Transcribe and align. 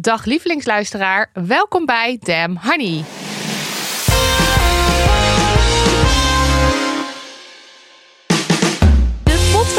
Dag 0.00 0.24
lievelingsluisteraar, 0.24 1.30
welkom 1.32 1.86
bij 1.86 2.18
Damn 2.20 2.58
Honey. 2.62 3.19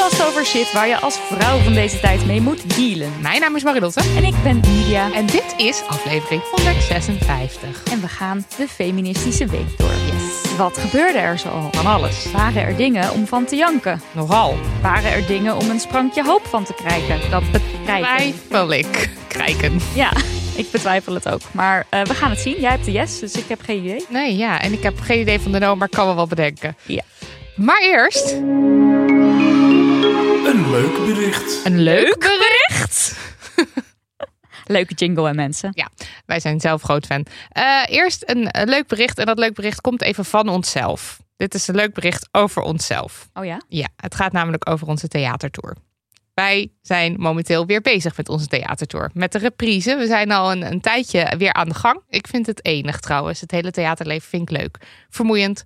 Podcast 0.01 0.27
over 0.27 0.45
shit 0.45 0.71
waar 0.71 0.87
je 0.87 0.99
als 0.99 1.19
vrouw 1.19 1.57
van 1.57 1.73
deze 1.73 1.99
tijd 1.99 2.25
mee 2.25 2.41
moet 2.41 2.75
dealen. 2.75 3.11
Mijn 3.21 3.41
naam 3.41 3.55
is 3.55 3.63
Marilotte 3.63 4.01
En 4.15 4.23
ik 4.23 4.33
ben 4.43 4.59
Lydia. 4.59 5.13
en 5.13 5.25
dit 5.25 5.53
is 5.57 5.81
aflevering 5.87 6.41
156. 6.51 7.83
En 7.91 8.01
we 8.01 8.07
gaan 8.07 8.45
de 8.57 8.67
feministische 8.67 9.45
week 9.45 9.77
door. 9.77 9.89
Yes. 9.89 10.55
Wat 10.57 10.77
gebeurde 10.77 11.17
er 11.17 11.39
zoal? 11.39 11.69
Van 11.71 11.85
alles. 11.85 12.31
Waren 12.31 12.61
er 12.63 12.75
dingen 12.75 13.11
om 13.11 13.27
van 13.27 13.45
te 13.45 13.55
janken? 13.55 14.01
Nogal. 14.11 14.57
Waren 14.81 15.11
er 15.11 15.27
dingen 15.27 15.57
om 15.57 15.69
een 15.69 15.79
sprankje 15.79 16.23
hoop 16.23 16.45
van 16.45 16.63
te 16.63 16.73
krijgen? 16.73 17.29
Dat 17.29 17.51
bekrijgen. 17.51 18.33
Twijfel 18.47 18.71
ik. 18.71 19.09
Krijken. 19.27 19.79
Ja, 19.93 20.11
ik 20.61 20.71
betwijfel 20.71 21.13
het 21.13 21.29
ook. 21.29 21.41
Maar 21.51 21.85
eh, 21.89 22.01
we 22.01 22.13
gaan 22.13 22.29
het 22.29 22.39
zien. 22.39 22.59
Jij 22.59 22.71
hebt 22.71 22.85
de 22.85 22.91
yes, 22.91 23.19
dus 23.19 23.33
ik 23.33 23.45
heb 23.47 23.61
geen 23.61 23.83
idee. 23.83 24.05
Nee, 24.09 24.37
ja. 24.37 24.61
En 24.61 24.73
ik 24.73 24.83
heb 24.83 24.99
geen 24.99 25.19
idee 25.19 25.39
van 25.39 25.51
de 25.51 25.59
no, 25.59 25.75
maar 25.75 25.89
kan 25.89 26.07
me 26.07 26.15
wel 26.15 26.27
bedenken. 26.27 26.75
Ja. 26.85 27.01
Maar 27.55 27.81
eerst 27.81 28.35
leuk 30.71 31.05
bericht. 31.05 31.65
een 31.65 31.79
leuk 31.79 32.19
bericht. 32.19 33.15
Leuke 34.65 34.93
jingle 34.93 35.27
en 35.27 35.35
mensen. 35.35 35.71
Ja, 35.73 35.89
wij 36.25 36.39
zijn 36.39 36.59
zelf 36.59 36.81
groot 36.81 37.05
fan. 37.05 37.25
Eh, 37.49 37.81
eerst 37.85 38.23
een, 38.25 38.49
leuk 38.51 38.87
bericht. 38.87 39.17
En 39.17 39.25
dat 39.25 39.37
leuk 39.37 39.53
bericht 39.53 39.81
komt 39.81 40.01
even 40.01 40.25
van 40.25 40.49
onszelf. 40.49 41.19
Dit 41.37 41.53
is 41.53 41.67
een 41.67 41.75
leuk 41.75 41.93
bericht 41.93 42.27
over 42.31 42.61
onszelf. 42.61 43.29
Oh 43.33 43.45
ja? 43.45 43.61
Ja, 43.67 43.87
het 43.95 44.15
gaat 44.15 44.31
namelijk 44.31 44.69
over 44.69 44.87
onze 44.87 45.07
theatertour. 45.07 45.75
Wij 46.33 46.71
zijn 46.81 47.15
momenteel 47.17 47.65
weer 47.65 47.81
bezig 47.81 48.17
met 48.17 48.29
onze 48.29 48.47
theatertour. 48.47 49.09
Met 49.13 49.31
de 49.31 49.37
reprise. 49.37 49.95
We 49.95 50.05
zijn 50.05 50.31
al 50.31 50.51
een, 50.51 50.71
een 50.71 50.81
tijdje 50.81 51.33
weer 51.37 51.53
aan 51.53 51.69
de 51.69 51.75
gang. 51.75 52.01
Ik 52.09 52.27
vind 52.27 52.45
het 52.45 52.65
enig 52.65 52.99
trouwens. 52.99 53.41
Het 53.41 53.51
hele 53.51 53.71
theaterleven 53.71 54.29
vind 54.29 54.49
ik 54.51 54.57
leuk. 54.57 54.77
Vermoeiend, 55.09 55.65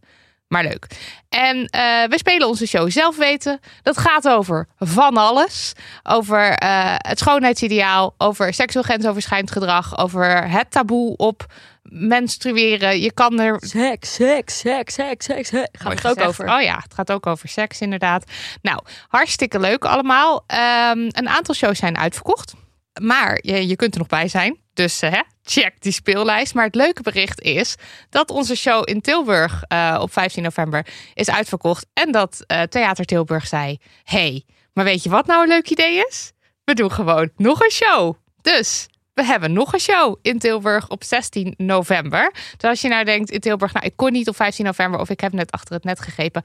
maar 0.55 0.63
leuk. 0.63 0.87
En 1.29 1.65
eh, 1.65 2.03
we 2.09 2.17
spelen 2.17 2.47
onze 2.47 2.67
show 2.67 2.91
zelf 2.91 3.17
weten. 3.17 3.59
Dat 3.83 3.97
gaat 3.97 4.27
over 4.27 4.67
van 4.79 5.17
alles. 5.17 5.73
Over 6.03 6.49
eh, 6.49 6.95
het 6.97 7.19
schoonheidsideaal. 7.19 8.13
Over 8.17 8.53
seksueel 8.53 8.83
grensoverschrijdend 8.83 9.51
gedrag. 9.51 9.97
Over 9.97 10.49
het 10.49 10.71
taboe 10.71 11.15
op 11.17 11.45
menstrueren. 11.83 13.01
Je 13.01 13.11
kan 13.13 13.39
er 13.39 13.57
Seks, 13.59 14.13
seks, 14.13 14.59
seks, 14.59 14.93
seks, 14.93 15.25
seks. 15.25 15.49
Gaat 15.49 15.83
Mooi 15.83 15.95
het 15.95 16.05
ook 16.07 16.13
gezegd. 16.13 16.27
over? 16.27 16.49
Oh 16.55 16.61
ja, 16.61 16.75
het 16.83 16.93
gaat 16.93 17.11
ook 17.11 17.25
over 17.25 17.49
seks 17.49 17.81
inderdaad. 17.81 18.31
Nou, 18.61 18.79
hartstikke 19.07 19.59
leuk 19.59 19.85
allemaal. 19.85 20.43
Ehm, 20.47 20.99
een 20.99 21.29
aantal 21.29 21.55
shows 21.55 21.77
zijn 21.79 21.97
uitverkocht. 21.97 22.53
Maar 23.01 23.39
je, 23.41 23.67
je 23.67 23.75
kunt 23.75 23.93
er 23.93 23.99
nog 23.99 24.07
bij 24.07 24.27
zijn. 24.27 24.59
Dus 24.73 25.01
eh, 25.01 25.11
hè, 25.11 25.21
check 25.43 25.73
die 25.79 25.91
speellijst. 25.91 26.53
Maar 26.53 26.65
het 26.65 26.75
leuke 26.75 27.01
bericht 27.01 27.41
is 27.41 27.75
dat 28.09 28.29
onze 28.29 28.55
show 28.55 28.89
in 28.89 29.01
Tilburg 29.01 29.63
eh, 29.67 29.97
op 30.01 30.13
15 30.13 30.43
november 30.43 30.87
is 31.13 31.29
uitverkocht. 31.29 31.85
En 31.93 32.11
dat 32.11 32.43
eh, 32.47 32.61
Theater 32.61 33.05
Tilburg 33.05 33.47
zei... 33.47 33.77
hey, 34.03 34.43
maar 34.73 34.85
weet 34.85 35.03
je 35.03 35.09
wat 35.09 35.25
nou 35.25 35.41
een 35.41 35.47
leuk 35.47 35.69
idee 35.69 36.05
is? 36.07 36.31
We 36.63 36.73
doen 36.73 36.91
gewoon 36.91 37.29
nog 37.35 37.61
een 37.61 37.71
show. 37.71 38.15
Dus 38.41 38.87
we 39.13 39.25
hebben 39.25 39.53
nog 39.53 39.73
een 39.73 39.79
show 39.79 40.17
in 40.21 40.39
Tilburg 40.39 40.89
op 40.89 41.03
16 41.03 41.53
november. 41.57 42.33
Dus 42.57 42.69
als 42.69 42.81
je 42.81 42.87
nou 42.87 43.03
denkt 43.05 43.29
in 43.29 43.39
Tilburg, 43.39 43.73
nou 43.73 43.85
ik 43.85 43.95
kon 43.95 44.11
niet 44.11 44.27
op 44.27 44.35
15 44.35 44.65
november 44.65 44.99
of 44.99 45.09
ik 45.09 45.19
heb 45.19 45.33
net 45.33 45.51
achter 45.51 45.73
het 45.73 45.83
net 45.83 45.99
gegrepen. 45.99 46.43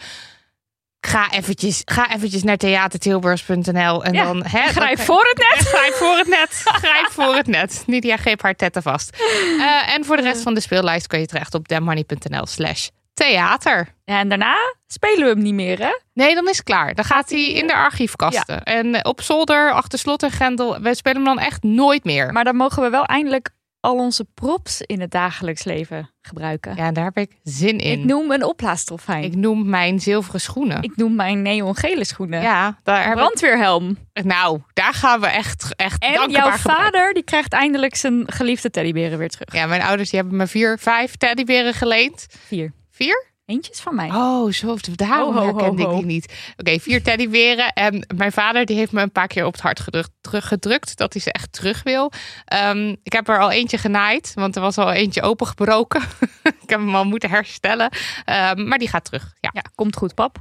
Ga 1.00 1.30
eventjes, 1.30 1.82
ga 1.84 2.14
eventjes 2.14 2.42
naar 2.42 2.56
theatertilburgs.nl 2.56 4.04
en 4.04 4.12
Ja, 4.12 4.24
dan... 4.24 4.44
Hè, 4.44 4.66
Grijp 4.66 4.96
dan- 4.96 5.06
voor 5.06 5.34
het 5.34 5.48
net. 5.56 5.68
Grijp 5.74 5.92
voor 5.94 6.16
het 6.16 6.26
net. 6.28 6.62
Grijp 6.64 7.06
voor 7.10 7.34
het 7.34 7.46
net. 7.46 7.82
Nidia 7.86 8.16
greep 8.16 8.42
haar 8.42 8.54
tetten 8.54 8.82
vast. 8.82 9.16
Eh, 9.58 9.94
en 9.94 10.04
voor 10.04 10.16
de 10.16 10.22
rest 10.22 10.42
van 10.42 10.54
de 10.54 10.60
speellijst 10.60 11.06
kun 11.06 11.20
je 11.20 11.26
terecht 11.26 11.54
op 11.54 11.68
dammoney.nl 11.68 12.46
slash 12.46 12.88
theater. 13.14 13.88
Ja, 14.04 14.18
en 14.18 14.28
daarna 14.28 14.56
spelen 14.86 15.24
we 15.24 15.30
hem 15.30 15.42
niet 15.42 15.54
meer, 15.54 15.78
hè? 15.78 15.98
Nee, 16.14 16.34
dan 16.34 16.48
is 16.48 16.56
het 16.56 16.66
klaar. 16.66 16.94
Dan 16.94 17.04
gaat 17.04 17.30
hij 17.30 17.52
in 17.52 17.66
de 17.66 17.74
archiefkasten. 17.74 18.62
En 18.62 19.04
op 19.04 19.22
zolder, 19.22 19.72
achter 19.72 19.98
slot 19.98 20.22
en 20.22 20.30
grendel. 20.30 20.80
We 20.80 20.94
spelen 20.94 21.16
hem 21.16 21.34
dan 21.36 21.44
echt 21.44 21.62
nooit 21.62 22.04
meer. 22.04 22.32
Maar 22.32 22.44
dan 22.44 22.56
mogen 22.56 22.82
we 22.82 22.90
wel 22.90 23.04
eindelijk 23.04 23.50
al 23.80 23.94
onze 23.96 24.24
props 24.34 24.80
in 24.80 25.00
het 25.00 25.10
dagelijks 25.10 25.64
leven 25.64 26.10
gebruiken. 26.22 26.76
Ja, 26.76 26.92
daar 26.92 27.04
heb 27.04 27.16
ik 27.18 27.36
zin 27.42 27.78
in. 27.78 27.98
Ik 28.00 28.04
noem 28.04 28.30
een 28.30 28.44
opblaastrofijn. 28.44 29.22
Ik 29.24 29.32
Ik, 29.32 29.38
noem 29.38 29.68
mijn 29.68 30.00
zilveren 30.00 30.40
schoenen. 30.40 30.92
noem 30.96 31.14
mijn 31.14 31.42
neongele 31.42 32.04
schoenen. 32.04 32.42
ja, 32.42 32.78
daar 32.82 33.06
ik- 33.08 33.14
Brandweerhelm. 33.14 33.96
Nou, 34.12 34.60
daar 34.72 34.94
gaan 34.94 35.20
we 35.20 35.26
echt, 35.26 35.72
echt 35.76 36.02
En 36.02 36.14
dankbaar 36.14 36.42
jouw 36.44 36.50
gebruiken. 36.56 36.84
vader 36.84 37.14
die 37.14 37.22
krijgt 37.24 37.52
eindelijk 37.52 37.94
zijn 37.94 38.32
geliefde 38.32 38.70
teddyberen 38.70 39.18
weer 39.18 39.30
terug. 39.30 39.54
Ja, 39.54 39.66
mijn 39.66 39.82
ouders 39.82 40.10
die 40.10 40.18
hebben 40.20 40.38
me 40.38 40.46
vier, 40.46 40.78
vijf 40.78 41.16
teddyberen 41.16 41.74
geleend. 41.74 42.26
Vier. 42.46 42.72
Vier? 42.90 43.28
Eentjes 43.50 43.80
van 43.80 43.94
mij. 43.94 44.08
Oh, 44.08 44.52
zo. 44.52 44.76
Daarom 44.94 45.34
Ho, 45.34 45.40
ho, 45.40 45.46
ho, 45.46 45.56
herkende 45.56 45.82
ik 45.82 45.88
die 45.90 46.04
niet. 46.04 46.52
Oké, 46.56 46.78
vier 46.78 47.02
teddyberen. 47.02 47.72
En 47.72 48.06
mijn 48.16 48.32
vader 48.32 48.64
die 48.66 48.76
heeft 48.76 48.92
me 48.92 49.02
een 49.02 49.12
paar 49.12 49.26
keer 49.26 49.46
op 49.46 49.52
het 49.52 49.62
hart 49.62 49.80
gedrukt, 49.80 50.10
teruggedrukt. 50.20 50.96
Dat 50.96 51.12
hij 51.12 51.22
ze 51.22 51.32
echt 51.32 51.52
terug 51.52 51.82
wil. 51.82 52.12
Ehm, 52.44 52.94
ik 53.02 53.12
heb 53.12 53.28
er 53.28 53.40
al 53.40 53.50
eentje 53.50 53.78
genaaid. 53.78 54.32
Want 54.34 54.56
er 54.56 54.62
was 54.62 54.78
al 54.78 54.92
eentje 54.92 55.22
opengebroken. 55.22 56.02
ik 56.62 56.70
heb 56.70 56.78
hem 56.80 56.94
al 56.94 57.04
moeten 57.04 57.30
herstellen. 57.30 57.90
Ehm, 58.24 58.68
maar 58.68 58.78
die 58.78 58.88
gaat 58.88 59.04
terug. 59.04 59.32
Ja. 59.40 59.50
Ja, 59.52 59.62
komt 59.74 59.96
goed, 59.96 60.14
pap. 60.14 60.38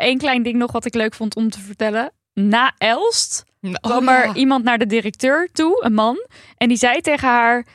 Eén 0.00 0.18
klein 0.18 0.42
ding 0.42 0.56
nog 0.56 0.72
wat 0.72 0.84
ik 0.84 0.94
leuk 0.94 1.14
vond 1.14 1.36
om 1.36 1.50
te 1.50 1.60
vertellen. 1.60 2.12
Na 2.32 2.72
Elst 2.78 3.44
kwam 3.80 4.08
Oh, 4.08 4.14
er 4.14 4.26
ja. 4.26 4.34
iemand 4.34 4.64
naar 4.64 4.78
de 4.78 4.86
directeur 4.86 5.48
toe, 5.52 5.84
een 5.84 5.94
man. 5.94 6.26
En 6.56 6.68
die 6.68 6.76
zei 6.76 7.00
tegen 7.00 7.28
haar: 7.28 7.66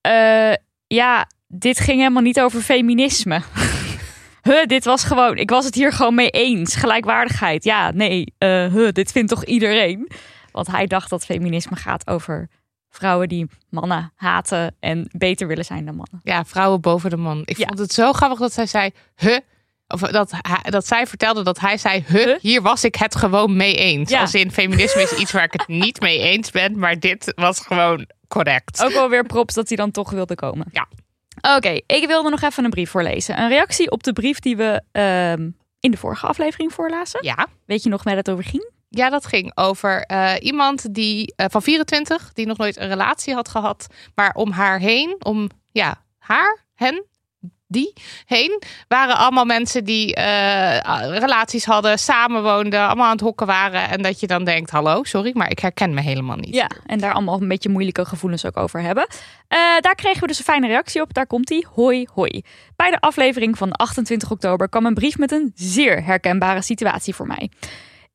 eh, 0.00 0.52
Ja, 0.86 1.26
dit 1.48 1.80
ging 1.80 1.98
helemaal 1.98 2.22
niet 2.22 2.40
over 2.40 2.60
feminisme. 2.60 3.40
huh, 4.42 4.64
dit 4.66 4.84
was 4.84 5.04
gewoon, 5.04 5.36
ik 5.36 5.50
was 5.50 5.64
het 5.64 5.74
hier 5.74 5.92
gewoon 5.92 6.14
mee 6.14 6.30
eens. 6.30 6.74
Gelijkwaardigheid. 6.76 7.64
Ja, 7.64 7.90
nee, 7.90 8.34
eh, 8.38 8.66
huh, 8.72 8.88
dit 8.92 9.12
vindt 9.12 9.28
toch 9.30 9.44
iedereen? 9.44 10.10
Want 10.52 10.66
hij 10.66 10.86
dacht 10.86 11.10
dat 11.10 11.24
feminisme 11.24 11.76
gaat 11.76 12.06
over 12.06 12.48
vrouwen 12.90 13.28
die 13.28 13.46
mannen 13.70 14.12
haten 14.16 14.76
en 14.80 15.08
beter 15.12 15.46
willen 15.46 15.64
zijn 15.64 15.84
dan 15.84 15.94
mannen. 15.94 16.20
Ja, 16.22 16.44
vrouwen 16.44 16.80
boven 16.80 17.10
de 17.10 17.16
man. 17.16 17.42
Ik 17.44 17.56
Ja. 17.58 17.66
vond 17.66 17.78
het 17.78 17.92
zo 17.92 18.12
grappig 18.12 18.38
dat 18.38 18.52
zij 18.52 18.66
zei, 18.66 18.90
huh? 19.16 19.38
Of 19.86 20.00
dat, 20.00 20.32
dat 20.62 20.86
zij 20.86 21.06
vertelde 21.06 21.42
dat 21.42 21.60
hij 21.60 21.76
zei, 21.76 22.04
Huh? 22.08 22.38
hier 22.40 22.62
was 22.62 22.84
ik 22.84 22.94
het 22.94 23.16
gewoon 23.16 23.56
mee 23.56 23.74
eens. 23.76 24.10
Ja. 24.10 24.20
Als 24.20 24.34
in 24.34 24.50
feminisme 24.52 25.02
is 25.02 25.12
iets 25.12 25.32
waar 25.32 25.44
ik 25.44 25.52
het 25.52 25.66
niet 25.84 26.00
mee 26.00 26.18
eens 26.18 26.50
ben, 26.50 26.78
maar 26.78 26.98
dit 26.98 27.32
was 27.36 27.60
gewoon 27.60 28.06
correct. 28.28 28.82
Ook 28.84 28.92
wel 28.92 29.08
weer 29.08 29.24
props 29.26 29.54
dat 29.54 29.68
hij 29.68 29.76
dan 29.76 29.90
toch 29.90 30.10
wilde 30.10 30.34
komen. 30.34 30.66
Ja. 30.72 30.88
Oké, 31.56 31.80
ik 31.86 32.06
wilde 32.06 32.30
nog 32.30 32.42
even 32.42 32.64
een 32.64 32.70
brief 32.70 32.90
voorlezen. 32.90 33.40
Een 33.40 33.48
reactie 33.48 33.90
op 33.90 34.02
de 34.02 34.12
brief 34.12 34.38
die 34.38 34.56
we 34.56 34.82
ehm, 34.92 35.50
in 35.80 35.90
de 35.90 35.96
vorige 35.96 36.26
aflevering 36.26 36.72
voorlazen. 36.72 37.24
Ja. 37.24 37.46
Weet 37.66 37.82
je 37.82 37.88
nog 37.88 38.02
waar 38.02 38.16
het 38.16 38.30
over 38.30 38.44
ging? 38.44 38.70
Ja, 38.88 39.10
dat 39.10 39.26
ging 39.26 39.52
over 39.54 40.02
eh, 40.02 40.34
iemand 40.40 40.94
die 40.94 41.32
eh, 41.36 41.46
van 41.50 41.62
24, 41.62 42.32
die 42.32 42.46
nog 42.46 42.56
nooit 42.56 42.76
een 42.76 42.88
relatie 42.88 43.34
had 43.34 43.48
gehad, 43.48 43.86
maar 44.14 44.34
om 44.34 44.50
haar 44.50 44.78
heen, 44.78 45.16
om 45.18 45.48
ja, 45.70 46.04
haar, 46.18 46.64
hen, 46.74 47.04
die 47.72 47.92
heen 48.26 48.62
waren 48.88 49.16
allemaal 49.16 49.44
mensen 49.44 49.84
die 49.84 50.14
eh, 50.14 51.18
relaties 51.18 51.64
hadden, 51.64 51.98
samenwoonden, 51.98 52.86
allemaal 52.86 53.06
aan 53.06 53.12
het 53.12 53.20
hokken 53.20 53.46
waren. 53.46 53.88
En 53.88 54.02
dat 54.02 54.20
je 54.20 54.26
dan 54.26 54.44
denkt, 54.44 54.70
hallo, 54.70 55.04
sorry, 55.04 55.30
maar 55.34 55.50
ik 55.50 55.58
herken 55.58 55.94
me 55.94 56.00
helemaal 56.00 56.36
niet. 56.36 56.54
Ja, 56.54 56.70
en 56.86 56.98
daar 56.98 57.12
allemaal 57.12 57.40
een 57.40 57.48
beetje 57.48 57.68
moeilijke 57.68 58.04
gevoelens 58.04 58.46
ook 58.46 58.56
over 58.56 58.80
hebben. 58.80 59.06
Eh, 59.48 59.58
daar 59.80 59.94
kregen 59.94 60.20
we 60.20 60.26
dus 60.26 60.38
een 60.38 60.44
fijne 60.44 60.66
reactie 60.66 61.00
op. 61.00 61.14
Daar 61.14 61.26
komt 61.26 61.46
die. 61.46 61.66
Hoi, 61.74 62.06
hoi. 62.14 62.42
Bij 62.76 62.90
de 62.90 63.00
aflevering 63.00 63.58
van 63.58 63.72
28 63.72 64.30
oktober 64.30 64.68
kwam 64.68 64.86
een 64.86 64.94
brief 64.94 65.18
met 65.18 65.32
een 65.32 65.52
zeer 65.54 66.04
herkenbare 66.04 66.62
situatie 66.62 67.14
voor 67.14 67.26
mij. 67.26 67.50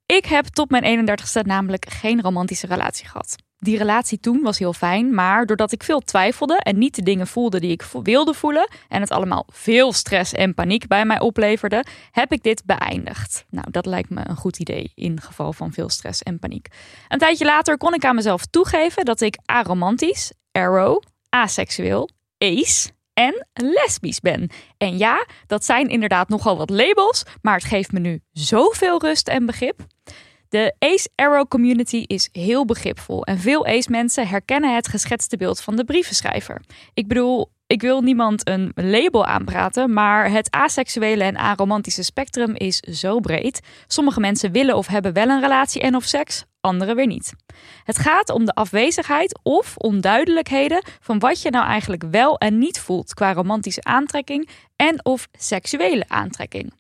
Ik 0.06 0.26
heb 0.26 0.46
tot 0.46 0.70
mijn 0.70 1.08
31ste 1.10 1.42
namelijk 1.42 1.86
geen 1.90 2.22
romantische 2.22 2.68
relatie 2.68 3.08
gehad. 3.08 3.36
Die 3.60 3.78
relatie 3.78 4.20
toen 4.20 4.42
was 4.42 4.60
heel 4.60 4.74
fijn, 4.74 5.14
maar 5.14 5.46
doordat 5.46 5.72
ik 5.72 5.84
veel 5.84 6.00
twijfelde 6.00 6.58
en 6.58 6.78
niet 6.78 6.96
de 6.96 7.04
dingen 7.04 7.28
voelde 7.28 7.60
die 7.60 7.72
ik 7.72 7.84
wilde 8.04 8.34
voelen 8.34 8.70
en 8.88 9.02
het 9.02 9.12
allemaal 9.12 9.46
veel 9.52 9.94
stress 9.94 10.34
en 10.34 10.54
paniek 10.54 10.88
bij 10.88 11.06
mij 11.06 11.20
opleverde, 11.20 11.86
heb 12.12 12.32
ik 12.32 12.44
dit 12.44 12.64
beëindigd. 12.66 13.46
Nou, 13.50 13.72
dat 13.72 13.86
lijkt 13.86 14.10
me 14.10 14.22
een 14.28 14.36
goed 14.36 14.60
idee 14.60 14.92
in 14.96 15.22
geval 15.22 15.54
van 15.54 15.74
veel 15.74 15.90
stress 15.90 16.24
en 16.24 16.40
paniek. 16.40 16.68
Een 17.08 17.20
tijdje 17.20 17.46
later 17.46 17.78
kon 17.78 17.94
ik 17.94 18.06
aan 18.06 18.16
mezelf 18.16 18.46
toegeven 18.46 19.06
dat 19.06 19.22
ik 19.22 19.38
aromantisch, 19.46 20.32
arrow, 20.52 21.02
aseksueel, 21.30 22.10
ace 22.38 22.90
en 23.14 23.48
lesbisch 23.54 24.20
ben. 24.20 24.50
En 24.78 24.98
ja, 24.98 25.26
dat 25.48 25.66
zijn 25.66 25.88
inderdaad 25.90 26.30
nogal 26.30 26.58
wat 26.58 26.70
labels, 26.70 27.24
maar 27.42 27.56
het 27.56 27.64
geeft 27.64 27.92
me 27.92 28.00
nu 28.00 28.22
zoveel 28.32 29.02
rust 29.02 29.28
en 29.28 29.46
begrip. 29.46 29.86
De 30.50 30.76
Ace 30.80 31.10
Arrow 31.16 31.48
community 31.48 32.04
is 32.08 32.30
heel 32.32 32.66
begripvol 32.66 33.26
en 33.26 33.40
veel 33.40 33.66
Ace 33.66 33.92
mensen 33.92 34.28
herkennen 34.28 34.76
het 34.76 34.88
geschetste 34.88 35.38
beeld 35.38 35.62
van 35.62 35.76
de 35.76 35.84
brievenschrijver. 35.84 36.62
Ik 36.94 37.08
bedoel, 37.08 37.52
ik 37.68 37.82
wil 37.82 38.02
niemand 38.02 38.48
een 38.48 38.72
label 38.76 39.26
aanpraten, 39.26 39.94
maar 39.94 40.32
het 40.32 40.52
aseksuele 40.52 41.24
en 41.24 41.38
aromantische 41.38 42.04
spectrum 42.04 42.56
is 42.56 42.80
zo 42.80 43.20
breed. 43.20 43.60
Sommige 43.88 44.20
mensen 44.20 44.52
willen 44.52 44.76
of 44.76 44.88
hebben 44.88 45.14
wel 45.14 45.30
een 45.30 45.42
relatie 45.42 45.82
en 45.82 45.96
of 45.96 46.04
seks, 46.04 46.44
anderen 46.62 46.96
weer 46.96 47.08
niet. 47.08 47.34
Het 47.84 47.98
gaat 47.98 48.30
om 48.30 48.46
de 48.46 48.54
afwezigheid 48.54 49.40
of 49.44 49.78
onduidelijkheden 49.78 50.84
van 51.00 51.20
wat 51.20 51.42
je 51.42 51.50
nou 51.50 51.66
eigenlijk 51.66 52.04
wel 52.12 52.38
en 52.38 52.58
niet 52.58 52.80
voelt 52.80 53.14
qua 53.14 53.34
romantische 53.34 53.84
aantrekking 53.84 54.50
en 54.76 55.06
of 55.06 55.28
seksuele 55.32 56.06
aantrekking. 56.08 56.74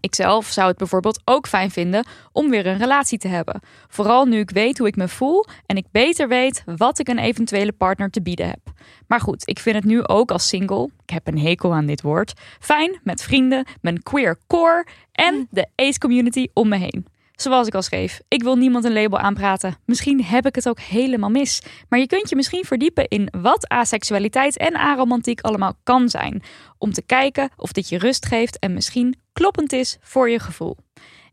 Ikzelf 0.00 0.46
zou 0.46 0.68
het 0.68 0.76
bijvoorbeeld 0.76 1.20
ook 1.24 1.46
fijn 1.46 1.70
vinden 1.70 2.06
om 2.32 2.50
weer 2.50 2.66
een 2.66 2.78
relatie 2.78 3.18
te 3.18 3.28
hebben. 3.28 3.60
Vooral 3.88 4.24
nu 4.24 4.38
ik 4.38 4.50
weet 4.50 4.78
hoe 4.78 4.86
ik 4.86 4.96
me 4.96 5.08
voel 5.08 5.46
en 5.66 5.76
ik 5.76 5.86
beter 5.92 6.28
weet 6.28 6.62
wat 6.76 6.98
ik 6.98 7.08
een 7.08 7.18
eventuele 7.18 7.72
partner 7.72 8.10
te 8.10 8.22
bieden 8.22 8.46
heb. 8.46 8.60
Maar 9.06 9.20
goed, 9.20 9.48
ik 9.48 9.58
vind 9.58 9.76
het 9.76 9.84
nu 9.84 10.06
ook 10.06 10.30
als 10.30 10.48
single, 10.48 10.90
ik 11.02 11.10
heb 11.10 11.26
een 11.26 11.38
hekel 11.38 11.74
aan 11.74 11.86
dit 11.86 12.02
woord, 12.02 12.32
fijn 12.60 13.00
met 13.02 13.22
vrienden, 13.22 13.66
mijn 13.80 14.02
queer 14.02 14.38
core 14.46 14.86
en 15.12 15.48
de 15.50 15.66
ace 15.76 15.98
community 15.98 16.48
om 16.54 16.68
me 16.68 16.76
heen. 16.76 17.06
Zoals 17.40 17.66
ik 17.66 17.74
al 17.74 17.82
schreef, 17.82 18.20
ik 18.28 18.42
wil 18.42 18.56
niemand 18.56 18.84
een 18.84 18.92
label 18.92 19.18
aanpraten. 19.18 19.76
Misschien 19.84 20.24
heb 20.24 20.46
ik 20.46 20.54
het 20.54 20.68
ook 20.68 20.80
helemaal 20.80 21.30
mis. 21.30 21.62
Maar 21.88 21.98
je 21.98 22.06
kunt 22.06 22.28
je 22.28 22.36
misschien 22.36 22.64
verdiepen 22.64 23.08
in 23.08 23.28
wat 23.40 23.68
aseksualiteit 23.68 24.56
en 24.56 24.76
aromantiek 24.76 25.40
allemaal 25.40 25.74
kan 25.82 26.08
zijn. 26.08 26.42
Om 26.78 26.92
te 26.92 27.02
kijken 27.02 27.50
of 27.56 27.72
dit 27.72 27.88
je 27.88 27.98
rust 27.98 28.26
geeft 28.26 28.58
en 28.58 28.72
misschien 28.72 29.16
kloppend 29.40 29.72
is 29.72 29.98
voor 30.00 30.30
je 30.30 30.38
gevoel. 30.38 30.76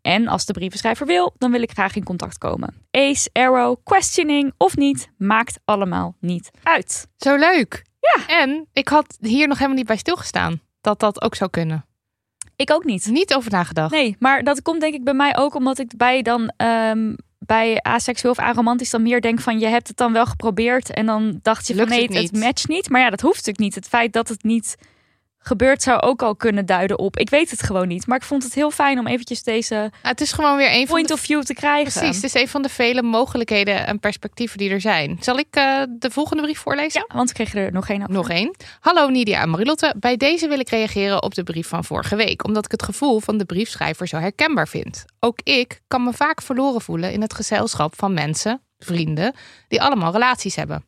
En 0.01 0.27
als 0.27 0.45
de 0.45 0.53
brievenschrijver 0.53 1.05
wil, 1.05 1.33
dan 1.37 1.51
wil 1.51 1.61
ik 1.61 1.71
graag 1.71 1.95
in 1.95 2.03
contact 2.03 2.37
komen. 2.37 2.73
Ace, 2.91 3.29
arrow, 3.33 3.75
questioning 3.83 4.53
of 4.57 4.75
niet, 4.75 5.09
maakt 5.17 5.59
allemaal 5.65 6.15
niet 6.19 6.51
uit. 6.63 7.07
Zo 7.17 7.35
leuk. 7.35 7.83
Ja. 7.99 8.27
En 8.27 8.67
ik 8.73 8.87
had 8.87 9.17
hier 9.19 9.47
nog 9.47 9.57
helemaal 9.57 9.77
niet 9.77 9.87
bij 9.87 9.97
stilgestaan 9.97 10.61
dat 10.81 10.99
dat 10.99 11.21
ook 11.21 11.35
zou 11.35 11.49
kunnen. 11.49 11.85
Ik 12.55 12.71
ook 12.71 12.83
niet. 12.83 13.05
Niet 13.05 13.35
over 13.35 13.51
nagedacht. 13.51 13.91
Nee, 13.91 14.15
maar 14.19 14.43
dat 14.43 14.61
komt 14.61 14.81
denk 14.81 14.93
ik 14.93 15.03
bij 15.03 15.13
mij 15.13 15.37
ook 15.37 15.55
omdat 15.55 15.79
ik 15.79 15.97
bij 15.97 16.21
dan 16.21 16.53
ehm, 16.57 17.13
bij 17.39 17.81
aseksueel 17.81 18.33
of 18.33 18.39
aromantisch 18.39 18.89
dan 18.89 19.01
meer 19.01 19.21
denk 19.21 19.39
van 19.39 19.59
je 19.59 19.67
hebt 19.67 19.87
het 19.87 19.97
dan 19.97 20.13
wel 20.13 20.25
geprobeerd 20.25 20.93
en 20.93 21.05
dan 21.05 21.39
dacht 21.41 21.67
je 21.67 21.75
Lukt 21.75 21.87
van 21.87 21.97
nee, 21.97 22.07
het 22.07 22.31
het, 22.31 22.43
matcht 22.43 22.67
niet. 22.67 22.89
Maar 22.89 23.01
ja, 23.01 23.09
dat 23.09 23.21
hoeft 23.21 23.35
natuurlijk 23.35 23.63
niet. 23.63 23.75
Het 23.75 23.87
feit 23.87 24.13
dat 24.13 24.27
het 24.27 24.43
niet 24.43 24.75
gebeurt 25.39 25.81
zou 25.81 25.99
ook 26.01 26.21
al 26.21 26.35
kunnen 26.35 26.65
duiden 26.65 26.99
op. 26.99 27.17
Ik 27.17 27.29
weet 27.29 27.51
het 27.51 27.63
gewoon 27.63 27.87
niet, 27.87 28.07
maar 28.07 28.17
ik 28.17 28.23
vond 28.23 28.43
het 28.43 28.53
heel 28.53 28.71
fijn 28.71 28.99
om 28.99 29.07
eventjes 29.07 29.43
deze 29.43 29.73
Nou, 29.75 29.91
het 30.01 30.21
is 30.21 30.31
gewoon 30.31 30.57
weer 30.57 30.69
een 30.71 30.85
van 30.85 30.85
point 30.85 31.07
de 31.07 31.13
of 31.13 31.19
view 31.19 31.41
te 31.41 31.53
krijgen. 31.53 31.91
Precies, 31.91 32.15
het 32.15 32.25
is 32.25 32.41
een 32.41 32.47
van 32.47 32.61
de 32.61 32.69
vele 32.69 33.01
mogelijkheden 33.01 33.87
en 33.87 33.99
perspectieven 33.99 34.57
die 34.57 34.69
er 34.69 34.81
zijn. 34.81 35.17
Zal 35.19 35.37
ik 35.37 35.47
eh, 35.49 35.81
de 35.89 36.11
volgende 36.11 36.43
brief 36.43 36.59
voorlezen? 36.59 37.05
Ja, 37.07 37.15
want 37.15 37.29
we 37.29 37.35
kregen 37.35 37.61
er 37.61 37.71
nog 37.71 37.85
geen 37.85 38.01
af. 38.01 38.07
Nog 38.07 38.29
één. 38.29 38.55
Hallo 38.79 39.09
Nidia 39.09 39.41
en 39.41 39.49
Marilotte. 39.49 39.95
Bij 39.99 40.17
deze 40.17 40.47
wil 40.47 40.59
ik 40.59 40.69
reageren 40.69 41.23
op 41.23 41.35
de 41.35 41.43
brief 41.43 41.67
van 41.67 41.83
vorige 41.83 42.15
week, 42.15 42.45
omdat 42.45 42.65
ik 42.65 42.71
het 42.71 42.83
gevoel 42.83 43.19
van 43.19 43.37
de 43.37 43.45
briefschrijver 43.45 44.07
zo 44.07 44.17
herkenbaar 44.17 44.67
vind. 44.67 45.05
Ook 45.19 45.39
ik 45.43 45.81
kan 45.87 46.03
me 46.03 46.13
vaak 46.13 46.41
verloren 46.41 46.81
voelen 46.81 47.11
in 47.11 47.21
het 47.21 47.33
gezelschap 47.33 47.95
van 47.95 48.13
mensen, 48.13 48.61
vrienden, 48.79 49.33
die 49.67 49.81
allemaal 49.81 50.11
relaties 50.11 50.55
hebben. 50.55 50.86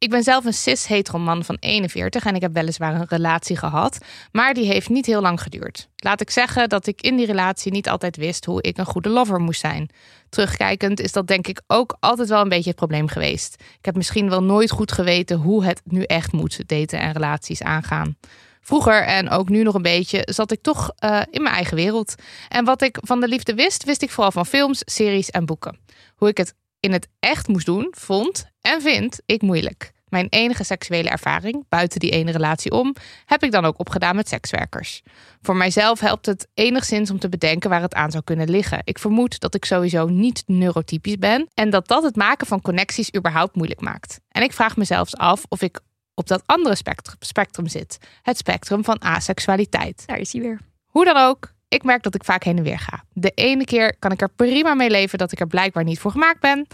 Ik 0.00 0.10
ben 0.10 0.22
zelf 0.22 0.44
een 0.44 0.54
cis-hetero 0.54 1.18
man 1.18 1.44
van 1.44 1.56
41 1.60 2.24
en 2.24 2.34
ik 2.34 2.40
heb 2.40 2.52
weliswaar 2.52 2.94
een 2.94 3.06
relatie 3.08 3.56
gehad, 3.56 3.98
maar 4.32 4.54
die 4.54 4.66
heeft 4.66 4.88
niet 4.88 5.06
heel 5.06 5.20
lang 5.20 5.42
geduurd. 5.42 5.88
Laat 5.96 6.20
ik 6.20 6.30
zeggen 6.30 6.68
dat 6.68 6.86
ik 6.86 7.00
in 7.00 7.16
die 7.16 7.26
relatie 7.26 7.72
niet 7.72 7.88
altijd 7.88 8.16
wist 8.16 8.44
hoe 8.44 8.62
ik 8.62 8.78
een 8.78 8.86
goede 8.86 9.08
lover 9.08 9.40
moest 9.40 9.60
zijn. 9.60 9.90
Terugkijkend 10.28 11.00
is 11.00 11.12
dat 11.12 11.26
denk 11.26 11.46
ik 11.46 11.62
ook 11.66 11.96
altijd 11.98 12.28
wel 12.28 12.40
een 12.40 12.48
beetje 12.48 12.68
het 12.68 12.78
probleem 12.78 13.08
geweest. 13.08 13.54
Ik 13.54 13.84
heb 13.84 13.96
misschien 13.96 14.28
wel 14.28 14.42
nooit 14.42 14.70
goed 14.70 14.92
geweten 14.92 15.36
hoe 15.36 15.64
het 15.64 15.80
nu 15.84 16.02
echt 16.02 16.32
moet, 16.32 16.68
daten 16.68 17.00
en 17.00 17.12
relaties 17.12 17.62
aangaan. 17.62 18.16
Vroeger 18.60 19.02
en 19.02 19.30
ook 19.30 19.48
nu 19.48 19.62
nog 19.62 19.74
een 19.74 19.82
beetje 19.82 20.22
zat 20.24 20.52
ik 20.52 20.62
toch 20.62 20.92
eh, 20.96 21.20
in 21.30 21.42
mijn 21.42 21.54
eigen 21.54 21.76
wereld. 21.76 22.14
En 22.48 22.64
wat 22.64 22.82
ik 22.82 22.98
van 23.00 23.20
de 23.20 23.28
liefde 23.28 23.54
wist, 23.54 23.84
wist 23.84 24.02
ik 24.02 24.10
vooral 24.10 24.32
van 24.32 24.46
films, 24.46 24.82
series 24.84 25.30
en 25.30 25.46
boeken. 25.46 25.78
Hoe 26.16 26.28
ik 26.28 26.36
het 26.36 26.54
in 26.80 26.92
het 26.92 27.08
echt 27.18 27.48
moest 27.48 27.66
doen, 27.66 27.88
vond 27.90 28.46
en 28.60 28.82
vind 28.82 29.20
ik 29.26 29.42
moeilijk. 29.42 29.92
Mijn 30.10 30.26
enige 30.28 30.64
seksuele 30.64 31.08
ervaring, 31.08 31.64
buiten 31.68 32.00
die 32.00 32.10
ene 32.10 32.30
relatie 32.30 32.72
om, 32.72 32.94
heb 33.24 33.42
ik 33.42 33.50
dan 33.52 33.64
ook 33.64 33.78
opgedaan 33.78 34.16
met 34.16 34.28
sekswerkers. 34.28 35.02
Voor 35.42 35.56
mijzelf 35.56 36.00
helpt 36.00 36.26
het 36.26 36.48
enigszins 36.54 37.10
om 37.10 37.18
te 37.18 37.28
bedenken 37.28 37.70
waar 37.70 37.82
het 37.82 37.94
aan 37.94 38.10
zou 38.10 38.24
kunnen 38.24 38.50
liggen. 38.50 38.80
Ik 38.84 38.98
vermoed 38.98 39.40
dat 39.40 39.54
ik 39.54 39.64
sowieso 39.64 40.06
niet 40.06 40.42
neurotypisch 40.46 41.18
ben 41.18 41.48
en 41.54 41.70
dat 41.70 41.88
dat 41.88 42.02
het 42.02 42.16
maken 42.16 42.46
van 42.46 42.60
connecties 42.60 43.14
überhaupt 43.14 43.56
moeilijk 43.56 43.80
maakt. 43.80 44.20
En 44.28 44.42
ik 44.42 44.52
vraag 44.52 44.76
mezelf 44.76 45.14
af 45.14 45.44
of 45.48 45.62
ik 45.62 45.80
op 46.14 46.26
dat 46.26 46.42
andere 46.46 46.74
spectrum, 46.74 47.16
spectrum 47.20 47.68
zit. 47.68 47.98
Het 48.22 48.36
spectrum 48.36 48.84
van 48.84 49.02
aseksualiteit. 49.02 50.02
Daar 50.06 50.18
is 50.18 50.32
hij 50.32 50.42
weer. 50.42 50.60
Hoe 50.86 51.04
dan 51.04 51.16
ook, 51.16 51.52
ik 51.70 51.82
merk 51.82 52.02
dat 52.02 52.14
ik 52.14 52.24
vaak 52.24 52.44
heen 52.44 52.56
en 52.56 52.62
weer 52.62 52.78
ga. 52.78 53.04
De 53.12 53.30
ene 53.34 53.64
keer 53.64 53.96
kan 53.98 54.12
ik 54.12 54.20
er 54.20 54.28
prima 54.28 54.74
mee 54.74 54.90
leven 54.90 55.18
dat 55.18 55.32
ik 55.32 55.40
er 55.40 55.46
blijkbaar 55.46 55.84
niet 55.84 55.98
voor 55.98 56.10
gemaakt 56.10 56.40
ben. 56.40 56.66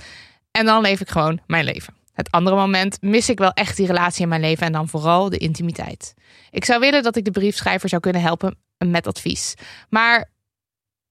En 0.50 0.66
dan 0.66 0.82
leef 0.82 1.00
ik 1.00 1.08
gewoon 1.08 1.40
mijn 1.46 1.64
leven. 1.64 1.94
Het 2.12 2.30
andere 2.30 2.56
moment 2.56 3.02
mis 3.02 3.28
ik 3.28 3.38
wel 3.38 3.52
echt 3.52 3.76
die 3.76 3.86
relatie 3.86 4.22
in 4.22 4.28
mijn 4.28 4.40
leven 4.40 4.66
en 4.66 4.72
dan 4.72 4.88
vooral 4.88 5.28
de 5.28 5.38
intimiteit. 5.38 6.14
Ik 6.50 6.64
zou 6.64 6.80
willen 6.80 7.02
dat 7.02 7.16
ik 7.16 7.24
de 7.24 7.30
briefschrijver 7.30 7.88
zou 7.88 8.00
kunnen 8.00 8.22
helpen 8.22 8.56
met 8.78 9.06
advies. 9.06 9.54
Maar 9.88 10.30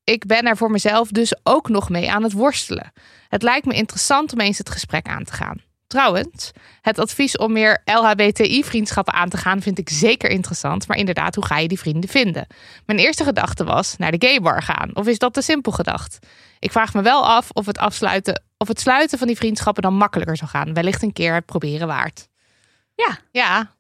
ik 0.04 0.26
ben 0.26 0.44
er 0.44 0.58
voor 0.58 0.72
mezelf 0.72 1.10
dus 1.10 1.36
ook 1.44 1.70
nog 1.70 1.90
mee 1.90 2.12
aan 2.12 2.24
het 2.24 2.34
worstelen. 2.34 2.92
Het 3.30 3.42
lijkt 3.42 3.66
me 3.66 3.74
interessant 3.74 4.34
om 4.34 4.40
eens 4.40 4.58
het 4.58 4.70
gesprek 4.70 5.08
aan 5.08 5.24
te 5.24 5.34
gaan. 5.34 5.62
Trouwens, 5.88 6.52
het 6.82 7.00
advies 7.00 7.38
om 7.38 7.52
meer 7.52 7.82
LHBTI-vriendschappen 7.86 9.14
aan 9.14 9.30
te 9.30 9.38
gaan 9.38 9.62
vind 9.62 9.78
ik 9.80 9.90
zeker 9.90 10.30
interessant. 10.30 10.88
Maar 10.88 10.98
inderdaad, 10.98 11.36
hoe 11.36 11.46
ga 11.46 11.58
je 11.58 11.68
die 11.68 11.80
vrienden 11.80 12.10
vinden? 12.10 12.48
Mijn 12.86 13.00
eerste 13.00 13.24
gedachte 13.24 13.64
was 13.64 13.98
naar 13.98 14.12
de 14.12 14.28
gaybar 14.28 14.62
gaan. 14.64 14.96
Of 14.96 15.08
is 15.08 15.18
dat 15.20 15.34
te 15.34 15.42
simpel 15.42 15.72
gedacht? 15.72 16.20
Ik 16.60 16.72
vraag 16.72 16.94
me 16.94 17.02
wel 17.02 17.28
af 17.28 17.50
of 17.52 17.66
het, 17.66 17.78
afsluiten, 17.78 18.44
of 18.58 18.68
het 18.68 18.80
sluiten 18.80 19.18
van 19.18 19.28
die 19.28 19.36
vriendschappen 19.36 19.84
dan 19.84 19.94
makkelijker 19.94 20.38
zou 20.38 20.50
gaan. 20.50 20.74
Wellicht 20.74 21.02
een 21.04 21.14
keer 21.14 21.34
het 21.34 21.46
proberen 21.46 21.88
waard. 21.88 22.28
Ja. 22.96 23.18
Ja. 23.32 23.72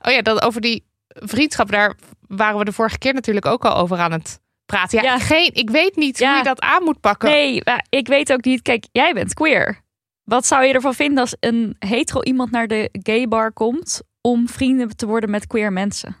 Oh 0.00 0.12
ja, 0.12 0.22
dat 0.22 0.42
over 0.42 0.60
die 0.60 0.84
vriendschap, 1.08 1.70
daar 1.70 1.94
waren 2.28 2.58
we 2.58 2.64
de 2.64 2.72
vorige 2.72 2.98
keer 2.98 3.14
natuurlijk 3.14 3.46
ook 3.46 3.64
al 3.64 3.76
over 3.76 3.98
aan 3.98 4.12
het 4.12 4.40
praten. 4.66 5.02
Ja, 5.02 5.12
Ja. 5.12 5.18
Geen, 5.18 5.50
ik 5.54 5.70
weet 5.70 5.96
niet 5.96 6.18
Ja. 6.18 6.28
hoe 6.28 6.36
je 6.38 6.44
dat 6.44 6.60
aan 6.60 6.82
moet 6.82 7.00
pakken. 7.00 7.30
Nee, 7.30 7.60
maar 7.64 7.84
ik 7.88 8.06
weet 8.06 8.32
ook 8.32 8.44
niet. 8.44 8.62
Kijk, 8.62 8.84
jij 8.92 9.12
bent 9.12 9.34
queer. 9.34 9.84
Wat 10.26 10.46
zou 10.46 10.64
je 10.64 10.72
ervan 10.72 10.94
vinden 10.94 11.18
als 11.18 11.36
een 11.40 11.76
hetero 11.78 12.22
iemand 12.22 12.50
naar 12.50 12.66
de 12.66 12.88
gay 13.02 13.28
bar 13.28 13.52
komt 13.52 14.00
om 14.20 14.48
vrienden 14.48 14.96
te 14.96 15.06
worden 15.06 15.30
met 15.30 15.46
queer 15.46 15.72
mensen? 15.72 16.16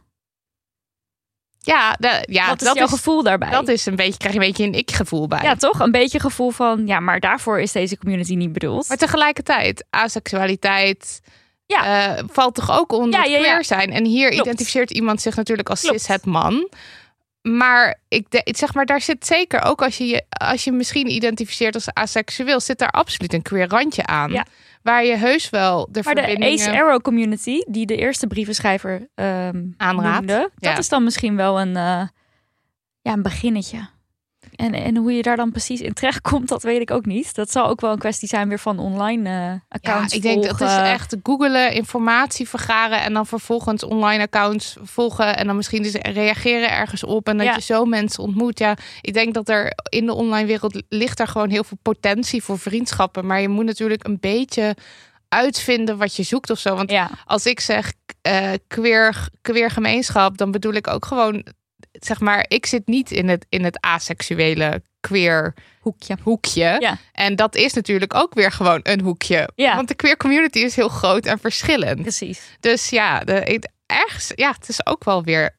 Ja, 1.58 1.92
de, 1.98 2.24
ja 2.30 2.46
Wat 2.48 2.60
is 2.60 2.66
dat 2.66 2.76
jouw 2.76 2.84
is, 2.84 2.90
gevoel 2.90 3.22
daarbij? 3.22 3.50
dat 3.50 3.68
is 3.68 3.86
een 3.86 3.96
beetje, 3.96 4.16
krijg 4.18 4.34
je 4.34 4.40
een 4.40 4.46
beetje 4.46 4.64
een 4.64 4.72
ik-gevoel 4.74 5.28
bij. 5.28 5.42
ja, 5.42 5.54
toch? 5.54 5.80
Een 5.80 5.90
beetje 5.90 6.20
gevoel 6.20 6.50
van, 6.50 6.86
ja, 6.86 7.00
maar 7.00 7.20
daarvoor 7.20 7.60
is 7.60 7.72
deze 7.72 7.98
community 7.98 8.34
niet 8.34 8.52
bedoeld. 8.52 8.88
Maar 8.88 8.96
tegelijkertijd, 8.96 9.84
aseksualiteit 9.90 11.20
Ja. 11.66 12.16
eh, 12.16 12.24
valt 12.32 12.54
toch 12.54 12.78
ook 12.78 12.92
onder 12.92 13.20
Ja, 13.20 13.26
ja, 13.26 13.36
ja. 13.38 13.42
queer 13.42 13.64
zijn. 13.64 13.92
En 13.92 14.04
hier 14.04 14.28
Klopt. 14.30 14.44
identificeert 14.46 14.90
iemand 14.90 15.20
zich 15.20 15.36
natuurlijk 15.36 15.68
als 15.68 15.80
Klopt. 15.80 15.98
cis 16.00 16.08
het 16.08 16.24
man. 16.24 16.68
Maar 17.52 18.00
ik 18.08 18.30
de- 18.30 18.54
zeg 18.56 18.74
maar, 18.74 18.86
daar 18.86 19.00
zit 19.00 19.26
zeker 19.26 19.62
ook 19.62 19.82
als 19.82 19.96
je 19.98 20.06
je 20.06 20.24
als 20.28 20.64
je 20.64 20.72
misschien 20.72 21.10
identificeert 21.10 21.74
als 21.74 21.92
aseksueel, 21.94 22.60
zit 22.60 22.78
daar 22.78 22.90
absoluut 22.90 23.32
een 23.32 23.42
queer 23.42 23.68
randje 23.68 24.06
aan. 24.06 24.32
Ja. 24.32 24.44
waar 24.82 25.04
je 25.04 25.16
heus 25.16 25.50
wel 25.50 25.88
de 25.90 26.00
Maar 26.04 26.14
de. 26.14 26.38
Ace 26.52 26.70
Arrow 26.70 27.00
community, 27.00 27.60
die 27.68 27.86
de 27.86 27.96
eerste 27.96 28.26
brievenschrijver 28.26 29.08
ehm 29.14 29.62
Aanraadt, 29.76 30.16
noemde, 30.26 30.50
dat 30.58 30.78
is 30.78 30.88
dan 30.88 31.04
misschien 31.04 31.36
wel 31.36 31.60
een, 31.60 31.76
eh, 31.76 32.06
ja, 33.02 33.12
een 33.12 33.22
beginnetje. 33.22 33.88
En, 34.56 34.74
en 34.74 34.96
hoe 34.96 35.12
je 35.12 35.22
daar 35.22 35.36
dan 35.36 35.50
precies 35.50 35.80
in 35.80 35.92
terecht 35.92 36.20
komt, 36.20 36.48
dat 36.48 36.62
weet 36.62 36.80
ik 36.80 36.90
ook 36.90 37.06
niet. 37.06 37.34
Dat 37.34 37.50
zal 37.50 37.66
ook 37.68 37.80
wel 37.80 37.92
een 37.92 37.98
kwestie 37.98 38.28
zijn 38.28 38.48
weer 38.48 38.58
van 38.58 38.78
online 38.78 39.28
eh, 39.28 39.34
Ja, 39.34 39.60
accounts 39.68 40.14
ik 40.14 40.22
denk 40.22 40.42
dat 40.44 40.60
is 40.60 40.76
echt 40.76 41.16
googelen, 41.22 41.72
informatie 41.72 42.48
vergaren 42.48 43.00
en 43.02 43.12
dan 43.12 43.26
vervolgens 43.26 43.82
online 43.84 44.22
accounts 44.22 44.76
volgen 44.82 45.36
en 45.36 45.46
dan 45.46 45.56
misschien 45.56 45.82
dus 45.82 45.92
reageren 45.94 46.70
ergens 46.70 47.04
op 47.04 47.28
en 47.28 47.36
dat 47.36 47.46
Ja. 47.46 47.54
je 47.54 47.60
zo 47.60 47.84
mensen 47.84 48.22
ontmoet. 48.22 48.58
Ja, 48.58 48.76
ik 49.00 49.12
denk 49.14 49.34
dat 49.34 49.48
er 49.48 49.72
in 49.88 50.06
de 50.06 50.14
online 50.14 50.46
wereld 50.46 50.82
ligt 50.88 51.18
daar 51.18 51.28
gewoon 51.28 51.50
heel 51.50 51.64
veel 51.64 51.78
potentie 51.82 52.42
voor 52.42 52.58
vriendschappen, 52.58 53.26
maar 53.26 53.40
je 53.40 53.48
moet 53.48 53.64
natuurlijk 53.64 54.06
een 54.06 54.18
beetje 54.20 54.76
uitvinden 55.28 55.96
wat 55.98 56.16
je 56.16 56.22
zoekt 56.22 56.50
of 56.50 56.58
zo. 56.58 56.74
Want 56.76 56.90
Ja, 56.90 57.10
als 57.24 57.46
ik 57.46 57.60
zeg 57.60 57.92
eh 58.22 58.50
queer, 58.66 59.28
queer 59.42 59.70
gemeenschap, 59.70 60.36
dan 60.38 60.50
bedoel 60.50 60.72
ik 60.72 60.86
ook 60.88 61.04
gewoon, 61.04 61.44
zeg 61.98 62.20
maar, 62.20 62.44
ik 62.48 62.66
zit 62.66 62.86
niet 62.86 63.10
in 63.10 63.28
het, 63.28 63.46
in 63.48 63.64
het 63.64 63.80
asexuele 63.80 64.82
queer 65.00 65.54
hoekje. 65.80 66.16
hoekje. 66.22 66.76
Ja. 66.78 66.98
En 67.12 67.36
dat 67.36 67.54
is 67.54 67.72
natuurlijk 67.72 68.14
ook 68.14 68.34
weer 68.34 68.52
gewoon 68.52 68.80
een 68.82 69.00
hoekje. 69.00 69.50
Ja. 69.54 69.76
Want 69.76 69.88
de 69.88 69.94
queer 69.94 70.16
community 70.16 70.58
is 70.58 70.76
heel 70.76 70.88
groot 70.88 71.26
en 71.26 71.38
verschillend. 71.38 72.02
Precies. 72.02 72.56
Dus 72.60 72.90
ja, 72.90 73.20
de, 73.20 73.60
ergens, 73.86 74.32
ja, 74.34 74.52
het 74.52 74.68
is 74.68 74.86
ook 74.86 75.04
wel 75.04 75.22
weer 75.22 75.56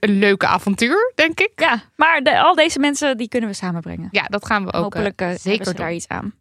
een 0.00 0.18
leuke 0.18 0.46
avontuur, 0.46 1.12
denk 1.14 1.40
ik. 1.40 1.52
Ja, 1.56 1.82
maar 1.96 2.22
de, 2.22 2.40
al 2.40 2.54
deze 2.54 2.78
mensen 2.78 3.16
die 3.16 3.28
kunnen 3.28 3.48
we 3.50 3.54
samenbrengen. 3.54 4.08
Ja, 4.10 4.22
dat 4.22 4.46
gaan 4.46 4.64
we 4.64 4.72
ook 4.72 4.82
Hopelijk 4.82 5.20
eh, 5.20 5.30
eh, 5.30 5.38
zeker 5.38 5.48
hebben 5.50 5.66
ze 5.66 5.72
doen. 5.74 5.84
daar 5.84 5.94
iets 5.94 6.08
aan. 6.08 6.34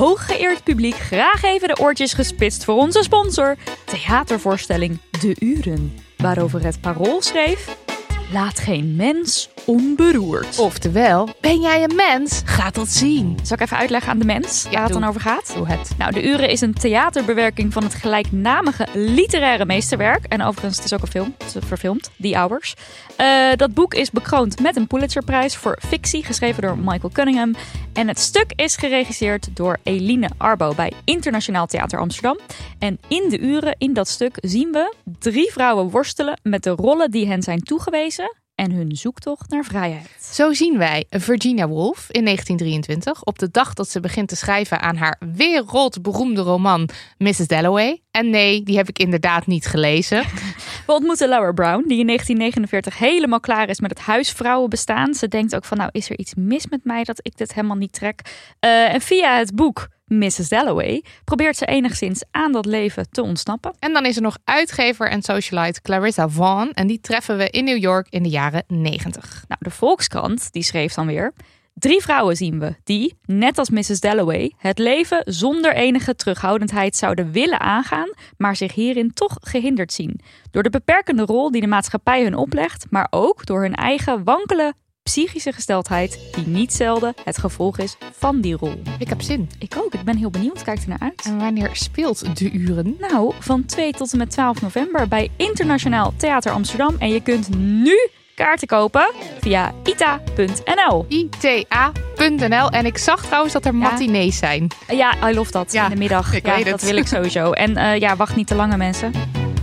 Hooggeëerd 0.00 0.64
publiek, 0.64 0.94
graag 0.94 1.42
even 1.42 1.68
de 1.68 1.78
oortjes 1.80 2.12
gespitst 2.12 2.64
voor 2.64 2.74
onze 2.74 3.02
sponsor. 3.02 3.56
Theatervoorstelling 3.84 4.98
De 5.20 5.36
Uren, 5.38 5.98
waarover 6.16 6.64
het 6.64 6.80
parool 6.80 7.22
schreef... 7.22 7.89
Laat 8.32 8.58
geen 8.58 8.96
mens 8.96 9.48
onberoerd. 9.66 10.58
Oftewel, 10.58 11.28
ben 11.40 11.60
jij 11.60 11.82
een 11.82 11.94
mens? 11.94 12.42
Ga 12.44 12.70
dat 12.70 12.88
zien. 12.88 13.38
Zal 13.42 13.56
ik 13.56 13.62
even 13.62 13.76
uitleggen 13.76 14.12
aan 14.12 14.18
de 14.18 14.24
mens 14.24 14.64
waar 14.70 14.82
het 14.82 14.92
doe. 14.92 15.00
dan 15.00 15.08
over 15.08 15.20
gaat? 15.20 15.52
Doe 15.54 15.66
het. 15.66 15.90
Nou, 15.98 16.12
De 16.12 16.22
Uren 16.28 16.48
is 16.48 16.60
een 16.60 16.74
theaterbewerking 16.74 17.72
van 17.72 17.82
het 17.82 17.94
gelijknamige 17.94 18.86
literaire 18.94 19.64
meesterwerk. 19.64 20.24
En 20.24 20.42
overigens, 20.42 20.76
het 20.76 20.84
is 20.84 20.92
ook 20.92 21.02
een 21.02 21.08
film, 21.08 21.34
het 21.38 21.54
is 21.54 21.66
verfilmd, 21.66 22.10
The 22.20 22.34
Hours. 22.34 22.74
Eh, 23.16 23.48
dat 23.56 23.74
boek 23.74 23.94
is 23.94 24.10
bekroond 24.10 24.60
met 24.60 24.76
een 24.76 24.86
Pulitzerprijs 24.86 25.56
voor 25.56 25.78
fictie, 25.86 26.24
geschreven 26.24 26.62
door 26.62 26.78
Michael 26.78 27.10
Cunningham. 27.12 27.54
En 27.92 28.08
het 28.08 28.18
stuk 28.18 28.52
is 28.56 28.76
geregisseerd 28.76 29.48
door 29.56 29.78
Eline 29.82 30.30
Arbo 30.36 30.74
bij 30.74 30.92
Internationaal 31.04 31.66
Theater 31.66 31.98
Amsterdam. 31.98 32.38
En 32.78 32.98
in 33.08 33.28
De 33.28 33.38
Uren, 33.38 33.74
in 33.78 33.92
dat 33.92 34.08
stuk, 34.08 34.36
zien 34.40 34.72
we 34.72 34.94
drie 35.18 35.52
vrouwen 35.52 35.90
worstelen 35.90 36.40
met 36.42 36.62
de 36.62 36.70
rollen 36.70 37.10
die 37.10 37.26
hen 37.26 37.42
zijn 37.42 37.62
toegewezen 37.62 38.19
en 38.60 38.72
hun 38.72 38.96
zoektocht 38.96 39.50
naar 39.50 39.64
vrijheid. 39.64 40.08
Zo 40.32 40.52
zien 40.52 40.78
wij 40.78 41.04
Virginia 41.10 41.68
Woolf 41.68 42.06
in 42.10 42.24
1923 42.24 43.24
op 43.24 43.38
de 43.38 43.50
dag 43.50 43.74
dat 43.74 43.88
ze 43.88 44.00
begint 44.00 44.28
te 44.28 44.36
schrijven 44.36 44.80
aan 44.80 44.96
haar 44.96 45.20
wereldberoemde 45.34 46.40
roman 46.40 46.88
Mrs. 47.18 47.46
Dalloway. 47.46 48.00
En 48.10 48.30
nee, 48.30 48.62
die 48.62 48.76
heb 48.76 48.88
ik 48.88 48.98
inderdaad 48.98 49.46
niet 49.46 49.66
gelezen. 49.66 50.24
We 50.90 50.96
ontmoeten 50.96 51.28
Laura 51.28 51.52
Brown, 51.52 51.84
die 51.88 51.98
in 51.98 52.06
1949 52.06 52.98
helemaal 52.98 53.40
klaar 53.40 53.68
is 53.68 53.80
met 53.80 53.90
het 53.90 53.98
huisvrouwenbestaan. 53.98 55.14
Ze 55.14 55.28
denkt 55.28 55.54
ook 55.54 55.64
van, 55.64 55.76
nou, 55.76 55.90
is 55.92 56.10
er 56.10 56.18
iets 56.18 56.34
mis 56.34 56.66
met 56.66 56.84
mij 56.84 57.04
dat 57.04 57.18
ik 57.22 57.36
dit 57.36 57.54
helemaal 57.54 57.76
niet 57.76 57.92
trek? 57.92 58.20
Eh, 58.60 58.92
en 58.92 59.00
via 59.00 59.38
het 59.38 59.54
boek 59.54 59.88
Mrs. 60.06 60.48
Dalloway 60.48 61.04
probeert 61.24 61.56
ze 61.56 61.66
enigszins 61.66 62.24
aan 62.30 62.52
dat 62.52 62.66
leven 62.66 63.10
te 63.10 63.22
ontsnappen. 63.22 63.74
En 63.78 63.92
dan 63.92 64.06
is 64.06 64.16
er 64.16 64.22
nog 64.22 64.38
uitgever 64.44 65.10
en 65.10 65.22
socialite 65.22 65.82
Clarissa 65.82 66.28
Vaughn. 66.28 66.70
En 66.72 66.86
die 66.86 67.00
treffen 67.00 67.36
we 67.36 67.50
in 67.50 67.64
New 67.64 67.78
York 67.78 68.06
in 68.08 68.22
de 68.22 68.28
jaren 68.28 68.64
90. 68.66 69.44
Nou, 69.48 69.60
de 69.64 69.70
Volkskrant, 69.70 70.52
die 70.52 70.62
schreef 70.62 70.94
dan 70.94 71.06
weer... 71.06 71.32
Drie 71.74 72.00
vrouwen 72.00 72.36
zien 72.36 72.58
we 72.58 72.74
die, 72.84 73.18
net 73.24 73.58
als 73.58 73.70
Mrs. 73.70 74.00
Dalloway, 74.00 74.52
het 74.56 74.78
leven 74.78 75.22
zonder 75.24 75.74
enige 75.74 76.14
terughoudendheid 76.14 76.96
zouden 76.96 77.32
willen 77.32 77.60
aangaan, 77.60 78.12
maar 78.36 78.56
zich 78.56 78.74
hierin 78.74 79.12
toch 79.12 79.36
gehinderd 79.40 79.92
zien. 79.92 80.20
Door 80.50 80.62
de 80.62 80.70
beperkende 80.70 81.22
rol 81.22 81.50
die 81.50 81.60
de 81.60 81.66
maatschappij 81.66 82.22
hun 82.22 82.34
oplegt, 82.36 82.86
maar 82.90 83.06
ook 83.10 83.46
door 83.46 83.62
hun 83.62 83.74
eigen 83.74 84.24
wankele 84.24 84.74
psychische 85.02 85.52
gesteldheid, 85.52 86.30
die 86.34 86.46
niet 86.46 86.72
zelden 86.72 87.14
het 87.24 87.38
gevolg 87.38 87.78
is 87.78 87.96
van 88.12 88.40
die 88.40 88.56
rol. 88.56 88.82
Ik 88.98 89.08
heb 89.08 89.22
zin. 89.22 89.48
Ik 89.58 89.74
ook, 89.78 89.94
ik 89.94 90.04
ben 90.04 90.16
heel 90.16 90.30
benieuwd, 90.30 90.62
kijk 90.62 90.78
er 90.82 90.88
naar 90.88 91.00
uit. 91.00 91.22
En 91.24 91.38
wanneer 91.38 91.70
speelt 91.72 92.38
de 92.38 92.50
uren? 92.50 92.96
Nou, 92.98 93.34
van 93.38 93.64
2 93.64 93.92
tot 93.92 94.12
en 94.12 94.18
met 94.18 94.30
12 94.30 94.60
november 94.60 95.08
bij 95.08 95.30
Internationaal 95.36 96.12
Theater 96.16 96.52
Amsterdam. 96.52 96.96
En 96.98 97.08
je 97.08 97.22
kunt 97.22 97.56
nu 97.56 98.08
kaarten 98.44 98.68
kopen 98.68 99.10
via 99.40 99.72
ita.nl. 99.84 101.06
ita.nl. 101.08 102.70
En 102.70 102.86
ik 102.86 102.98
zag 102.98 103.24
trouwens 103.24 103.52
dat 103.52 103.64
er 103.64 103.74
matinees 103.74 104.38
zijn. 104.38 104.66
Ja, 104.88 105.28
I 105.30 105.34
love 105.34 105.50
dat. 105.50 105.72
Ja, 105.72 105.84
in 105.84 105.90
de 105.90 105.96
middag. 105.96 106.32
ik 106.32 106.46
ja, 106.46 106.54
weet 106.54 106.64
dat 106.64 106.80
het. 106.80 106.90
wil 106.90 106.98
ik 106.98 107.06
sowieso. 107.06 107.52
En 107.52 107.76
eh, 107.76 107.98
ja, 107.98 108.16
wacht 108.16 108.36
niet 108.36 108.46
te 108.46 108.54
lange 108.54 108.76
mensen. 108.76 109.12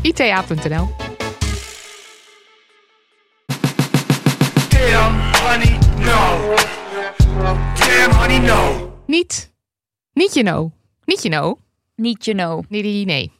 ita.nl. 0.01 0.89
Damn, 4.69 5.19
honey, 5.43 5.77
no. 5.97 6.55
Damn, 7.75 8.11
honey, 8.19 8.37
no. 8.39 8.91
Niet, 9.05 9.51
niet 10.13 10.33
you 10.33 10.45
know. 10.45 10.71
Niet 11.05 11.23
you 11.23 11.33
know. 11.35 11.57
Niet 11.95 12.25
you 12.25 12.37
know. 12.37 12.63
Nee, 12.69 12.81
die- 12.81 13.05
nee. 13.05 13.31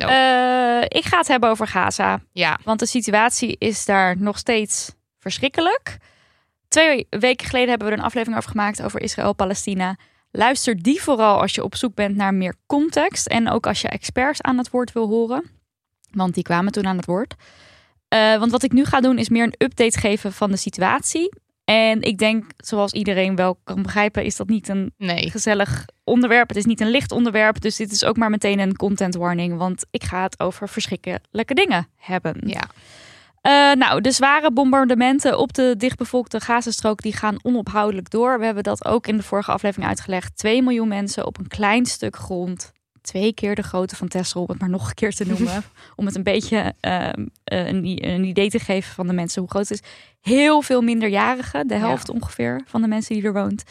No. 0.00 0.06
Eh, 0.06 0.84
ik 0.88 1.04
ga 1.04 1.18
het 1.18 1.28
hebben 1.28 1.50
over 1.50 1.66
Gaza. 1.66 2.20
Ja, 2.32 2.58
Want 2.64 2.78
de 2.78 2.86
situatie 2.86 3.56
is 3.58 3.84
daar 3.84 4.16
nog 4.18 4.38
steeds 4.38 4.94
verschrikkelijk. 5.18 5.96
Twee 6.68 7.06
weken 7.10 7.46
geleden 7.46 7.68
hebben 7.68 7.86
we 7.86 7.92
er 7.92 7.98
een 7.98 8.04
aflevering 8.04 8.38
over 8.38 8.50
gemaakt 8.50 8.82
over 8.82 9.00
Israël-Palestina. 9.00 9.96
Luister 10.30 10.82
die 10.82 11.02
vooral 11.02 11.40
als 11.40 11.54
je 11.54 11.64
op 11.64 11.76
zoek 11.76 11.94
bent 11.94 12.16
naar 12.16 12.34
meer 12.34 12.54
context. 12.66 13.26
En 13.26 13.48
ook 13.48 13.66
als 13.66 13.80
je 13.80 13.88
experts 13.88 14.42
aan 14.42 14.58
het 14.58 14.70
woord 14.70 14.92
wil 14.92 15.08
horen. 15.08 15.50
Want 16.10 16.34
die 16.34 16.42
kwamen 16.42 16.72
toen 16.72 16.86
aan 16.86 16.96
het 16.96 17.06
woord. 17.06 17.34
Eh, 18.08 18.38
want 18.38 18.50
wat 18.50 18.62
ik 18.62 18.72
nu 18.72 18.84
ga 18.84 19.00
doen 19.00 19.18
is 19.18 19.28
meer 19.28 19.44
een 19.44 19.54
update 19.58 19.98
geven 19.98 20.32
van 20.32 20.50
de 20.50 20.56
situatie. 20.56 21.28
En 21.70 22.02
ik 22.02 22.18
denk, 22.18 22.44
zoals 22.56 22.92
iedereen 22.92 23.36
wel 23.36 23.58
kan 23.64 23.82
begrijpen, 23.82 24.24
is 24.24 24.36
dat 24.36 24.48
niet 24.48 24.68
een 24.68 24.92
nee. 24.96 25.30
gezellig 25.30 25.84
onderwerp. 26.04 26.48
Het 26.48 26.56
is 26.56 26.64
niet 26.64 26.80
een 26.80 26.90
licht 26.90 27.12
onderwerp. 27.12 27.60
Dus 27.60 27.76
dit 27.76 27.92
is 27.92 28.04
ook 28.04 28.16
maar 28.16 28.30
meteen 28.30 28.58
een 28.58 28.76
content 28.76 29.14
warning. 29.14 29.56
Want 29.56 29.86
ik 29.90 30.04
ga 30.04 30.22
het 30.22 30.40
over 30.40 30.68
verschrikkelijke 30.68 31.54
dingen 31.54 31.88
hebben. 31.96 32.40
Ja. 32.46 32.62
Eh, 33.40 33.76
nou, 33.76 34.00
de 34.00 34.10
zware 34.10 34.52
bombardementen 34.52 35.38
op 35.38 35.52
de 35.52 35.74
dichtbevolkte 35.76 36.40
Gazastrook 36.40 37.02
die 37.02 37.16
gaan 37.16 37.36
onophoudelijk 37.42 38.10
door. 38.10 38.38
We 38.38 38.44
hebben 38.44 38.62
dat 38.62 38.84
ook 38.84 39.06
in 39.06 39.16
de 39.16 39.22
vorige 39.22 39.52
aflevering 39.52 39.88
uitgelegd. 39.88 40.36
2 40.36 40.62
miljoen 40.62 40.88
mensen 40.88 41.26
op 41.26 41.38
een 41.38 41.48
klein 41.48 41.86
stuk 41.86 42.16
grond. 42.16 42.72
Twee 43.02 43.32
keer 43.34 43.54
de 43.54 43.62
grootte 43.62 43.96
van 43.96 44.08
Texel, 44.08 44.42
om 44.42 44.48
het 44.48 44.60
maar 44.60 44.68
nog 44.68 44.88
een 44.88 44.94
keer 44.94 45.14
te 45.14 45.26
noemen. 45.26 45.62
om 45.96 46.06
het 46.06 46.16
een 46.16 46.22
beetje 46.22 46.74
ehm, 46.80 47.26
eh, 47.44 47.66
een 47.66 48.24
idee 48.24 48.50
te 48.50 48.58
geven 48.58 48.94
van 48.94 49.06
de 49.06 49.12
mensen 49.12 49.40
hoe 49.40 49.50
groot 49.50 49.68
het 49.68 49.80
is. 49.80 49.88
Heel 50.20 50.62
veel 50.62 50.80
minderjarigen, 50.82 51.66
de 51.66 51.74
helft 51.74 52.10
ongeveer 52.10 52.62
van 52.66 52.80
de 52.80 52.88
mensen 52.88 53.14
die 53.14 53.24
er 53.24 53.32
woont. 53.32 53.64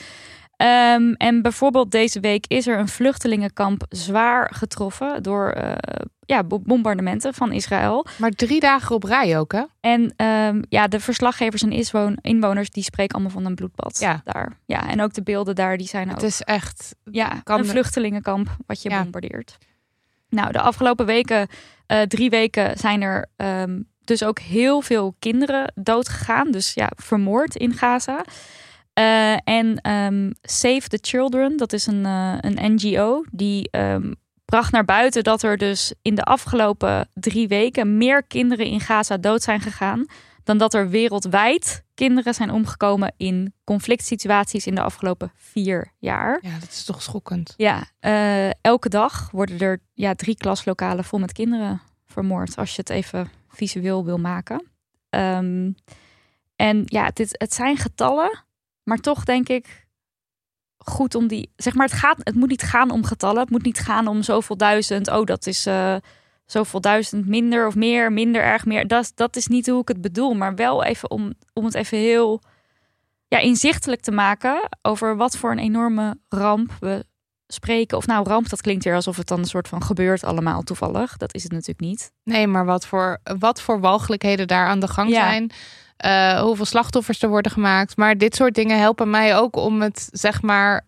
Ehm, 0.60 1.12
en 1.18 1.42
bijvoorbeeld 1.42 1.92
deze 1.92 2.20
week 2.20 2.46
is 2.48 2.68
er 2.68 2.80
een 2.80 2.88
vluchtelingenkamp 2.88 3.84
zwaar 3.90 4.52
getroffen 4.54 5.24
door 5.24 5.50
eh, 5.50 6.06
ja, 6.26 6.44
bo- 6.44 6.60
bombardementen 6.60 7.34
van 7.34 7.52
Israël. 7.52 8.06
Maar 8.18 8.30
drie 8.32 8.60
dagen 8.60 8.96
op 8.96 9.04
rij 9.04 9.40
ook, 9.40 9.52
hè? 9.52 9.64
En 9.80 10.14
ehm, 10.16 10.62
ja, 10.70 10.88
de 10.88 11.00
verslaggevers 11.00 11.64
en 11.64 12.16
inwoners 12.22 12.70
die 12.70 12.84
spreken 12.84 13.14
allemaal 13.16 13.34
van 13.34 13.46
een 13.46 13.56
bloedbad 13.56 14.00
Ja. 14.00 14.22
daar. 14.24 14.58
Ja, 14.66 14.90
en 14.90 15.02
ook 15.02 15.14
de 15.14 15.24
beelden 15.24 15.56
daar 15.56 15.78
die 15.78 15.88
zijn 15.88 16.08
ook 16.10 16.14
Het 16.16 16.24
is 16.24 16.42
echt... 16.42 16.96
ja, 17.12 17.40
kan- 17.44 17.60
een 17.60 17.66
vluchtelingenkamp 17.66 18.50
wat 18.66 18.82
je 18.82 18.90
Ja. 18.90 19.02
bombardeert. 19.02 19.58
Nou, 20.30 20.52
de 20.52 20.62
afgelopen 20.62 21.06
weken, 21.06 21.48
eh, 21.86 22.02
drie 22.02 22.30
weken, 22.30 22.78
zijn 22.78 23.02
er 23.02 23.26
ehm, 23.36 23.82
dus 24.04 24.24
ook 24.24 24.40
heel 24.40 24.82
veel 24.82 25.16
kinderen 25.20 25.74
dood 25.76 26.10
gegaan. 26.10 26.52
Dus 26.52 26.74
ja, 26.74 26.90
vermoord 26.96 27.56
in 27.56 27.74
Gaza. 27.74 28.24
Eh, 29.00 29.38
en 29.44 29.82
ehm, 29.82 30.32
Save 30.42 30.88
the 30.88 31.00
Children, 31.02 31.58
dat 31.58 31.74
is 31.74 31.86
een, 31.88 32.06
eh, 32.06 32.38
een 32.40 32.74
NGO, 32.74 33.24
die 33.32 33.70
ehm, 33.72 34.14
bracht 34.46 34.72
naar 34.72 34.86
buiten 34.86 35.24
dat 35.24 35.44
er 35.44 35.58
dus 35.58 35.94
in 36.02 36.16
de 36.16 36.24
afgelopen 36.24 37.10
drie 37.14 37.48
weken 37.48 37.98
meer 37.98 38.24
kinderen 38.24 38.66
in 38.66 38.80
Gaza 38.80 39.18
dood 39.18 39.42
zijn 39.42 39.62
gegaan 39.62 40.06
dan 40.44 40.58
dat 40.58 40.74
er 40.74 40.90
wereldwijd 40.90 41.84
kinderen 41.94 42.34
zijn 42.34 42.52
omgekomen 42.52 43.14
in 43.18 43.54
conflict 43.64 44.04
situaties 44.04 44.68
in 44.68 44.76
de 44.76 44.82
afgelopen 44.82 45.32
vier 45.36 45.92
jaar. 45.98 46.40
Ja, 46.42 46.60
dat 46.60 46.70
is 46.70 46.84
toch 46.84 47.02
schokkend. 47.02 47.54
Ja, 47.58 47.84
eh, 48.00 48.50
elke 48.50 48.90
dag 48.90 49.32
worden 49.32 49.60
er 49.60 49.80
ja, 49.94 50.16
drie 50.16 50.38
klaslokalen 50.38 51.04
vol 51.04 51.20
met 51.20 51.32
kinderen 51.32 51.82
vermoord. 52.06 52.56
Als 52.56 52.76
je 52.76 52.82
het 52.82 52.90
even 52.90 53.30
visueel 53.50 54.06
wil 54.06 54.18
maken. 54.18 54.68
Ehm, 55.10 55.72
en 56.56 56.82
ja, 56.86 57.10
dit, 57.14 57.36
het 57.38 57.54
zijn 57.54 57.78
getallen. 57.78 58.48
Maar 58.90 58.98
toch 58.98 59.24
denk 59.24 59.50
ik, 59.50 59.88
goed 60.78 61.16
om 61.16 61.28
die. 61.28 61.52
Zeg 61.56 61.74
maar, 61.74 61.86
het, 61.88 61.96
gaat, 61.96 62.18
het 62.24 62.36
moet 62.36 62.50
niet 62.50 62.62
gaan 62.62 62.92
om 62.92 63.04
getallen. 63.04 63.42
Het 63.42 63.50
moet 63.50 63.64
niet 63.64 63.80
gaan 63.80 64.08
om 64.08 64.24
zoveel 64.24 64.58
duizend. 64.58 65.08
Oh, 65.08 65.26
dat 65.26 65.48
is 65.48 65.66
eh, 65.66 65.96
zoveel 66.46 66.82
duizend 66.82 67.28
minder 67.28 67.68
of 67.68 67.76
meer, 67.76 68.12
minder 68.12 68.42
erg 68.42 68.66
meer. 68.66 68.88
Dat, 68.88 69.12
dat 69.16 69.36
is 69.36 69.48
niet 69.48 69.68
hoe 69.68 69.82
ik 69.82 69.88
het 69.88 70.02
bedoel. 70.02 70.34
Maar 70.34 70.56
wel 70.56 70.84
even 70.84 71.12
om, 71.12 71.34
om 71.54 71.66
het 71.66 71.74
even 71.74 71.98
heel 71.98 72.42
ja, 73.28 73.38
inzichtelijk 73.38 74.02
te 74.02 74.12
maken 74.12 74.70
over 74.82 75.16
wat 75.18 75.38
voor 75.38 75.52
een 75.52 75.60
enorme 75.60 76.18
ramp 76.30 76.72
we 76.80 77.06
spreken. 77.48 77.98
Of 77.98 78.08
nou, 78.08 78.28
ramp, 78.28 78.50
dat 78.50 78.62
klinkt 78.62 78.84
weer 78.84 78.96
alsof 78.96 79.18
het 79.18 79.28
dan 79.28 79.40
een 79.40 79.46
soort 79.46 79.68
van 79.68 79.84
gebeurt 79.84 80.24
allemaal 80.24 80.62
toevallig. 80.62 81.18
Dat 81.18 81.34
is 81.34 81.44
het 81.44 81.52
natuurlijk 81.52 81.80
niet. 81.80 82.12
Nee, 82.24 82.48
maar 82.48 82.66
wat 82.66 82.86
voor, 82.86 83.20
wat 83.40 83.62
voor 83.62 83.80
walgelijkheden 83.80 84.48
daar 84.48 84.68
aan 84.68 84.80
de 84.80 84.88
gang 84.88 85.10
Ja. 85.10 85.30
zijn. 85.30 85.52
Eh, 86.00 86.42
hoeveel 86.42 86.66
slachtoffers 86.66 87.22
er 87.22 87.30
worden 87.30 87.52
gemaakt. 87.52 87.98
Maar 87.98 88.18
dit 88.18 88.36
soort 88.36 88.56
dingen 88.56 88.80
helpen 88.80 89.10
mij 89.10 89.38
ook 89.38 89.56
om 89.56 89.82
het, 89.82 90.10
zeg 90.12 90.42
maar, 90.42 90.86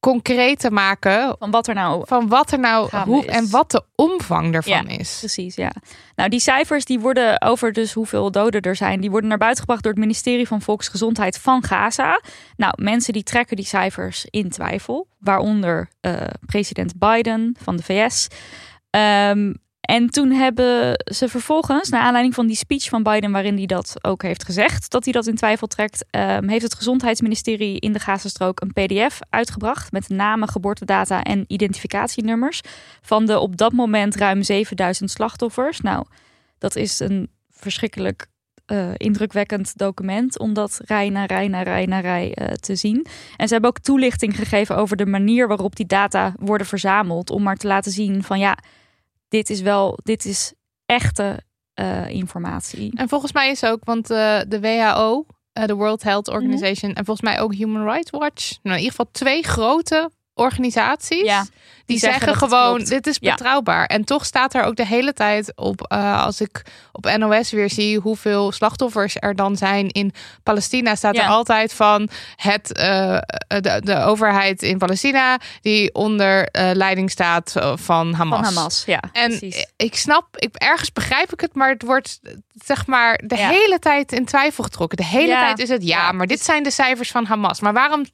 concreet 0.00 0.58
te 0.58 0.70
maken. 0.70 1.36
Van 1.38 1.50
wat 1.50 1.66
er 1.66 1.74
nou 1.74 2.04
Van 2.06 2.28
wat 2.28 2.52
er 2.52 2.58
nou, 2.58 2.96
hoe 2.96 3.24
is. 3.24 3.34
en 3.34 3.50
wat 3.50 3.70
de 3.70 3.82
omvang 3.94 4.52
daarvan 4.52 4.88
is. 4.88 5.16
Precies, 5.18 5.54
ja. 5.54 5.70
Nou, 6.14 6.28
die 6.28 6.40
cijfers 6.40 6.84
die 6.84 7.00
worden 7.00 7.42
over 7.42 7.72
dus 7.72 7.92
hoeveel 7.92 8.30
doden 8.30 8.60
er 8.60 8.76
zijn, 8.76 9.00
die 9.00 9.10
worden 9.10 9.28
naar 9.28 9.38
buiten 9.38 9.60
gebracht 9.60 9.82
door 9.82 9.92
het 9.92 10.00
ministerie 10.00 10.46
van 10.46 10.62
Volksgezondheid 10.62 11.38
van 11.38 11.64
Gaza. 11.64 12.20
Nou, 12.56 12.72
mensen 12.82 13.12
die 13.12 13.22
trekken 13.22 13.56
die 13.56 13.64
cijfers 13.64 14.26
in 14.30 14.50
twijfel, 14.50 15.08
waaronder 15.18 15.88
eh, 16.00 16.12
president 16.46 16.98
Biden 16.98 17.56
van 17.62 17.76
de 17.76 17.82
VS. 17.82 18.28
Ehm, 18.90 19.52
en 19.86 20.10
toen 20.10 20.30
hebben 20.30 21.04
ze 21.14 21.28
vervolgens, 21.28 21.88
naar 21.88 22.02
aanleiding 22.02 22.34
van 22.34 22.46
die 22.46 22.56
speech 22.56 22.88
van 22.88 23.02
Biden, 23.02 23.32
waarin 23.32 23.56
hij 23.56 23.66
dat 23.66 23.94
ook 24.04 24.22
heeft 24.22 24.44
gezegd, 24.44 24.90
dat 24.90 25.04
hij 25.04 25.12
dat 25.12 25.26
in 25.26 25.34
twijfel 25.34 25.66
trekt, 25.66 26.04
ehm, 26.10 26.48
heeft 26.48 26.62
het 26.62 26.74
Gezondheidsministerie 26.74 27.80
in 27.80 27.92
de 27.92 27.98
Gazastrook 27.98 28.60
een 28.60 28.72
PDF 28.72 29.18
uitgebracht 29.30 29.92
met 29.92 30.08
namen, 30.08 30.48
geboortedata 30.48 31.22
en 31.22 31.44
identificatienummers 31.46 32.60
van 33.02 33.26
de 33.26 33.38
op 33.38 33.56
dat 33.56 33.72
moment 33.72 34.14
ruim 34.14 34.42
7000 34.42 35.10
slachtoffers. 35.10 35.80
Nou, 35.80 36.06
dat 36.58 36.76
is 36.76 37.00
een 37.00 37.30
verschrikkelijk 37.50 38.26
eh, 38.66 38.88
indrukwekkend 38.96 39.78
document 39.78 40.38
om 40.38 40.54
dat 40.54 40.80
rij 40.84 41.08
na 41.08 41.24
rij 41.24 41.48
na 41.48 41.62
rij 41.62 41.86
na 41.86 42.00
rij 42.00 42.34
eh, 42.34 42.52
te 42.52 42.76
zien. 42.76 43.06
En 43.36 43.46
ze 43.46 43.52
hebben 43.52 43.70
ook 43.70 43.78
toelichting 43.78 44.36
gegeven 44.36 44.76
over 44.76 44.96
de 44.96 45.06
manier 45.06 45.48
waarop 45.48 45.76
die 45.76 45.86
data 45.86 46.34
worden 46.38 46.66
verzameld, 46.66 47.30
om 47.30 47.42
maar 47.42 47.56
te 47.56 47.66
laten 47.66 47.92
zien 47.92 48.22
van 48.22 48.38
ja, 48.38 48.58
dit 49.28 49.50
is 49.50 49.60
wel, 49.60 49.98
dit 50.02 50.24
is 50.24 50.52
echte 50.86 51.44
eh, 51.74 52.08
informatie. 52.08 52.96
En 52.96 53.08
volgens 53.08 53.32
mij 53.32 53.50
is 53.50 53.64
ook, 53.64 53.84
want 53.84 54.10
eh, 54.10 54.40
de 54.48 54.60
WHO, 54.60 55.26
eh, 55.52 55.64
de 55.64 55.74
World 55.74 56.02
Health 56.02 56.28
Organization, 56.28 56.92
en 56.92 57.04
volgens 57.04 57.30
mij 57.30 57.40
ook 57.40 57.54
Human 57.54 57.84
Rights 57.84 58.10
Watch, 58.10 58.50
nou 58.50 58.76
in 58.76 58.82
ieder 58.82 58.90
geval 58.90 59.08
twee 59.10 59.42
grote 59.42 60.10
organisaties, 60.36 61.22
Ja, 61.24 61.46
die, 61.86 61.98
zeggen 61.98 62.34
gewoon, 62.36 62.84
dit 62.84 63.06
is 63.06 63.16
Ja. 63.20 63.30
betrouwbaar. 63.34 63.86
En 63.86 64.04
toch 64.04 64.24
staat 64.26 64.54
er 64.54 64.62
ook 64.62 64.76
de 64.76 64.86
hele 64.86 65.12
tijd 65.12 65.52
op, 65.56 65.82
eh, 65.82 66.24
als 66.24 66.40
ik 66.40 66.62
op 66.92 67.16
NOS 67.16 67.50
weer 67.50 67.70
zie 67.70 67.98
hoeveel 67.98 68.52
slachtoffers 68.52 69.16
er 69.18 69.36
dan 69.36 69.56
zijn 69.56 69.88
in 69.88 70.12
Palestina, 70.42 70.94
staat 70.94 71.16
Ja. 71.16 71.22
er 71.22 71.28
altijd 71.28 71.72
van 71.74 72.08
het, 72.36 72.72
eh, 72.72 73.18
de, 73.46 73.80
de 73.84 73.96
overheid 74.02 74.62
in 74.62 74.78
Palestina, 74.78 75.38
die 75.60 75.94
onder 75.94 76.46
eh, 76.48 76.70
leiding 76.72 77.10
staat 77.10 77.56
eh, 77.56 77.72
van 77.76 78.12
Hamas. 78.14 78.44
van 78.46 78.54
Hamas. 78.54 78.82
Ja, 78.86 79.00
En 79.12 79.28
precies. 79.38 79.66
ik 79.76 79.96
snap, 79.96 80.36
ik, 80.36 80.54
ergens 80.56 80.92
begrijp 80.92 81.32
ik 81.32 81.40
het, 81.40 81.54
maar 81.54 81.68
het 81.70 81.82
wordt 81.82 82.20
zeg 82.64 82.86
maar 82.86 83.20
de 83.26 83.36
hele 83.38 83.78
tijd 83.78 84.12
in 84.12 84.24
twijfel 84.24 84.64
getrokken. 84.64 84.96
De 84.96 85.04
hele 85.04 85.32
tijd 85.32 85.58
is 85.58 85.68
het 85.68 85.82
ja, 85.86 86.06
Ja. 86.06 86.12
maar 86.12 86.26
dit 86.26 86.40
zijn 86.44 86.62
de 86.62 86.70
cijfers 86.70 87.10
van 87.10 87.24
Hamas. 87.24 87.60
Maar 87.60 87.72
waarom? 87.72 88.04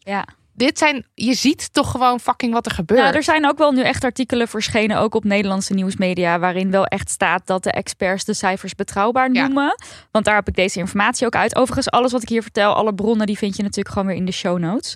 Dit 0.62 0.78
zijn, 0.78 1.06
je 1.14 1.34
ziet 1.34 1.72
toch 1.72 1.90
gewoon 1.90 2.20
fucking 2.20 2.52
wat 2.52 2.66
er 2.66 2.72
gebeurt. 2.72 3.00
Nou, 3.00 3.14
er 3.14 3.22
zijn 3.22 3.46
ook 3.46 3.58
wel 3.58 3.72
nu 3.72 3.82
echt 3.82 4.04
artikelen 4.04 4.48
verschenen, 4.48 4.98
ook 4.98 5.14
op 5.14 5.24
Nederlandse 5.24 5.74
nieuwsmedia, 5.74 6.38
waarin 6.38 6.70
wel 6.70 6.84
echt 6.84 7.10
staat 7.10 7.46
dat 7.46 7.62
de 7.62 7.70
experts 7.70 8.24
de 8.24 8.34
cijfers 8.34 8.74
betrouwbaar 8.74 9.32
Ja. 9.32 9.42
noemen. 9.42 9.74
Want 10.10 10.24
daar 10.24 10.34
heb 10.34 10.48
ik 10.48 10.54
deze 10.54 10.78
informatie 10.78 11.26
ook 11.26 11.34
uit. 11.36 11.56
Overigens, 11.56 11.90
alles 11.90 12.12
wat 12.12 12.22
ik 12.22 12.28
hier 12.28 12.42
vertel, 12.42 12.74
alle 12.74 12.94
bronnen, 12.94 13.26
die 13.26 13.38
vind 13.38 13.56
je 13.56 13.62
natuurlijk 13.62 13.94
gewoon 13.94 14.08
weer 14.08 14.16
in 14.16 14.24
de 14.24 14.32
show 14.32 14.58
notes. 14.58 14.94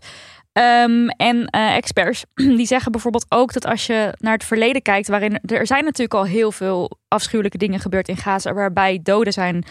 Ehm, 0.53 1.09
en 1.09 1.47
eh, 1.47 1.77
experts 1.77 2.25
die 2.59 2.67
zeggen 2.67 2.93
bijvoorbeeld 2.93 3.27
ook 3.29 3.53
dat 3.53 3.67
als 3.67 3.87
je 3.87 4.15
naar 4.19 4.33
het 4.33 4.45
verleden 4.45 4.83
kijkt, 4.83 5.09
waarin 5.09 5.41
er 5.47 5.67
zijn 5.67 5.85
natuurlijk 5.85 6.15
al 6.15 6.25
heel 6.25 6.53
veel 6.53 6.99
afschuwelijke 7.09 7.59
dingen 7.59 7.81
gebeurd 7.81 8.09
in 8.09 8.17
Gaza, 8.17 8.53
waarbij 8.53 9.01
doden 9.03 9.33
zijn 9.33 9.65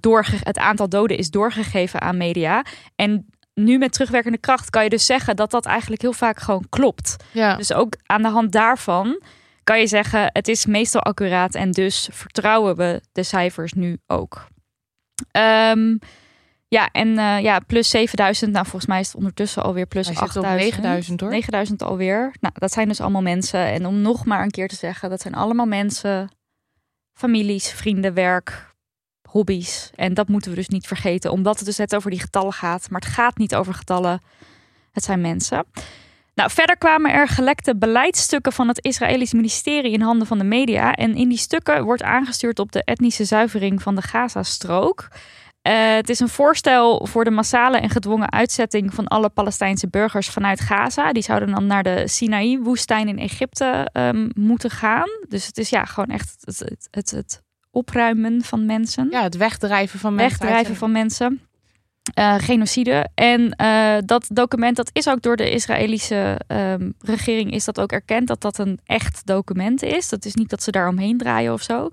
doorge- 0.00 0.36
het 0.40 0.58
aantal 0.58 0.88
doden 0.88 1.16
is 1.16 1.30
doorgegeven 1.30 2.00
aan 2.00 2.16
media. 2.16 2.64
En 2.96 3.26
nu 3.54 3.78
met 3.78 3.92
terugwerkende 3.92 4.38
kracht 4.38 4.70
kan 4.70 4.84
je 4.84 4.90
dus 4.90 5.06
zeggen 5.06 5.36
dat 5.36 5.50
dat 5.50 5.66
eigenlijk 5.66 6.02
heel 6.02 6.12
vaak 6.12 6.40
gewoon 6.40 6.66
klopt. 6.68 7.16
ja. 7.32 7.56
Dus 7.56 7.72
ook 7.72 7.94
aan 8.06 8.22
de 8.22 8.28
hand 8.28 8.52
daarvan 8.52 9.20
kan 9.64 9.80
je 9.80 9.86
zeggen, 9.86 10.30
het 10.32 10.48
is 10.48 10.66
meestal 10.66 11.00
accuraat 11.00 11.54
en 11.54 11.70
dus 11.70 12.08
vertrouwen 12.12 12.76
we 12.76 13.00
de 13.12 13.22
cijfers 13.22 13.72
nu 13.72 13.98
ook. 14.06 14.46
Ehm, 15.30 15.96
ja, 16.68 16.88
en 16.92 17.18
eh, 17.18 17.40
ja, 17.40 17.58
plus 17.58 17.88
7000. 17.90 18.52
Nou, 18.52 18.64
volgens 18.64 18.86
mij 18.86 19.00
is 19.00 19.06
het 19.06 19.16
ondertussen 19.16 19.62
alweer 19.62 19.86
plus 19.86 20.06
Hij 20.06 20.14
zit 20.14 20.22
op 20.22 20.44
8000. 20.44 20.82
9000 20.82 21.20
hoor. 21.20 21.30
9000 21.30 21.82
alweer. 21.82 22.34
Nou, 22.40 22.54
dat 22.58 22.72
zijn 22.72 22.88
dus 22.88 23.00
allemaal 23.00 23.22
mensen. 23.22 23.60
En 23.60 23.86
om 23.86 24.00
nog 24.00 24.24
maar 24.24 24.42
een 24.42 24.50
keer 24.50 24.68
te 24.68 24.74
zeggen, 24.74 25.10
dat 25.10 25.20
zijn 25.20 25.34
allemaal 25.34 25.66
mensen, 25.66 26.30
families, 27.12 27.70
vrienden, 27.70 28.14
werk, 28.14 28.73
hobby's. 29.34 29.90
En 29.94 30.14
dat 30.14 30.28
moeten 30.28 30.50
we 30.50 30.56
dus 30.56 30.68
niet 30.68 30.86
vergeten, 30.86 31.30
omdat 31.30 31.56
het 31.56 31.66
dus 31.66 31.76
net 31.76 31.94
over 31.94 32.10
die 32.10 32.20
getallen 32.20 32.52
gaat. 32.52 32.90
Maar 32.90 33.00
het 33.00 33.10
gaat 33.10 33.38
niet 33.38 33.54
over 33.54 33.74
getallen. 33.74 34.20
Het 34.92 35.04
zijn 35.04 35.20
mensen. 35.20 35.64
Nou, 36.34 36.50
verder 36.50 36.78
kwamen 36.78 37.12
er 37.12 37.28
gelekte 37.28 37.76
beleidsstukken 37.76 38.52
van 38.52 38.68
het 38.68 38.84
Israëlisch 38.84 39.32
ministerie 39.32 39.92
in 39.92 40.00
handen 40.00 40.26
van 40.26 40.38
de 40.38 40.44
media. 40.44 40.94
En 40.94 41.14
in 41.14 41.28
die 41.28 41.38
stukken 41.38 41.84
wordt 41.84 42.02
aangestuurd 42.02 42.58
op 42.58 42.72
de 42.72 42.84
etnische 42.84 43.24
zuivering 43.24 43.82
van 43.82 43.94
de 43.94 44.02
Gaza-strook. 44.02 45.08
Eh, 45.62 45.94
het 45.94 46.08
is 46.08 46.20
een 46.20 46.28
voorstel 46.28 47.06
voor 47.06 47.24
de 47.24 47.30
massale 47.30 47.78
en 47.78 47.90
gedwongen 47.90 48.32
uitzetting 48.32 48.94
van 48.94 49.06
alle 49.06 49.28
Palestijnse 49.28 49.88
burgers 49.88 50.28
vanuit 50.28 50.60
Gaza. 50.60 51.12
Die 51.12 51.22
zouden 51.22 51.50
dan 51.50 51.66
naar 51.66 51.82
de 51.82 52.08
Sinaï-woestijn 52.08 53.08
in 53.08 53.18
Egypte 53.18 53.90
ehm, 53.92 54.28
moeten 54.34 54.70
gaan. 54.70 55.08
Dus 55.28 55.46
het 55.46 55.58
is 55.58 55.68
ja 55.68 55.84
gewoon 55.84 56.10
echt 56.10 56.36
het, 56.40 56.88
het, 56.90 57.10
het 57.10 57.43
opruimen 57.74 58.42
van 58.42 58.66
mensen 58.66 59.08
ja, 59.10 59.22
het 59.22 59.36
wegdrijven 59.36 59.98
van 59.98 60.14
mensen. 60.14 60.38
wegdrijven 60.40 60.76
van 60.76 60.92
mensen. 60.92 61.40
Eh, 62.14 62.34
genocide. 62.38 63.08
En 63.14 63.50
eh, 63.50 63.96
dat 64.04 64.26
document 64.32 64.76
dat 64.76 64.90
is 64.92 65.08
ook 65.08 65.22
door 65.22 65.36
de 65.36 65.50
Israëlische 65.50 66.40
ehm, 66.46 66.90
regering 66.98 67.52
is 67.52 67.64
dat 67.64 67.80
ook 67.80 67.92
erkend 67.92 68.26
dat 68.26 68.40
dat 68.40 68.58
een 68.58 68.80
echt 68.86 69.26
document 69.26 69.82
is. 69.82 70.08
Dat 70.08 70.24
is 70.24 70.34
niet 70.34 70.50
dat 70.50 70.62
ze 70.62 70.70
daar 70.70 70.88
omheen 70.88 71.18
draaien 71.18 71.52
of 71.52 71.62
zo. 71.62 71.90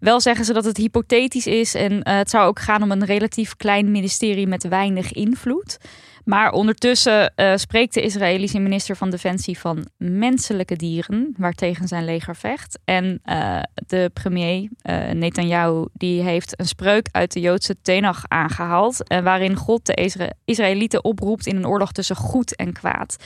Wel 0.00 0.20
zeggen 0.20 0.44
ze 0.44 0.52
dat 0.52 0.64
het 0.64 0.76
hypothetisch 0.76 1.46
is 1.46 1.74
en 1.74 2.02
eh, 2.02 2.16
het 2.16 2.30
zou 2.30 2.46
ook 2.46 2.60
gaan 2.60 2.82
om 2.82 2.90
een 2.90 3.04
relatief 3.04 3.56
klein 3.56 3.90
ministerie 3.90 4.46
met 4.46 4.68
weinig 4.68 5.12
invloed. 5.12 5.78
Maar 6.24 6.52
ondertussen 6.52 7.34
eh, 7.34 7.56
spreekt 7.56 7.94
de 7.94 8.00
Israëlische 8.00 8.58
minister 8.58 8.96
van 8.96 9.10
Defensie 9.10 9.58
van 9.58 9.86
menselijke 9.96 10.76
dieren, 10.76 11.34
waartegen 11.38 11.88
zijn 11.88 12.04
leger 12.04 12.36
vecht. 12.36 12.78
En 12.84 13.20
eh, 13.22 13.60
de 13.86 14.10
premier 14.12 14.68
eh, 14.82 15.10
Netanyahu 15.10 15.86
die 15.92 16.22
heeft 16.22 16.60
een 16.60 16.66
spreuk 16.66 17.08
uit 17.10 17.32
de 17.32 17.40
Joodse 17.40 17.76
Tenach 17.82 18.24
aangehaald, 18.28 19.08
eh, 19.08 19.20
waarin 19.22 19.56
God 19.56 19.86
de 19.86 19.94
Isra- 19.94 20.32
Israëlieten 20.44 21.04
oproept 21.04 21.46
in 21.46 21.56
een 21.56 21.66
oorlog 21.66 21.92
tussen 21.92 22.16
goed 22.16 22.56
en 22.56 22.72
kwaad. 22.72 23.16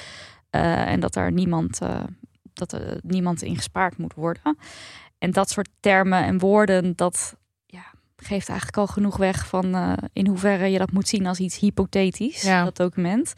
En 0.51 1.01
dat 1.01 1.17
er 1.17 1.33
niemand, 1.33 1.79
dat 2.53 2.73
er 2.73 2.99
niemand 3.03 3.43
in 3.43 3.57
gespaard 3.57 3.99
moet 3.99 4.15
worden. 4.15 4.59
En 5.19 5.31
dat 5.31 5.51
soort 5.51 5.69
termen 5.81 6.25
en 6.25 6.39
woorden, 6.39 6.97
dat 6.97 7.37
geeft 8.23 8.49
eigenlijk 8.49 8.79
al 8.79 8.87
genoeg 8.87 9.17
weg 9.17 9.47
van 9.47 9.75
eh, 9.75 9.93
in 10.13 10.27
hoeverre 10.27 10.67
je 10.71 10.79
dat 10.79 10.93
moet 10.93 11.09
zien 11.09 11.27
als 11.27 11.39
iets 11.39 11.59
hypothetisch, 11.59 12.43
Ja. 12.43 12.65
dat 12.65 12.77
document. 12.77 13.33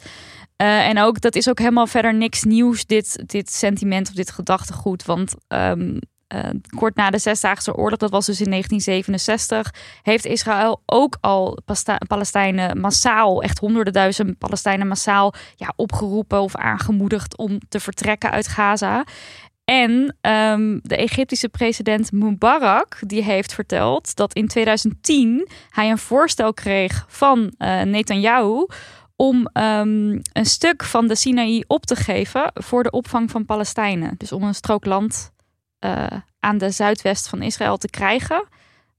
Eh, 0.56 0.88
en 0.88 0.98
ook, 0.98 1.20
dat 1.20 1.34
is 1.34 1.48
ook 1.48 1.58
helemaal 1.58 1.86
verder 1.86 2.14
niks 2.14 2.42
nieuws, 2.44 2.86
dit, 2.86 3.22
dit 3.26 3.50
sentiment 3.52 4.08
of 4.08 4.14
dit 4.14 4.30
gedachtegoed. 4.30 5.04
Want 5.04 5.34
ehm, 5.48 5.98
eh, 6.26 6.48
kort 6.76 6.94
na 6.94 7.10
de 7.10 7.18
Zesdaagse 7.18 7.74
Oorlog, 7.74 7.98
dat 7.98 8.10
was 8.10 8.26
dus 8.26 8.40
in 8.40 8.50
1967, 8.50 9.74
heeft 10.02 10.24
Israël 10.26 10.82
ook 10.86 11.16
al 11.20 11.58
Palestijnen 12.06 12.80
massaal, 12.80 13.42
echt 13.42 13.58
honderden 13.58 13.92
duizend 13.92 14.38
Palestijnen 14.38 14.88
massaal, 14.88 15.34
ja, 15.56 15.72
opgeroepen 15.76 16.40
of 16.40 16.56
aangemoedigd 16.56 17.36
om 17.36 17.58
te 17.68 17.80
vertrekken 17.80 18.30
uit 18.30 18.48
Gaza. 18.48 19.04
En 19.70 20.16
ehm, 20.20 20.78
de 20.82 20.96
Egyptische 20.96 21.48
president 21.48 22.12
Mubarak 22.12 22.98
die 23.00 23.22
heeft 23.22 23.54
verteld 23.54 24.16
dat 24.16 24.34
in 24.34 24.48
2010 24.48 25.48
hij 25.68 25.90
een 25.90 25.98
voorstel 25.98 26.54
kreeg 26.54 27.04
van 27.08 27.54
eh 27.58 27.82
Netanyahu 27.82 28.66
om 29.16 29.46
ehm, 29.52 30.18
een 30.32 30.46
stuk 30.46 30.84
van 30.84 31.06
de 31.06 31.14
Sinaï 31.14 31.64
op 31.66 31.86
te 31.86 31.96
geven 31.96 32.50
voor 32.54 32.82
de 32.82 32.90
opvang 32.90 33.30
van 33.30 33.44
Palestijnen. 33.44 34.14
Dus 34.16 34.32
om 34.32 34.42
een 34.42 34.54
strook 34.54 34.84
land 34.84 35.30
eh, 35.78 36.06
aan 36.40 36.58
de 36.58 36.70
zuidwest 36.70 37.28
van 37.28 37.42
Israël 37.42 37.76
te 37.76 37.90
krijgen. 37.90 38.48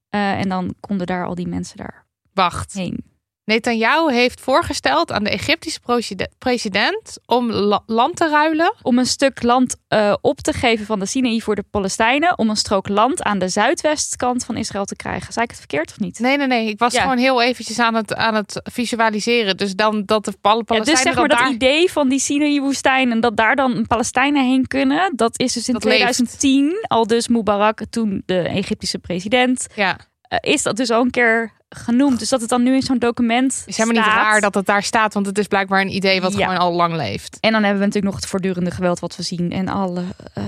Eh, 0.09 0.39
en 0.39 0.49
dan 0.49 0.75
konden 0.79 1.07
daar 1.07 1.25
al 1.25 1.35
die 1.35 1.47
mensen 1.47 1.77
daarheen. 1.77 2.03
Wacht, 2.33 2.73
Netanyahu 3.45 4.13
heeft 4.13 4.41
voorgesteld 4.41 5.11
aan 5.11 5.23
de 5.23 5.29
Egyptische 5.29 5.79
president 6.37 7.17
om 7.25 7.51
la- 7.51 7.83
land 7.85 8.15
te 8.15 8.29
ruilen. 8.29 8.73
Om 8.81 8.97
een 8.99 9.05
stuk 9.05 9.43
land 9.43 9.75
eh, 9.87 10.13
op 10.21 10.39
te 10.39 10.53
geven 10.53 10.85
van 10.85 10.99
de 10.99 11.05
Sinaï 11.05 11.39
voor 11.41 11.55
de 11.55 11.63
Palestijnen. 11.71 12.37
Om 12.37 12.49
een 12.49 12.55
strook 12.55 12.87
land 12.87 13.23
aan 13.23 13.39
de 13.39 13.47
zuidwestkant 13.49 14.45
van 14.45 14.57
Israël 14.57 14.85
te 14.85 14.95
krijgen. 14.95 15.33
Zei 15.33 15.43
ik 15.45 15.49
het 15.51 15.59
verkeerd 15.59 15.89
of 15.91 15.99
niet? 15.99 16.19
Nee, 16.19 16.37
nee, 16.37 16.47
nee. 16.47 16.67
Ik 16.67 16.79
was 16.79 16.93
Ja. 16.93 17.01
gewoon 17.01 17.17
heel 17.17 17.41
eventjes 17.41 17.79
aan 17.79 17.93
het, 17.95 18.15
aan 18.15 18.35
het 18.35 18.59
visualiseren. 18.63 19.57
Dus 19.57 19.75
dan 19.75 20.03
dat 20.05 20.25
de 20.25 20.33
Pal- 20.41 20.57
Ja, 20.57 20.63
Palestijnen 20.63 21.03
dus 21.03 21.11
zeg 21.13 21.15
maar 21.19 21.27
dat 21.29 21.39
daar... 21.39 21.51
idee 21.51 21.91
van 21.91 22.09
die 22.09 22.19
Sinaï-woestijn 22.19 23.11
en 23.11 23.19
dat 23.19 23.37
daar 23.37 23.55
dan 23.55 23.85
Palestijnen 23.87 24.45
heen 24.45 24.67
kunnen. 24.67 25.13
Dat 25.15 25.39
is 25.39 25.53
dus 25.53 25.67
in 25.67 25.73
Dat 25.73 25.83
leeft. 25.83 25.95
2010, 25.97 26.85
al 26.87 27.07
dus 27.07 27.27
Mubarak, 27.27 27.81
toen 27.89 28.23
de 28.25 28.39
Egyptische 28.39 28.99
president, 28.99 29.67
Ja, 29.75 29.97
is 30.39 30.63
dat 30.63 30.75
dus 30.77 30.89
al 30.89 31.01
een 31.01 31.09
keer 31.11 31.51
genoemd. 31.69 32.19
Dus 32.19 32.29
dat 32.29 32.41
het 32.41 32.49
dan 32.49 32.63
nu 32.63 32.73
in 32.75 32.81
zo'n 32.81 32.97
document 32.99 33.63
is 33.65 33.77
helemaal 33.77 34.03
niet 34.03 34.13
raar 34.13 34.41
dat 34.41 34.53
het 34.53 34.65
daar 34.65 34.83
staat. 34.83 35.13
Want 35.13 35.25
het 35.25 35.37
is 35.37 35.47
blijkbaar 35.47 35.81
een 35.81 35.95
idee 35.95 36.21
wat 36.21 36.33
Ja. 36.33 36.45
gewoon 36.45 36.59
al 36.59 36.73
lang 36.73 36.95
leeft. 36.95 37.37
En 37.39 37.51
dan 37.51 37.61
hebben 37.63 37.79
we 37.79 37.85
natuurlijk 37.85 38.13
nog 38.13 38.21
het 38.21 38.29
voortdurende 38.29 38.71
geweld 38.71 38.99
wat 38.99 39.15
we 39.15 39.23
zien 39.23 39.51
en 39.51 39.67
alle 39.67 40.03
eh, 40.33 40.43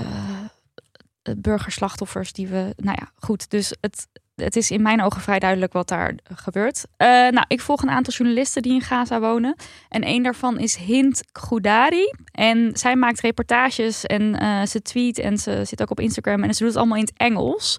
eh, 1.23 1.33
burgerslachtoffers 1.37 2.33
die 2.33 2.47
we. 2.47 2.73
Nou 2.77 2.97
ja, 2.99 3.11
goed. 3.19 3.49
Dus 3.49 3.75
het, 3.81 4.07
het 4.35 4.55
is 4.55 4.71
in 4.71 4.81
mijn 4.81 5.01
ogen 5.01 5.21
vrij 5.21 5.39
duidelijk 5.39 5.73
wat 5.73 5.87
daar 5.87 6.13
gebeurt. 6.35 6.85
Eh, 6.97 7.07
nou, 7.07 7.45
ik 7.47 7.61
volg 7.61 7.81
een 7.81 7.89
aantal 7.89 8.13
journalisten 8.13 8.61
die 8.61 8.73
in 8.73 8.81
Gaza 8.81 9.19
wonen. 9.19 9.55
En 9.89 10.07
een 10.07 10.23
daarvan 10.23 10.59
is 10.59 10.75
Hind 10.75 11.21
Goudari. 11.33 12.13
En 12.31 12.69
zij 12.73 12.95
maakt 12.95 13.19
reportages 13.19 14.05
en 14.05 14.39
eh, 14.39 14.65
ze 14.65 14.81
tweet 14.81 15.19
en 15.19 15.37
ze 15.37 15.61
zit 15.65 15.81
ook 15.81 15.91
op 15.91 15.99
Instagram. 15.99 16.43
En 16.43 16.53
ze 16.53 16.59
doet 16.59 16.67
het 16.67 16.77
allemaal 16.77 16.97
in 16.97 17.03
het 17.05 17.13
Engels. 17.17 17.77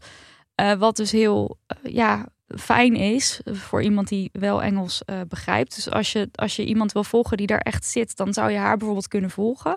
Eh, 0.55 0.73
wat 0.73 0.97
dus 0.97 1.11
heel 1.13 1.59
eh, 1.67 1.93
ja, 1.93 2.29
fijn 2.47 2.97
is 2.97 3.41
voor 3.45 3.83
iemand 3.83 4.09
die 4.09 4.31
wel 4.33 4.63
Engels 4.63 5.03
eh, 5.05 5.21
begrijpt. 5.29 5.75
Dus 5.75 5.91
als 5.91 6.13
je, 6.13 6.29
als 6.35 6.57
je 6.57 6.65
iemand 6.65 6.93
wil 6.93 7.05
volgen 7.05 7.37
die 7.37 7.47
daar 7.47 7.59
echt 7.59 7.85
zit, 7.85 8.17
dan 8.17 8.33
zou 8.33 8.51
je 8.51 8.59
haar 8.59 8.77
bijvoorbeeld 8.77 9.09
kunnen 9.09 9.31
volgen. 9.31 9.77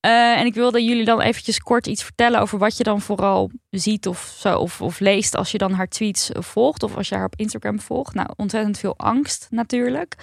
En 0.00 0.46
ik 0.46 0.54
wilde 0.54 0.84
jullie 0.84 1.04
dan 1.04 1.20
eventjes 1.20 1.58
kort 1.58 1.86
iets 1.86 2.02
vertellen 2.02 2.40
over 2.40 2.58
wat 2.58 2.76
je 2.76 2.84
dan 2.84 3.00
vooral 3.00 3.50
ziet 3.70 4.06
of, 4.06 4.34
zo, 4.38 4.58
of, 4.58 4.80
of 4.80 5.00
leest 5.00 5.36
als 5.36 5.50
je 5.50 5.58
dan 5.58 5.72
haar 5.72 5.88
tweets 5.88 6.30
volgt 6.32 6.82
of 6.82 6.96
als 6.96 7.08
je 7.08 7.14
haar 7.14 7.24
op 7.24 7.36
Instagram 7.36 7.80
volgt. 7.80 8.14
Nou, 8.14 8.28
ontzettend 8.36 8.78
veel 8.78 8.94
angst 8.96 9.46
natuurlijk. 9.50 10.14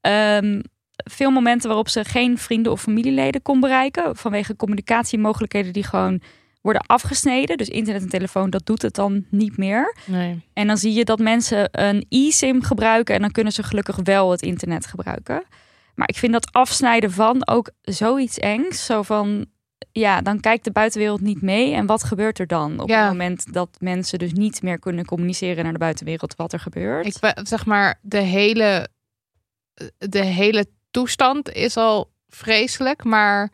Ehm, 0.00 0.60
veel 0.96 1.30
momenten 1.30 1.68
waarop 1.68 1.88
ze 1.88 2.04
geen 2.04 2.38
vrienden 2.38 2.72
of 2.72 2.80
familieleden 2.80 3.42
kon 3.42 3.60
bereiken 3.60 4.16
vanwege 4.16 4.56
communicatiemogelijkheden 4.56 5.72
die 5.72 5.84
gewoon 5.84 6.20
worden 6.66 6.86
afgesneden. 6.86 7.56
Dus 7.56 7.68
internet 7.68 8.02
en 8.02 8.08
telefoon, 8.08 8.50
dat 8.50 8.66
doet 8.66 8.82
het 8.82 8.94
dan 8.94 9.24
niet 9.30 9.56
meer. 9.56 9.96
Nee. 10.06 10.44
En 10.52 10.66
dan 10.66 10.76
zie 10.76 10.92
je 10.92 11.04
dat 11.04 11.18
mensen 11.18 11.68
een 11.70 12.06
eSIM 12.08 12.62
gebruiken 12.62 13.14
en 13.14 13.20
dan 13.20 13.30
kunnen 13.30 13.52
ze 13.52 13.62
gelukkig 13.62 13.96
wel 14.02 14.30
het 14.30 14.42
internet 14.42 14.86
gebruiken. 14.86 15.44
Maar 15.94 16.08
ik 16.08 16.16
vind 16.16 16.32
dat 16.32 16.52
afsnijden 16.52 17.10
van 17.10 17.48
ook 17.48 17.70
zoiets 17.82 18.38
engs. 18.38 18.84
Zo 18.84 19.02
van, 19.02 19.46
ja, 19.92 20.20
dan 20.20 20.40
kijkt 20.40 20.64
de 20.64 20.70
buitenwereld 20.70 21.20
niet 21.20 21.42
mee. 21.42 21.72
En 21.74 21.86
wat 21.86 22.04
gebeurt 22.04 22.38
er 22.38 22.46
dan 22.46 22.80
op 22.80 22.88
Ja. 22.88 23.00
het 23.02 23.08
moment 23.10 23.52
dat 23.52 23.76
mensen 23.78 24.18
dus 24.18 24.32
niet 24.32 24.62
meer 24.62 24.78
kunnen 24.78 25.04
communiceren 25.04 25.64
naar 25.64 25.72
de 25.72 25.78
buitenwereld 25.78 26.34
wat 26.36 26.52
er 26.52 26.60
gebeurt? 26.60 27.06
Ik 27.06 27.32
zeg 27.42 27.66
maar, 27.66 27.98
de 28.02 28.18
hele, 28.20 28.88
de 29.98 30.24
hele 30.24 30.66
toestand 30.90 31.50
is 31.52 31.76
al 31.76 32.10
vreselijk. 32.28 33.04
Maar 33.04 33.50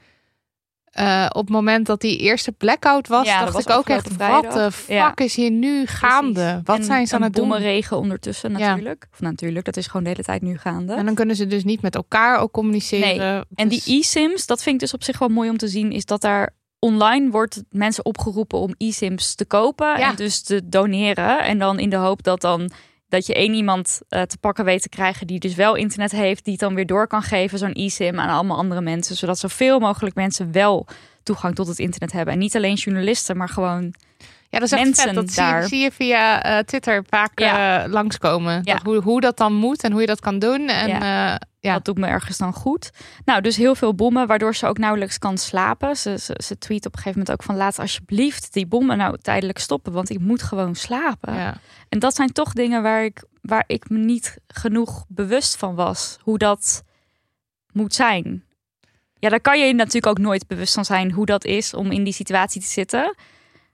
eh, 0.93 1.27
op 1.29 1.41
het 1.41 1.49
moment 1.51 1.87
dat 1.87 2.01
die 2.01 2.19
eerste 2.19 2.53
blackout 2.53 3.09
was, 3.09 3.27
Ja, 3.27 3.41
dacht 3.41 3.53
was 3.53 3.63
ik 3.65 3.71
ook 3.71 3.89
echt, 3.89 4.17
wat 4.17 4.53
de 4.53 4.71
fuck 4.73 4.89
Ja. 4.97 5.13
is 5.17 5.35
hier 5.35 5.51
nu 5.51 5.87
gaande? 5.87 6.33
Precies. 6.41 6.61
Wat 6.65 6.79
En 6.79 6.85
zijn 6.85 7.07
ze 7.07 7.15
aan 7.15 7.23
het 7.23 7.35
doen? 7.35 7.49
bommenregen 7.49 7.97
ondertussen 7.97 8.51
Ja. 8.53 8.59
natuurlijk. 8.59 9.07
Of 9.13 9.21
natuurlijk, 9.21 9.65
dat 9.65 9.77
is 9.77 9.87
gewoon 9.87 10.03
de 10.03 10.09
hele 10.09 10.23
tijd 10.23 10.43
nu 10.43 10.59
gaande. 10.59 10.95
En 10.95 11.05
dan 11.07 11.15
kunnen 11.15 11.37
ze 11.37 11.47
dus 11.47 11.65
niet 11.65 11.83
met 11.83 11.95
elkaar 11.95 12.39
ook 12.39 12.53
communiceren. 12.53 13.17
Nee. 13.17 13.43
En 13.55 13.69
die 13.69 13.83
Dus- 13.85 13.87
e-sims, 13.87 14.47
dat 14.47 14.63
vind 14.63 14.75
ik 14.75 14.81
dus 14.81 14.95
op 14.95 15.03
zich 15.03 15.19
wel 15.19 15.29
mooi 15.29 15.51
om 15.51 15.57
te 15.57 15.69
zien, 15.69 15.93
is 15.93 16.05
dat 16.05 16.21
daar 16.21 16.55
online 16.79 17.31
wordt 17.31 17.63
mensen 17.71 18.05
opgeroepen 18.05 18.59
om 18.59 18.75
e-sims 18.79 19.35
te 19.35 19.45
kopen 19.45 19.95
en 19.95 20.17
dus 20.17 20.43
te 20.43 20.61
doneren. 20.69 21.45
En 21.45 21.59
dan 21.59 21.79
in 21.79 21.91
de 21.91 21.97
hoop 21.97 22.23
dat 22.23 22.41
dan 22.41 22.71
dat 23.13 23.27
je 23.27 23.35
één 23.35 23.55
iemand 23.55 24.01
eh, 24.09 24.23
te 24.23 24.39
pakken 24.39 24.65
weet 24.65 24.83
te 24.83 24.89
krijgen 24.89 25.27
die 25.27 25.39
dus 25.39 25.55
wel 25.55 25.75
internet 25.75 26.11
heeft, 26.11 26.45
die 26.45 26.53
het 26.53 26.63
dan 26.63 26.75
weer 26.75 26.87
door 26.87 27.07
kan 27.07 27.23
geven, 27.23 27.59
zo'n 27.59 27.73
e-sim 27.73 28.21
aan 28.21 28.29
allemaal 28.29 28.57
andere 28.57 28.81
mensen, 28.81 29.17
zodat 29.17 29.39
zoveel 29.39 29.79
mogelijk 29.79 30.15
mensen 30.15 30.53
wel 30.53 30.87
toegang 31.23 31.55
tot 31.55 31.67
het 31.67 31.79
internet 31.79 32.13
hebben. 32.13 32.35
En 32.35 32.41
niet 32.41 32.57
alleen 32.57 32.75
journalisten, 32.75 33.37
maar 33.37 33.49
gewoon 33.49 33.95
Ja, 34.53 34.59
dat 34.59 34.63
is 34.63 34.73
echt 34.73 34.83
mensen 34.83 35.05
vet. 35.05 35.15
Dat 35.15 35.31
zie, 35.31 35.45
je- 35.45 35.51
daar. 35.51 35.63
zie 35.69 35.79
je 35.81 35.91
via 35.93 36.43
eh, 36.43 36.59
Twitter 36.59 37.05
vaak 37.09 37.39
Ja. 37.39 37.83
eh, 37.85 37.91
langskomen. 37.93 38.61
Ja. 38.65 38.73
Dat, 38.75 38.83
hoe, 38.83 38.97
hoe 39.03 39.21
dat 39.21 39.37
dan 39.37 39.53
moet 39.55 39.83
en 39.83 39.93
hoe 39.93 40.01
je 40.01 40.07
dat 40.07 40.21
kan 40.21 40.39
doen. 40.39 40.69
En 40.69 40.89
ja. 40.89 41.41
ja. 41.61 41.73
Dat 41.73 41.85
doet 41.85 41.99
me 41.99 42.07
ergens 42.07 42.39
dan 42.39 42.53
goed. 42.53 42.91
Nou, 43.25 43.41
dus 43.41 43.57
heel 43.57 43.75
veel 43.75 43.95
bommen, 43.95 44.27
waardoor 44.27 44.55
ze 44.55 44.67
ook 44.67 44.79
nauwelijks 44.79 45.19
kan 45.19 45.39
slapen. 45.39 45.97
Ze, 45.97 46.19
ze, 46.19 46.41
ze 46.45 46.59
tweet 46.59 46.87
op 46.87 46.93
een 46.93 46.99
gegeven 46.99 47.19
moment 47.19 47.31
ook 47.41 47.43
van 47.47 47.57
laat 47.57 47.79
alsjeblieft 47.79 48.53
die 48.53 48.67
bommen 48.67 48.97
nou 48.97 49.19
tijdelijk 49.23 49.59
stoppen, 49.59 49.93
want 49.93 50.11
ik 50.11 50.19
moet 50.21 50.43
gewoon 50.43 50.75
slapen. 50.75 51.35
ja. 51.35 51.55
En 51.89 51.99
dat 51.99 52.15
zijn 52.15 52.33
toch 52.33 52.53
dingen 52.53 52.83
waar 52.83 53.05
ik, 53.05 53.25
waar 53.43 53.65
ik 53.67 53.89
me 53.89 53.99
niet 53.99 54.37
genoeg 54.47 55.05
bewust 55.09 55.57
van 55.57 55.75
was, 55.75 56.17
hoe 56.23 56.39
dat 56.39 56.83
moet 57.73 57.95
zijn. 57.95 58.45
Ja, 59.19 59.29
daar 59.29 59.41
kan 59.41 59.59
je 59.67 59.75
natuurlijk 59.75 60.07
ook 60.07 60.19
nooit 60.19 60.47
bewust 60.47 60.75
van 60.75 60.85
zijn 60.85 61.13
hoe 61.13 61.27
dat 61.27 61.45
is 61.45 61.75
om 61.75 61.91
in 61.91 62.05
die 62.05 62.13
situatie 62.13 62.61
te 62.61 62.67
zitten. 62.67 63.15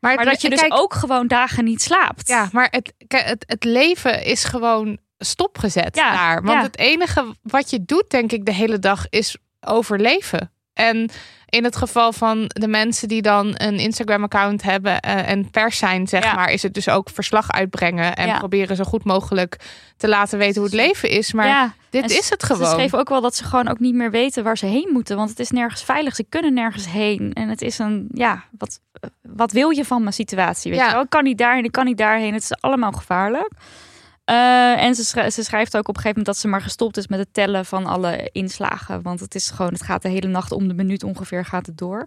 Maar, 0.01 0.15
Maar 0.15 0.25
dat 0.25 0.41
je 0.41 0.51
dus 0.51 0.61
kijk, 0.61 0.75
ook 0.75 0.95
gewoon 0.95 1.27
dagen 1.27 1.65
niet 1.65 1.83
slaapt. 1.83 2.29
Ja, 2.29 2.49
maar 2.53 2.69
het, 2.71 2.93
het, 3.09 3.45
het 3.47 3.65
leven 3.65 4.25
is 4.25 4.45
gewoon 4.45 4.99
stopgezet 5.19 5.97
Ja, 5.97 6.13
daar. 6.13 6.43
Want 6.43 6.59
ja. 6.59 6.63
het 6.63 6.79
enige 6.79 7.35
wat 7.43 7.71
je 7.71 7.85
doet, 7.85 8.11
denk 8.11 8.33
ik, 8.33 8.45
de 8.45 8.53
hele 8.53 8.79
dag 8.79 9.07
is 9.09 9.37
overleven. 9.61 10.53
En 10.79 11.11
in 11.49 11.65
het 11.65 11.77
geval 11.77 12.13
van 12.13 12.45
de 12.47 12.69
mensen 12.69 13.09
die 13.09 13.23
dan 13.23 13.47
een 13.55 13.79
Instagram-account 13.79 14.63
hebben 14.63 15.01
eh, 15.01 15.29
en 15.31 15.51
pers 15.51 15.79
zijn, 15.79 16.07
zeg 16.07 16.25
Ja. 16.25 16.35
maar, 16.35 16.51
is 16.51 16.63
het 16.63 16.75
dus 16.75 16.89
ook 16.89 17.11
verslag 17.11 17.51
uitbrengen 17.53 18.17
en 18.17 18.27
Ja. 18.27 18.39
proberen 18.39 18.77
zo 18.77 18.85
goed 18.85 19.05
mogelijk 19.05 19.57
te 19.97 20.09
laten 20.09 20.39
weten 20.39 20.55
hoe 20.55 20.65
het 20.65 20.75
leven 20.75 21.11
is. 21.11 21.33
Maar 21.33 21.47
Ja, 21.47 21.73
dit 21.91 22.03
en 22.03 22.09
is 22.19 22.31
het 22.31 22.41
Ze 22.43 22.47
gewoon. 22.55 22.71
schreef 22.73 22.95
ook 22.95 23.09
wel 23.09 23.21
dat 23.21 23.37
ze 23.37 23.45
gewoon 23.45 23.69
ook 23.69 23.79
niet 23.79 23.95
meer 23.95 24.11
weten 24.11 24.45
waar 24.45 24.59
ze 24.59 24.67
heen 24.67 24.89
moeten. 24.93 25.17
Want 25.17 25.31
het 25.31 25.39
is 25.39 25.51
nergens 25.51 25.83
veilig. 25.85 26.15
Ze 26.15 26.25
kunnen 26.29 26.55
nergens 26.55 26.89
heen. 26.91 27.33
En 27.33 27.49
het 27.49 27.63
is 27.63 27.79
een, 27.79 28.09
ja, 28.15 28.45
wat, 28.59 28.81
wat 29.23 29.53
wil 29.53 29.71
je 29.71 29.85
van 29.85 30.01
mijn 30.03 30.15
situatie? 30.15 30.71
Weet 30.71 30.81
Ja. 30.81 30.87
je 30.87 30.93
wel? 30.93 31.03
Ik 31.03 31.11
kan 31.11 31.25
niet 31.25 31.39
daarheen, 31.39 31.65
ik 31.65 31.73
kan 31.73 31.85
niet 31.85 31.99
daarheen. 31.99 32.33
Het 32.35 32.43
is 32.43 32.61
allemaal 32.61 32.93
gevaarlijk. 32.93 33.51
Eh, 34.29 34.83
en 34.85 34.95
ze, 34.95 35.05
schrij- 35.05 35.31
ze 35.31 35.43
schrijft 35.45 35.77
ook 35.77 35.89
op 35.89 35.97
een 35.97 36.03
gegeven 36.03 36.19
moment 36.19 36.27
dat 36.27 36.37
ze 36.37 36.49
maar 36.49 36.61
gestopt 36.63 36.97
is 36.97 37.07
met 37.09 37.19
het 37.19 37.35
tellen 37.35 37.65
van 37.65 37.87
alle 37.87 38.29
inslagen. 38.33 39.03
Want 39.03 39.21
het 39.21 39.35
is 39.35 39.51
gewoon, 39.51 39.73
het 39.73 39.83
gaat 39.83 40.03
de 40.03 40.09
hele 40.09 40.27
nacht 40.29 40.53
om 40.53 40.69
de 40.69 40.75
minuut 40.75 41.03
ongeveer 41.05 41.45
gaat 41.45 41.67
het 41.67 41.79
door. 41.79 42.07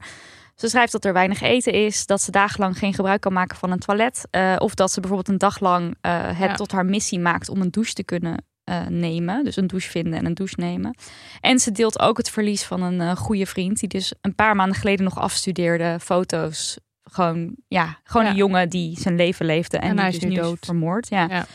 Ze 0.55 0.67
schrijft 0.69 0.91
dat 0.91 1.05
er 1.05 1.13
weinig 1.13 1.41
eten 1.41 1.73
is, 1.73 2.05
dat 2.05 2.21
ze 2.21 2.31
dagenlang 2.31 2.77
geen 2.77 2.93
gebruik 2.93 3.21
kan 3.21 3.33
maken 3.33 3.57
van 3.57 3.71
een 3.71 3.79
toilet. 3.79 4.27
eh, 4.29 4.55
of 4.57 4.73
dat 4.75 4.91
ze 4.91 4.99
bijvoorbeeld 4.99 5.29
een 5.29 5.37
dag 5.37 5.59
lang 5.59 5.95
eh, 6.01 6.21
het 6.27 6.37
Ja. 6.49 6.53
tot 6.55 6.71
haar 6.71 6.85
missie 6.85 7.19
maakt 7.19 7.49
om 7.49 7.61
een 7.61 7.71
douche 7.71 7.93
te 7.93 8.03
kunnen 8.03 8.45
nemen. 8.89 9.43
Dus 9.43 9.55
een 9.55 9.67
douche 9.67 9.89
vinden 9.89 10.19
en 10.19 10.25
een 10.25 10.33
douche 10.33 10.55
nemen. 10.57 10.95
En 11.39 11.59
ze 11.59 11.71
deelt 11.71 11.99
ook 11.99 12.17
het 12.17 12.29
verlies 12.29 12.63
van 12.63 12.81
een 12.81 13.17
goede 13.17 13.45
vriend, 13.45 13.79
die 13.79 13.89
dus 13.89 14.13
een 14.21 14.35
paar 14.35 14.55
maanden 14.55 14.77
geleden 14.77 15.03
nog 15.03 15.19
afstudeerde. 15.19 15.97
Foto's. 16.01 16.77
Gewoon, 17.03 17.55
ja, 17.67 17.97
gewoon 18.03 18.25
Ja. 18.25 18.31
een 18.31 18.37
jongen 18.37 18.69
die 18.69 18.99
zijn 18.99 19.15
leven 19.15 19.45
leefde 19.45 19.77
en, 19.77 19.83
En 19.83 19.91
die 19.91 19.99
hij 19.99 20.09
is 20.09 20.19
dus 20.19 20.29
nu 20.29 20.35
dood. 20.35 20.57
is 20.61 20.67
vermoord. 20.67 21.09
Ja. 21.09 21.25
Ja. 21.29 21.45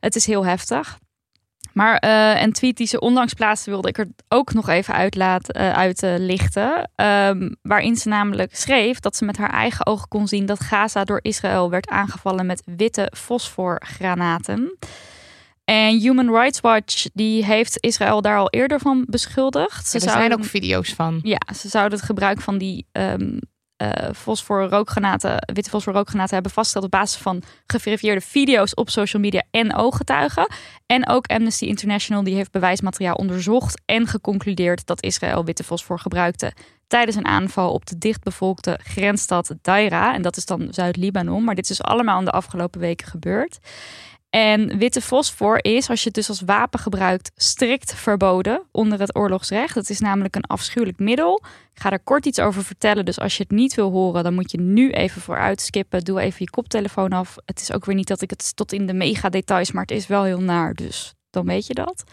Het 0.00 0.16
is 0.16 0.26
heel 0.26 0.46
heftig. 0.46 0.98
Maar 1.72 1.96
eh, 1.96 2.42
een 2.42 2.52
tweet 2.52 2.76
die 2.76 2.86
ze 2.86 3.00
onlangs 3.00 3.34
plaatste, 3.34 3.70
wilde 3.70 3.88
ik 3.88 3.98
er 3.98 4.08
ook 4.28 4.52
nog 4.52 4.68
even 4.68 4.94
uitlaten, 4.94 5.54
eh, 5.54 5.72
uitlichten. 5.72 6.90
Ehm, 6.94 7.50
waarin 7.62 7.96
ze 7.96 8.08
namelijk 8.08 8.56
schreef 8.56 9.00
dat 9.00 9.16
ze 9.16 9.24
met 9.24 9.36
haar 9.36 9.50
eigen 9.50 9.86
ogen 9.86 10.08
kon 10.08 10.28
zien 10.28 10.46
dat 10.46 10.60
Gaza 10.60 11.04
door 11.04 11.18
Israël 11.22 11.70
werd 11.70 11.88
aangevallen 11.88 12.46
met 12.46 12.62
witte 12.76 13.12
fosforgranaten. 13.16 14.76
En 15.64 15.98
Human 16.00 16.30
Rights 16.30 16.60
Watch 16.60 17.06
die 17.12 17.44
heeft 17.44 17.76
Israël 17.80 18.22
daar 18.22 18.38
al 18.38 18.50
eerder 18.50 18.80
van 18.80 19.04
beschuldigd. 19.08 19.86
Ze 19.86 19.96
er 19.96 20.10
zijn 20.10 20.32
ook 20.32 20.44
video's 20.44 20.94
van. 20.94 21.18
ja, 21.22 21.40
ze 21.54 21.68
zouden 21.68 21.98
het 21.98 22.06
gebruik 22.06 22.40
van 22.40 22.58
die 22.58 22.86
ehm 22.92 23.20
eh 23.22 23.38
fosfor-rookgranaten, 24.14 25.36
witte 25.54 25.70
fosfor-rookgranaten 25.70 26.34
hebben 26.34 26.52
vastgesteld 26.52 26.84
op 26.84 26.90
basis 26.90 27.20
van 27.20 27.42
geverifieerde 27.66 28.20
video's 28.20 28.72
op 28.74 28.90
social 28.90 29.22
media 29.22 29.42
en 29.50 29.74
ooggetuigen. 29.74 30.52
En 30.86 31.08
ook 31.08 31.26
Amnesty 31.26 31.64
International 31.64 32.24
die 32.24 32.34
heeft 32.34 32.50
bewijsmateriaal 32.50 33.14
onderzocht 33.14 33.82
en 33.84 34.06
geconcludeerd 34.06 34.86
dat 34.86 35.02
Israël 35.02 35.44
witte 35.44 35.64
fosfor 35.64 35.98
gebruikte 35.98 36.52
tijdens 36.90 37.16
een 37.16 37.26
aanval 37.26 37.72
op 37.72 37.86
de 37.86 37.98
dichtbevolkte 37.98 38.78
grensstad 38.82 39.54
Daira. 39.62 40.14
En 40.14 40.22
dat 40.22 40.36
is 40.36 40.46
dan 40.46 40.66
Zuid-Libanon. 40.70 41.44
Maar 41.44 41.54
dit 41.54 41.70
is 41.70 41.82
allemaal 41.82 42.18
in 42.18 42.24
de 42.24 42.30
afgelopen 42.30 42.80
weken 42.80 43.06
gebeurd. 43.06 43.58
En 44.30 44.78
witte 44.78 45.00
fosfor 45.00 45.64
is, 45.64 45.88
als 45.88 46.00
je 46.00 46.04
het 46.04 46.14
dus 46.14 46.28
als 46.28 46.40
wapen 46.40 46.80
gebruikt, 46.80 47.30
strikt 47.36 47.94
verboden 47.94 48.62
onder 48.70 49.00
het 49.00 49.16
oorlogsrecht. 49.16 49.74
Het 49.74 49.90
is 49.90 50.00
namelijk 50.00 50.36
een 50.36 50.44
afschuwelijk 50.44 50.98
middel. 50.98 51.42
Ik 51.74 51.82
ga 51.82 51.90
er 51.90 52.00
kort 52.00 52.26
iets 52.26 52.40
over 52.40 52.64
vertellen. 52.64 53.04
Dus 53.04 53.20
als 53.20 53.36
je 53.36 53.42
het 53.42 53.52
niet 53.52 53.74
wil 53.74 53.90
horen, 53.90 54.24
dan 54.24 54.34
moet 54.34 54.50
je 54.50 54.60
nu 54.60 54.90
even 54.90 55.20
vooruit 55.20 55.60
skippen. 55.60 56.04
Doe 56.04 56.20
even 56.20 56.38
je 56.38 56.50
koptelefoon 56.50 57.10
af. 57.10 57.36
Het 57.44 57.60
is 57.60 57.72
ook 57.72 57.84
weer 57.84 57.94
niet 57.94 58.08
dat 58.08 58.20
ik 58.20 58.30
het 58.30 58.56
tot 58.56 58.72
in 58.72 58.86
de 58.86 58.92
mega 58.92 59.28
details, 59.28 59.72
maar 59.72 59.82
het 59.82 59.90
is 59.90 60.06
wel 60.06 60.24
heel 60.24 60.40
naar. 60.40 60.74
Dus 60.74 61.14
dan 61.30 61.46
weet 61.46 61.66
je 61.66 61.74
dat. 61.74 62.04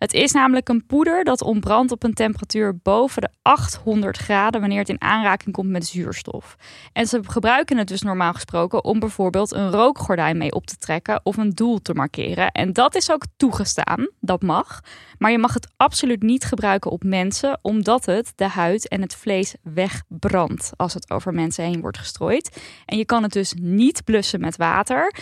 Het 0.00 0.12
is 0.12 0.32
namelijk 0.32 0.68
een 0.68 0.86
poeder 0.86 1.24
dat 1.24 1.42
ontbrandt 1.42 1.92
op 1.92 2.02
een 2.02 2.14
temperatuur 2.14 2.78
boven 2.82 3.22
de 3.22 3.28
800 3.42 4.16
graden 4.16 4.60
wanneer 4.60 4.78
het 4.78 4.88
in 4.88 5.00
aanraking 5.00 5.54
komt 5.54 5.68
met 5.68 5.86
zuurstof. 5.86 6.56
En 6.92 7.06
ze 7.06 7.20
gebruiken 7.26 7.76
het 7.76 7.88
dus 7.88 8.02
normaal 8.02 8.32
gesproken 8.32 8.84
om 8.84 8.98
bijvoorbeeld 8.98 9.52
een 9.52 9.70
rookgordijn 9.70 10.38
mee 10.38 10.52
op 10.52 10.66
te 10.66 10.76
trekken 10.76 11.20
of 11.22 11.36
een 11.36 11.50
doel 11.50 11.82
te 11.82 11.94
markeren. 11.94 12.50
En 12.50 12.72
dat 12.72 12.94
is 12.94 13.10
ook 13.10 13.24
toegestaan, 13.36 14.08
dat 14.20 14.42
mag. 14.42 14.80
Maar 15.18 15.30
je 15.30 15.38
mag 15.38 15.54
het 15.54 15.72
absoluut 15.76 16.22
niet 16.22 16.44
gebruiken 16.44 16.90
op 16.90 17.02
mensen, 17.02 17.58
omdat 17.62 18.06
het 18.06 18.32
de 18.36 18.48
huid 18.48 18.88
en 18.88 19.00
het 19.00 19.14
vlees 19.14 19.54
wegbrandt 19.62 20.70
als 20.76 20.94
het 20.94 21.10
over 21.10 21.34
mensen 21.34 21.64
heen 21.64 21.80
wordt 21.80 21.98
gestrooid. 21.98 22.60
En 22.86 22.98
je 22.98 23.04
kan 23.04 23.22
het 23.22 23.32
dus 23.32 23.54
niet 23.58 24.04
blussen 24.04 24.40
met 24.40 24.56
water. 24.56 25.14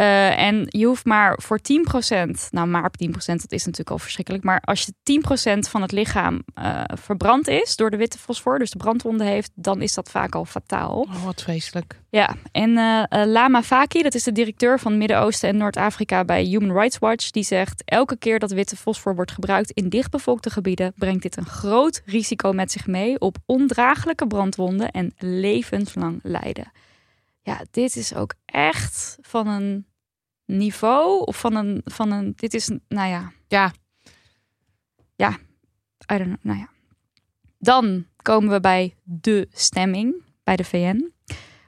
Uh, 0.00 0.38
en 0.38 0.66
je 0.68 0.86
hoeft 0.86 1.04
maar 1.04 1.38
voor 1.42 1.58
10%, 1.58 2.30
nou 2.50 2.66
maar 2.66 2.90
10%, 3.04 3.10
dat 3.12 3.52
is 3.52 3.64
natuurlijk 3.64 3.90
al 3.90 3.98
verschrikkelijk. 3.98 4.44
Maar 4.44 4.60
als 4.60 4.86
je 5.02 5.20
10% 5.56 5.58
van 5.58 5.82
het 5.82 5.92
lichaam 5.92 6.42
uh, 6.58 6.82
verbrand 6.86 7.48
is 7.48 7.76
door 7.76 7.90
de 7.90 7.96
witte 7.96 8.18
fosfor, 8.18 8.58
dus 8.58 8.70
de 8.70 8.78
brandwonden 8.78 9.26
heeft, 9.26 9.50
dan 9.54 9.82
is 9.82 9.94
dat 9.94 10.10
vaak 10.10 10.34
al 10.34 10.44
fataal. 10.44 11.00
Oh, 11.00 11.24
wat 11.24 11.42
vreselijk. 11.42 12.00
Ja, 12.10 12.34
en 12.52 12.70
uh, 12.70 13.02
Lama 13.26 13.62
Faki, 13.62 14.02
dat 14.02 14.14
is 14.14 14.22
de 14.22 14.32
directeur 14.32 14.78
van 14.78 14.98
Midden-Oosten 14.98 15.48
en 15.48 15.56
Noord-Afrika 15.56 16.24
bij 16.24 16.44
Human 16.44 16.76
Rights 16.76 16.98
Watch, 16.98 17.30
die 17.30 17.44
zegt: 17.44 17.82
elke 17.84 18.16
keer 18.16 18.38
dat 18.38 18.50
witte 18.50 18.76
fosfor 18.76 19.14
wordt 19.14 19.32
gebruikt 19.32 19.70
in 19.70 19.88
dichtbevolkte 19.88 20.50
gebieden, 20.50 20.92
brengt 20.96 21.22
dit 21.22 21.36
een 21.36 21.46
groot 21.46 22.02
risico 22.04 22.52
met 22.52 22.72
zich 22.72 22.86
mee 22.86 23.18
op 23.18 23.36
ondraaglijke 23.46 24.26
brandwonden 24.26 24.90
en 24.90 25.12
levenslang 25.18 26.20
lijden. 26.22 26.72
Ja, 27.42 27.60
dit 27.70 27.96
is 27.96 28.14
ook 28.14 28.34
echt 28.44 29.18
van 29.20 29.46
een 29.46 29.86
niveau 30.56 31.24
of 31.24 31.40
van 31.40 31.54
een, 31.54 31.80
van 31.84 32.12
een 32.12 32.32
dit 32.36 32.54
is, 32.54 32.68
nou 32.88 33.08
ja. 33.08 33.32
Ja. 33.48 33.72
Ja, 35.16 35.30
I 36.12 36.18
don't 36.18 36.22
know, 36.22 36.36
nou 36.40 36.58
ja. 36.58 36.68
Dan 37.58 38.06
komen 38.22 38.50
we 38.50 38.60
bij 38.60 38.94
de 39.02 39.48
stemming 39.52 40.22
bij 40.44 40.56
de 40.56 40.64
VN. 40.64 41.12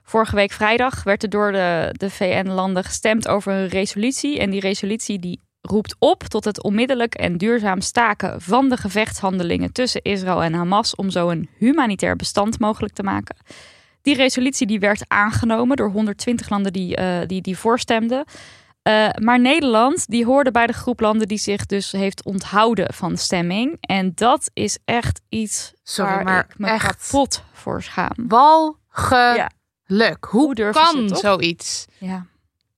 Vorige 0.03 0.35
week 0.35 0.53
vrijdag 0.53 1.03
werd 1.03 1.23
er 1.23 1.29
door 1.29 1.53
de, 1.53 1.89
de 1.93 2.11
VN-landen 2.11 2.85
gestemd 2.85 3.29
over 3.29 3.53
een 3.53 3.67
resolutie. 3.67 4.39
En 4.39 4.51
die 4.51 4.61
resolutie 4.61 5.19
die 5.19 5.41
roept 5.61 5.97
op 5.99 6.23
tot 6.23 6.45
het 6.45 6.63
onmiddellijk 6.63 7.15
en 7.15 7.37
duurzaam 7.37 7.81
staken 7.81 8.41
van 8.41 8.69
de 8.69 8.77
gevechtshandelingen 8.77 9.73
tussen 9.73 10.03
Israël 10.03 10.43
en 10.43 10.55
Hamas 10.55 10.95
om 10.95 11.11
zo 11.11 11.29
een 11.29 11.49
humanitair 11.59 12.17
bestand 12.17 12.59
mogelijk 12.59 12.95
te 12.95 13.03
maken. 13.03 13.37
Die 14.03 14.15
resolutie 14.15 14.67
die 14.67 14.81
werd 14.81 15.05
aangenomen 15.09 15.77
door 15.77 15.91
120 15.91 16.49
landen 16.49 16.73
die, 16.73 16.99
uh, 16.99 17.19
die, 17.27 17.41
die 17.41 17.59
voorstemden. 17.59 18.25
Uh, 18.89 19.09
maar 19.21 19.41
Nederland 19.41 20.07
die 20.07 20.25
hoorde 20.25 20.51
bij 20.51 20.67
de 20.67 20.73
groep 20.73 21.01
landen 21.01 21.29
die 21.29 21.39
zich 21.39 21.67
dus 21.67 21.93
heeft 21.93 22.25
onthouden 22.25 22.95
van 22.95 23.17
stemming. 23.17 23.77
En 23.81 24.13
dat 24.15 24.51
is 24.53 24.79
echt 24.85 25.21
iets 25.29 25.73
Sorry, 25.83 26.15
waar 26.15 26.25
maar 26.25 26.47
ik 26.51 26.59
me 26.59 26.69
echt. 26.69 26.97
kapot 27.11 27.43
voor 27.53 27.83
schaam. 27.83 28.15
Walgelijk. 28.17 29.51
Hoe 30.29 30.55
durven 30.55 30.87
ze 30.87 31.07
kan 31.09 31.17
zoiets? 31.17 31.87
Ja. 31.99 32.27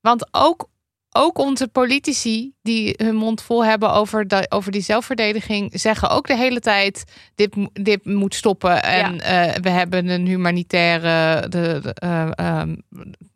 Want 0.00 0.28
ook, 0.30 0.68
ook 1.16 1.38
onze 1.38 1.68
politici 1.68 2.52
die 2.62 2.94
hun 2.96 3.14
mond 3.16 3.42
vol 3.42 3.64
hebben 3.64 3.92
over, 3.92 4.28
de, 4.28 4.46
over 4.48 4.72
die 4.72 4.80
zelfverdediging, 4.80 5.70
zeggen 5.80 6.10
ook 6.10 6.26
de 6.26 6.36
hele 6.36 6.60
tijd: 6.60 7.04
dit, 7.34 7.56
dit 7.72 8.04
moet 8.04 8.34
stoppen. 8.34 8.82
En 8.82 9.20
eh, 9.20 9.54
we 9.60 9.70
hebben 9.70 10.08
een 10.08 10.26
humanitaire. 10.26 11.48
De, 11.48 11.78
de, 11.82 11.94
eh, 11.94 12.30
ehm, 12.34 12.76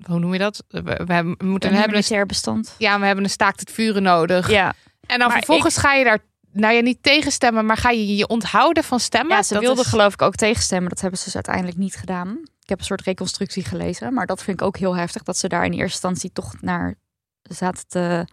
hoe 0.05 0.19
noem 0.19 0.33
je 0.33 0.39
dat? 0.39 0.65
We, 0.69 0.83
we 0.83 1.13
hebben, 1.13 1.35
we 1.39 1.45
moeten 1.45 1.71
Een 1.71 1.77
hebben 1.77 1.97
een, 1.97 2.05
humanitair 2.05 2.27
bestand. 2.27 2.75
ja, 2.79 2.99
we 3.01 3.07
hebben 3.07 3.25
een 3.25 3.31
staakt 3.31 3.61
het 3.61 3.71
vuren 3.71 4.03
nodig. 4.03 4.51
Ja, 4.51 4.75
En 5.07 5.19
dan 5.19 5.29
Maar 5.29 5.37
vervolgens 5.37 5.77
ga 5.77 5.93
je 5.95 6.05
daar. 6.05 6.19
Nou 6.53 6.75
ja, 6.75 6.81
niet 6.81 7.03
tegenstemmen, 7.03 7.67
maar 7.67 7.77
ga 7.77 7.91
je 7.91 8.17
je 8.17 8.27
onthouden 8.27 8.85
van 8.85 9.01
stemmen? 9.01 9.37
ja 9.37 9.43
ze 9.43 9.53
Dat 9.55 9.63
wilden 9.63 9.85
is- 9.85 9.91
geloof 9.91 10.13
ik 10.13 10.23
ook 10.23 10.35
tegenstemmen. 10.35 10.89
Dat 10.89 11.01
hebben 11.01 11.19
ze 11.19 11.25
dus 11.25 11.35
uiteindelijk 11.35 11.77
niet 11.77 11.95
gedaan. 11.97 12.29
Ik 12.63 12.69
heb 12.69 12.79
een 12.79 12.85
soort 12.85 13.03
reconstructie 13.03 13.65
gelezen. 13.65 14.15
Maar 14.15 14.27
dat 14.27 14.43
vind 14.43 14.61
ik 14.61 14.67
ook 14.67 14.77
heel 14.77 14.97
heftig. 14.97 15.23
Dat 15.23 15.37
ze 15.37 15.49
daar 15.49 15.65
in 15.65 15.71
eerste 15.73 15.85
instantie 16.09 16.31
toch 16.33 16.55
naar 16.61 16.95
zaten 17.49 17.85
te 17.89 18.25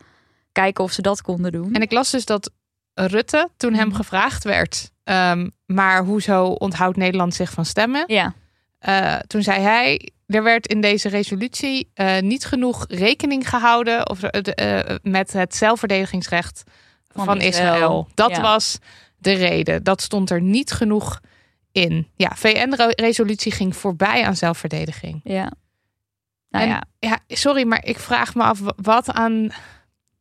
kijken 0.51 0.84
of 0.84 0.91
ze 0.91 1.01
dat 1.01 1.21
konden 1.21 1.51
doen. 1.51 1.73
En 1.73 1.82
ik 1.82 1.91
las 1.91 2.12
dus 2.12 2.25
dat 2.25 2.51
Rutte, 2.93 3.49
toen 3.58 3.73
hem 3.73 3.88
Mhm. 3.88 3.95
gevraagd 3.95 4.43
werd, 4.43 4.91
ehm, 5.04 5.49
maar 5.65 6.04
hoezo 6.04 6.45
onthoudt 6.45 6.97
Nederland 6.97 7.34
zich 7.34 7.51
van 7.51 7.65
stemmen? 7.65 8.04
ja, 8.08 8.34
Eh, 8.80 9.15
toen 9.19 9.43
zei 9.43 9.62
hij, 9.62 10.10
er 10.28 10.43
werd 10.43 10.67
in 10.67 10.82
deze 10.82 11.10
resolutie 11.10 11.89
eh, 11.93 12.19
niet 12.19 12.45
genoeg 12.45 12.86
rekening 12.89 13.49
gehouden 13.49 14.10
of, 14.10 14.23
eh, 14.23 14.95
met 15.01 15.34
het 15.34 15.56
zelfverdedigingsrecht 15.56 16.63
van, 17.13 17.25
Van 17.25 17.41
Israël. 17.41 17.73
Israël, 17.73 18.08
Dat 18.13 18.30
ja. 18.30 18.41
was 18.41 18.78
de 19.17 19.32
reden. 19.34 19.84
Dat 19.84 20.01
stond 20.01 20.30
er 20.30 20.41
niet 20.41 20.71
genoeg 20.71 21.19
in. 21.71 22.08
Ja, 22.15 22.32
VN-resolutie 22.36 23.51
ging 23.51 23.75
voorbij 23.75 24.23
aan 24.25 24.36
zelfverdediging. 24.36 25.21
ja. 25.23 25.51
Nou 26.55 26.67
En- 26.69 26.73
ja, 26.99 27.19
Ja, 27.27 27.35
sorry, 27.35 27.67
maar 27.67 27.85
ik 27.85 27.99
vraag 27.99 28.35
me 28.35 28.43
af 28.43 28.59
wat 28.75 29.11
aan 29.11 29.49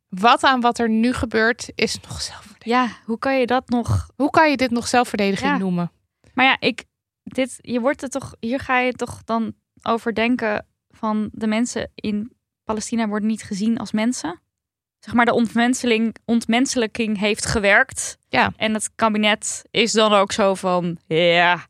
wat, 0.09 0.43
aan 0.43 0.61
wat 0.61 0.79
er 0.79 0.89
nu 0.89 1.13
gebeurt 1.13 1.71
is 1.75 1.99
nog 2.07 2.21
zelfverdediging. 2.21 2.75
ja, 2.75 2.89
hoe 3.05 3.19
kan 3.19 3.39
je 3.39 3.45
dat 3.45 3.69
nog 3.69 4.09
Hoe 4.15 4.29
kan 4.29 4.49
je 4.49 4.57
dit 4.57 4.71
nog 4.71 4.87
zelfverdediging 4.87 5.49
Ja. 5.51 5.57
noemen? 5.57 5.91
Maar 6.33 6.45
ja, 6.45 6.57
ik, 6.59 6.83
dit, 7.23 7.57
je 7.61 7.79
wordt 7.79 8.01
er 8.01 8.09
toch, 8.09 8.35
hier 8.39 8.59
ga 8.59 8.79
je 8.79 8.91
toch 8.93 9.23
dan 9.23 9.53
over 9.81 10.13
denken 10.13 10.65
van 10.89 11.29
de 11.31 11.47
mensen 11.47 11.91
in 11.95 12.31
Palestina 12.63 13.07
worden 13.07 13.27
niet 13.29 13.43
gezien 13.43 13.77
als 13.77 13.91
mensen. 13.91 14.39
Zeg 14.99 15.13
maar, 15.13 15.25
de 15.25 15.33
ontmenseling, 15.33 16.15
ontmenselijking 16.25 17.19
heeft 17.19 17.45
gewerkt. 17.45 18.17
Ja. 18.29 18.53
En 18.57 18.73
het 18.73 18.91
kabinet 18.95 19.63
is 19.71 19.91
dan 19.91 20.13
ook 20.13 20.31
zo 20.31 20.53
van, 20.55 20.97
ja. 21.07 21.65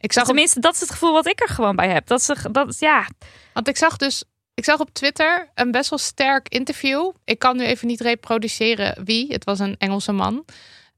Ik 0.00 0.12
zag, 0.12 0.22
op, 0.22 0.28
Tenminste, 0.28 0.60
dat 0.60 0.74
is 0.74 0.80
het 0.80 0.90
gevoel 0.90 1.12
wat 1.12 1.26
ik 1.26 1.40
er 1.40 1.48
gewoon 1.48 1.76
bij 1.76 1.88
heb. 1.88 2.06
Dat 2.06 2.22
ze, 2.22 2.50
dat, 2.50 2.78
ja, 2.78 3.08
want 3.52 3.68
ik 3.68 3.76
zag 3.76 3.96
dus, 3.96 4.24
ik 4.54 4.64
zag 4.64 4.80
op 4.80 4.90
Twitter 4.92 5.50
een 5.54 5.70
best 5.70 5.90
wel 5.90 5.98
sterk 5.98 6.48
interview. 6.48 7.10
Ik 7.24 7.38
kan 7.38 7.56
nu 7.56 7.64
even 7.64 7.86
niet 7.86 8.00
reproduceren 8.00 9.04
wie. 9.04 9.32
Het 9.32 9.44
was 9.44 9.58
een 9.58 9.76
Engelse 9.78 10.12
man. 10.12 10.44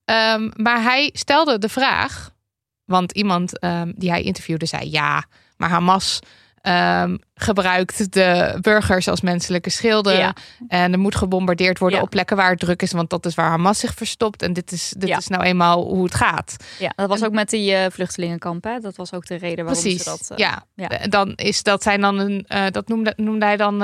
Ehm, 0.05 0.51
maar 0.57 0.83
hij 0.83 1.11
stelde 1.13 1.59
de 1.59 1.69
vraag, 1.69 2.31
want 2.85 3.13
iemand 3.13 3.59
ehm, 3.59 3.93
die 3.97 4.11
hij 4.11 4.23
interviewde 4.23 4.67
zei 4.67 4.91
ja, 4.91 5.25
maar 5.57 5.69
Hamas 5.69 6.19
ehm, 6.63 7.17
gebruikt 7.35 8.13
de 8.13 8.59
burgers 8.61 9.09
als 9.09 9.21
menselijke 9.21 9.71
schilden. 9.71 10.17
Ja. 10.17 10.35
En 10.69 10.93
er 10.93 10.99
moet 10.99 11.15
gebombardeerd 11.17 11.79
worden 11.79 11.99
Ja. 11.99 12.05
op 12.05 12.11
plekken 12.11 12.37
waar 12.37 12.51
het 12.51 12.59
druk 12.59 12.83
is, 12.83 12.93
want 12.93 13.11
dat 13.11 13.27
is 13.27 13.35
waar 13.35 13.49
Hamas 13.51 13.79
zich 13.79 13.95
verstopt. 13.95 14.43
En 14.43 14.53
dit 14.53 14.73
is, 14.73 14.93
dit 14.99 15.09
Ja. 15.09 15.17
is 15.17 15.29
nou 15.29 15.43
eenmaal 15.43 15.83
hoe 15.85 16.05
het 16.05 16.15
gaat. 16.15 16.57
ja, 16.79 16.93
dat 16.97 17.09
was 17.09 17.25
ook 17.25 17.33
met 17.33 17.51
die 17.51 17.75
eh, 17.75 17.91
vluchtelingenkampen. 17.91 18.81
Dat 18.83 18.97
was 18.97 19.13
ook 19.13 19.27
de 19.27 19.35
reden 19.35 19.65
waarom 19.65 19.83
Precies. 19.83 20.03
ze 20.03 20.11
dat... 20.11 20.31
eh, 20.31 20.37
ja. 20.77 20.89
dan 21.09 21.33
is 21.35 21.63
dat 21.63 21.83
zijn 21.83 22.01
dan 22.01 22.19
een, 22.19 22.45
eh, 22.49 22.65
dat 22.71 22.89
noemde, 22.89 23.13
noemde 23.17 23.45
hij 23.45 23.57
dan, 23.57 23.75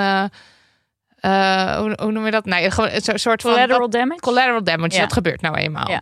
hoe, 1.79 1.99
hoe 2.03 2.12
noem 2.12 2.25
je 2.25 2.31
dat? 2.31 2.45
Nee, 2.45 2.71
gewoon 2.71 2.91
een 2.91 3.01
soort- 3.01 3.21
soort 3.21 3.43
van 3.43 3.51
Collateral 3.53 3.91
damage? 3.91 4.21
collateral 4.21 4.64
damage. 4.64 4.95
Ja. 4.95 5.01
Dat 5.01 5.12
gebeurt 5.12 5.41
nou 5.41 5.57
eenmaal. 5.57 5.91
Ja. 5.91 6.01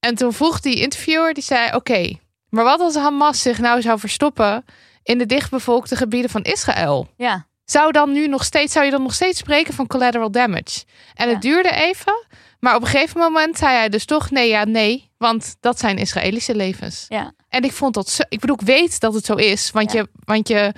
En 0.00 0.14
toen 0.14 0.32
vroeg 0.32 0.60
die 0.60 0.80
interviewer, 0.80 1.34
die 1.34 1.42
zei: 1.42 1.74
Oké, 1.74 2.12
maar 2.48 2.64
wat 2.64 2.80
als 2.80 2.94
Hamas 2.94 3.42
zich 3.42 3.58
nou 3.58 3.82
zou 3.82 3.98
verstoppen 3.98 4.64
in 5.04 5.18
de 5.18 5.26
dichtbevolkte 5.26 5.96
gebieden 5.96 6.30
van 6.30 6.42
Israël? 6.42 7.08
Ja, 7.16 7.46
Zou 7.64 7.92
dan 7.92 8.12
nu 8.12 8.26
nog 8.26 8.44
steeds, 8.44 8.72
zou 8.72 8.84
je 8.84 8.90
dan 8.90 9.02
nog 9.02 9.14
steeds 9.14 9.38
spreken 9.38 9.74
van 9.74 9.86
collateral 9.86 10.30
damage? 10.30 10.84
En 11.14 11.26
Ja. 11.26 11.32
het 11.32 11.42
duurde 11.42 11.70
even, 11.70 12.26
maar 12.60 12.74
op 12.74 12.80
een 12.82 12.88
gegeven 12.88 13.20
moment 13.20 13.58
zei 13.58 13.76
hij 13.76 13.88
dus 13.88 14.04
toch: 14.04 14.30
nee, 14.30 14.48
ja, 14.48 14.64
nee, 14.64 15.10
want 15.18 15.56
dat 15.60 15.78
zijn 15.78 15.98
Israëlische 15.98 16.54
levens. 16.54 17.04
ja. 17.08 17.32
En 17.48 17.62
ik 17.64 17.72
vond 17.72 17.94
dat 17.94 18.08
zo. 18.08 18.22
Ik 18.28 18.40
bedoel, 18.40 18.56
ik 18.60 18.66
weet 18.66 19.00
dat 19.00 19.14
het 19.14 19.24
zo 19.24 19.34
is. 19.34 19.70
Want, 19.70 19.92
Ja. 19.92 19.98
je, 20.00 20.08
want 20.24 20.48
je. 20.48 20.72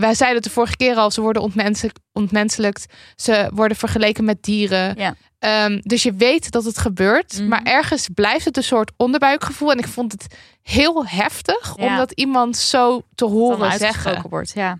Wij 0.00 0.14
zeiden 0.14 0.38
het 0.38 0.46
de 0.46 0.54
vorige 0.54 0.76
keer 0.76 0.96
al, 0.96 1.10
ze 1.10 1.20
worden 1.20 1.42
ontmenselijk, 1.42 1.96
ontmenselijkt. 2.12 2.86
Ze 3.16 3.50
worden 3.54 3.76
vergeleken 3.76 4.24
met 4.24 4.42
dieren. 4.42 4.94
Ja. 4.98 5.14
Ehm, 5.38 5.78
dus 5.82 6.02
je 6.02 6.12
weet 6.12 6.50
dat 6.50 6.64
het 6.64 6.78
gebeurt. 6.78 7.38
Mhm. 7.38 7.48
Maar 7.48 7.62
ergens 7.62 8.08
blijft 8.14 8.44
het 8.44 8.56
een 8.56 8.62
soort 8.62 8.92
onderbuikgevoel. 8.96 9.72
En 9.72 9.78
ik 9.78 9.88
vond 9.88 10.12
het 10.12 10.34
heel 10.62 11.06
heftig 11.06 11.76
Ja. 11.76 11.86
om 11.86 11.96
dat 11.96 12.12
iemand 12.12 12.56
zo 12.56 13.02
te 13.14 13.24
horen 13.24 13.72
zeggen. 13.72 14.22
wordt. 14.28 14.52
Ja, 14.54 14.78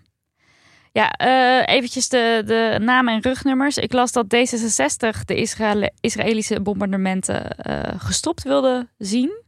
ja 0.92 1.10
eh, 1.10 1.74
eventjes 1.76 2.08
de, 2.08 2.42
de 2.46 2.78
namen 2.82 3.14
en 3.14 3.22
rugnummers. 3.22 3.76
Ik 3.76 3.92
las 3.92 4.12
dat 4.12 4.26
D66 4.34 5.24
de 5.24 5.34
Israël, 5.34 5.90
Israëlische 6.00 6.60
bombardementen 6.60 7.50
eh, 7.56 8.00
gestopt 8.00 8.42
wilde 8.42 8.88
zien. 8.98 9.42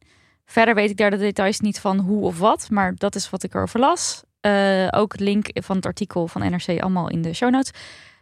Verder 0.44 0.74
weet 0.74 0.90
ik 0.90 0.96
daar 0.96 1.10
de 1.10 1.16
details 1.18 1.60
niet 1.60 1.80
van 1.80 1.98
hoe 1.98 2.24
of 2.24 2.38
wat, 2.38 2.70
maar 2.70 2.94
dat 2.96 3.14
is 3.14 3.30
wat 3.30 3.42
ik 3.42 3.54
erover 3.54 3.80
las. 3.80 4.22
Eh, 4.42 4.88
ook 4.90 5.12
het 5.12 5.20
link 5.20 5.48
van 5.52 5.76
het 5.76 5.86
artikel 5.86 6.28
van 6.28 6.40
NRC 6.40 6.80
allemaal 6.80 7.08
in 7.08 7.22
de 7.22 7.32
show 7.32 7.50
notes. 7.50 7.70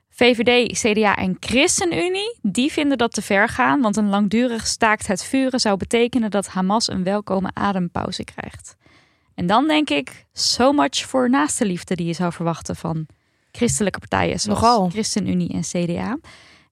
VVD, 0.08 0.78
CDA 0.78 1.16
en 1.16 1.36
ChristenUnie, 1.40 2.38
die 2.42 2.72
vinden 2.72 2.98
dat 2.98 3.12
te 3.12 3.22
ver 3.22 3.48
gaan, 3.48 3.80
want 3.80 3.96
een 3.96 4.08
langdurig 4.08 4.66
staakt 4.66 5.06
het 5.06 5.24
vuren 5.24 5.60
zou 5.60 5.76
betekenen 5.76 6.30
dat 6.30 6.46
Hamas 6.46 6.90
een 6.90 7.04
welkome 7.04 7.50
adempauze 7.54 8.24
krijgt. 8.24 8.76
En 9.34 9.46
dan 9.46 9.68
denk 9.68 9.90
ik, 9.90 10.26
so 10.32 10.72
much 10.72 10.96
voor 10.96 11.30
naaste 11.30 11.64
liefde 11.64 11.94
die 11.96 12.06
je 12.06 12.12
zou 12.12 12.32
verwachten 12.32 12.76
van 12.76 13.06
christelijke 13.52 13.98
partijen 13.98 14.40
zoals 14.40 14.60
Nogal. 14.60 14.90
ChristenUnie 14.90 15.52
en 15.52 15.62
CDA. 15.62 16.18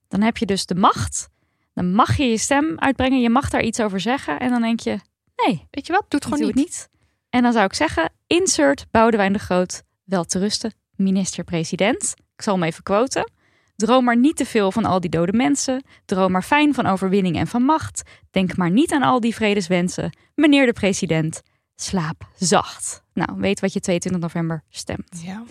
Dan 0.07 0.21
heb 0.21 0.37
je 0.37 0.45
dus 0.45 0.65
de 0.65 0.75
macht. 0.75 1.29
Dan 1.73 1.93
mag 1.93 2.17
je 2.17 2.25
je 2.25 2.37
stem 2.37 2.73
uitbrengen. 2.79 3.21
Je 3.21 3.29
mag 3.29 3.49
daar 3.49 3.63
iets 3.63 3.79
over 3.79 3.99
zeggen. 3.99 4.39
En 4.39 4.49
dan 4.49 4.61
denk 4.61 4.79
je, 4.79 4.99
nee, 5.35 5.67
Weet 5.71 5.87
je 5.87 5.93
wat? 5.93 6.05
Doe 6.07 6.19
het 6.19 6.25
ik 6.25 6.33
gewoon 6.33 6.51
doe 6.51 6.63
niet. 6.63 6.89
En 7.29 7.41
dan 7.41 7.53
zou 7.53 7.65
ik 7.65 7.73
zeggen, 7.73 8.11
insert 8.27 8.85
Boudewijn 8.91 9.33
de 9.33 9.39
Groot 9.39 9.83
wel 10.03 10.23
te 10.23 10.39
rusten, 10.39 10.73
minister-president. 10.95 12.13
Ik 12.35 12.41
zal 12.41 12.53
hem 12.53 12.63
even 12.63 12.83
quoten. 12.83 13.31
Droom 13.75 14.03
maar 14.03 14.17
niet 14.17 14.35
te 14.35 14.45
veel 14.45 14.71
van 14.71 14.85
al 14.85 14.99
die 14.99 15.09
dode 15.09 15.33
mensen. 15.33 15.83
Droom 16.05 16.31
maar 16.31 16.43
fijn 16.43 16.73
van 16.73 16.85
overwinning 16.85 17.35
en 17.35 17.47
van 17.47 17.63
macht. 17.63 18.01
Denk 18.31 18.57
maar 18.57 18.71
niet 18.71 18.91
aan 18.91 19.03
al 19.03 19.19
die 19.19 19.35
vredeswensen. 19.35 20.17
Meneer 20.35 20.65
de 20.65 20.73
president, 20.73 21.41
slaap 21.75 22.29
zacht. 22.35 23.03
Nou, 23.13 23.29
weet 23.35 23.59
wat 23.59 23.73
je 23.73 23.79
22 23.79 24.21
november 24.21 24.63
stemt. 24.69 25.21
Ja. 25.23 25.43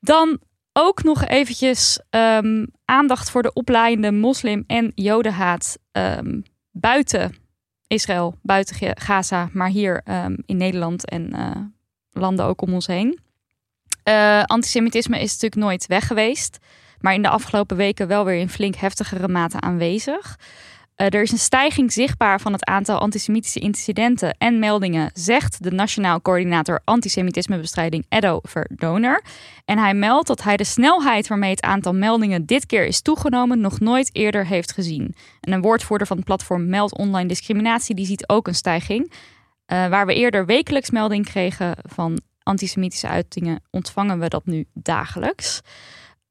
Dan 0.00 0.40
ook 0.72 1.02
nog 1.02 1.24
eventjes 1.24 2.00
ehm, 2.10 2.66
aandacht 2.84 3.30
voor 3.30 3.42
de 3.42 3.52
oplaaiende 3.52 4.12
moslim- 4.12 4.64
en 4.66 4.92
jodenhaat 4.94 5.78
ehm, 5.92 6.40
buiten 6.70 7.41
Israël, 7.92 8.34
buiten 8.42 8.96
Gaza, 8.98 9.48
maar 9.52 9.68
hier 9.68 10.00
ehm, 10.04 10.36
in 10.46 10.56
Nederland 10.56 11.08
en 11.08 11.32
eh, 11.32 11.50
landen 12.10 12.44
ook 12.44 12.62
om 12.62 12.74
ons 12.74 12.86
heen. 12.86 13.18
Eh, 14.02 14.42
antisemitisme 14.42 15.20
is 15.20 15.32
natuurlijk 15.32 15.62
nooit 15.62 15.86
weg 15.86 16.06
geweest, 16.06 16.58
maar 17.00 17.14
in 17.14 17.22
de 17.22 17.28
afgelopen 17.28 17.76
weken 17.76 18.08
wel 18.08 18.24
weer 18.24 18.38
in 18.38 18.48
flink 18.48 18.74
heftigere 18.74 19.28
mate 19.28 19.60
aanwezig. 19.60 20.38
Eh, 21.02 21.08
er 21.14 21.22
is 21.22 21.32
een 21.32 21.38
stijging 21.38 21.92
zichtbaar 21.92 22.40
van 22.40 22.52
het 22.52 22.64
aantal 22.64 22.98
antisemitische 22.98 23.60
incidenten 23.60 24.34
en 24.38 24.58
meldingen, 24.58 25.10
zegt 25.14 25.62
de 25.62 25.70
Nationaal 25.70 26.20
Coördinator 26.20 26.80
Antisemitismebestrijding 26.84 28.06
Edo 28.08 28.38
Verdoner. 28.42 29.24
En 29.64 29.78
hij 29.78 29.94
meldt 29.94 30.26
dat 30.26 30.42
hij 30.42 30.56
de 30.56 30.64
snelheid 30.64 31.26
waarmee 31.26 31.50
het 31.50 31.62
aantal 31.62 31.94
meldingen 31.94 32.46
dit 32.46 32.66
keer 32.66 32.86
is 32.86 33.00
toegenomen 33.00 33.60
nog 33.60 33.80
nooit 33.80 34.10
eerder 34.12 34.46
heeft 34.46 34.72
gezien. 34.72 35.14
En 35.40 35.52
een 35.52 35.60
woordvoerder 35.60 36.06
van 36.06 36.16
het 36.16 36.26
platform 36.26 36.68
Meld 36.68 36.96
Online 36.96 37.28
Discriminatie 37.28 37.94
die 37.94 38.06
ziet 38.06 38.28
ook 38.28 38.46
een 38.46 38.54
stijging. 38.54 39.12
Eh, 39.66 39.88
waar 39.88 40.06
we 40.06 40.14
eerder 40.14 40.46
wekelijks 40.46 40.90
melding 40.90 41.24
kregen 41.24 41.74
van 41.82 42.20
antisemitische 42.42 43.08
uitingen, 43.08 43.62
ontvangen 43.70 44.18
we 44.18 44.28
dat 44.28 44.46
nu 44.46 44.66
dagelijks. 44.74 45.60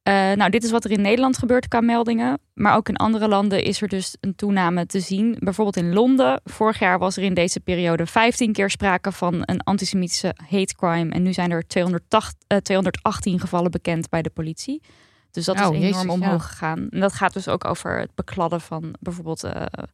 Eh, 0.02 0.12
nou, 0.32 0.50
dit 0.50 0.64
is 0.64 0.70
wat 0.70 0.84
er 0.84 0.90
in 0.90 1.00
Nederland 1.00 1.38
gebeurt 1.38 1.68
qua 1.68 1.80
meldingen. 1.80 2.38
Maar 2.54 2.76
ook 2.76 2.88
in 2.88 2.96
andere 2.96 3.28
landen 3.28 3.64
is 3.64 3.82
er 3.82 3.88
dus 3.88 4.16
een 4.20 4.34
toename 4.34 4.86
te 4.86 5.00
zien. 5.00 5.36
Bijvoorbeeld 5.38 5.76
in 5.76 5.92
Londen. 5.92 6.40
Vorig 6.44 6.78
jaar 6.78 6.98
was 6.98 7.16
er 7.16 7.22
in 7.22 7.34
deze 7.34 7.60
periode 7.60 8.06
15 8.06 8.52
keer 8.52 8.70
sprake 8.70 9.12
van 9.12 9.34
een 9.40 9.60
antisemitische 9.62 10.34
hate 10.50 10.74
crime. 10.74 11.10
En 11.10 11.22
nu 11.22 11.32
zijn 11.32 11.50
er 11.50 11.66
280, 11.66 12.38
eh, 12.46 12.58
218 12.58 13.40
gevallen 13.40 13.70
bekend 13.70 14.08
bij 14.08 14.22
de 14.22 14.30
politie. 14.30 14.82
Dus 15.30 15.44
dat 15.44 15.54
Oh, 15.56 15.60
is 15.62 15.68
enorm 15.68 15.82
jezus, 15.82 16.02
ja. 16.02 16.08
omhoog 16.10 16.46
gegaan. 16.46 16.86
En 16.90 17.00
dat 17.00 17.12
gaat 17.12 17.32
dus 17.32 17.48
ook 17.48 17.64
over 17.64 17.98
het 17.98 18.14
bekladden 18.14 18.60
van 18.60 18.94
bijvoorbeeld 19.00 19.44
eh, 19.44 19.62
eh, 19.62 19.86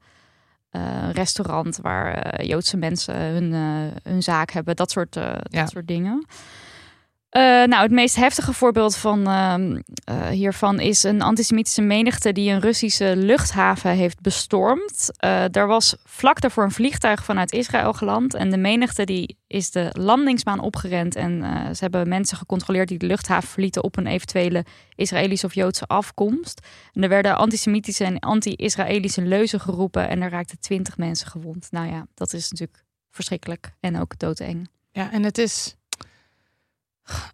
een 0.70 1.12
restaurant 1.12 1.78
waar 1.82 2.12
eh, 2.14 2.48
Joodse 2.48 2.76
mensen 2.76 3.14
hun, 3.16 3.52
eh, 3.52 4.10
hun 4.12 4.22
zaak 4.22 4.50
hebben. 4.50 4.76
Dat 4.76 4.90
soort, 4.90 5.16
eh, 5.16 5.22
Ja. 5.42 5.60
dat 5.60 5.70
soort 5.70 5.86
dingen. 5.86 6.26
Eh, 7.28 7.42
nou, 7.42 7.82
het 7.82 7.90
meest 7.90 8.16
heftige 8.16 8.52
voorbeeld 8.52 8.96
van, 8.96 9.26
ehm, 9.26 9.80
eh, 10.04 10.28
hiervan 10.28 10.80
is 10.80 11.02
een 11.02 11.22
antisemitische 11.22 11.82
menigte 11.82 12.32
die 12.32 12.50
een 12.50 12.60
Russische 12.60 13.16
luchthaven 13.16 13.90
heeft 13.90 14.20
bestormd. 14.20 15.10
Eh 15.16 15.56
er 15.56 15.66
was 15.66 15.96
vlak 16.04 16.40
daarvoor 16.40 16.64
een 16.64 16.70
vliegtuig 16.70 17.24
vanuit 17.24 17.52
Israël 17.52 17.92
geland 17.92 18.34
en 18.34 18.50
de 18.50 18.56
menigte 18.56 19.04
die 19.04 19.36
is 19.46 19.70
de 19.70 19.88
landingsbaan 19.92 20.60
opgerend 20.60 21.16
en 21.16 21.42
ze 21.74 21.82
hebben 21.82 22.08
mensen 22.08 22.36
gecontroleerd 22.36 22.88
die 22.88 22.98
de 22.98 23.06
luchthaven 23.06 23.48
verlieten 23.48 23.84
op 23.84 23.96
een 23.96 24.06
eventuele 24.06 24.64
Israëlische 24.94 25.46
of 25.46 25.54
Joodse 25.54 25.86
afkomst. 25.86 26.66
En 26.92 27.02
er 27.02 27.08
werden 27.08 27.36
antisemitische 27.36 28.04
en 28.04 28.18
anti-Israëlische 28.18 29.22
leuzen 29.22 29.60
geroepen 29.60 30.08
en 30.08 30.22
er 30.22 30.30
raakten 30.30 30.60
twintig 30.60 30.96
mensen 30.96 31.26
gewond. 31.26 31.68
Nou 31.70 31.88
ja, 31.88 32.06
dat 32.14 32.32
is 32.32 32.50
natuurlijk 32.50 32.84
verschrikkelijk 33.10 33.72
en 33.80 34.00
ook 34.00 34.18
doodeng. 34.18 34.68
Ja, 34.92 35.12
en 35.12 35.22
het 35.22 35.38
is, 35.38 35.76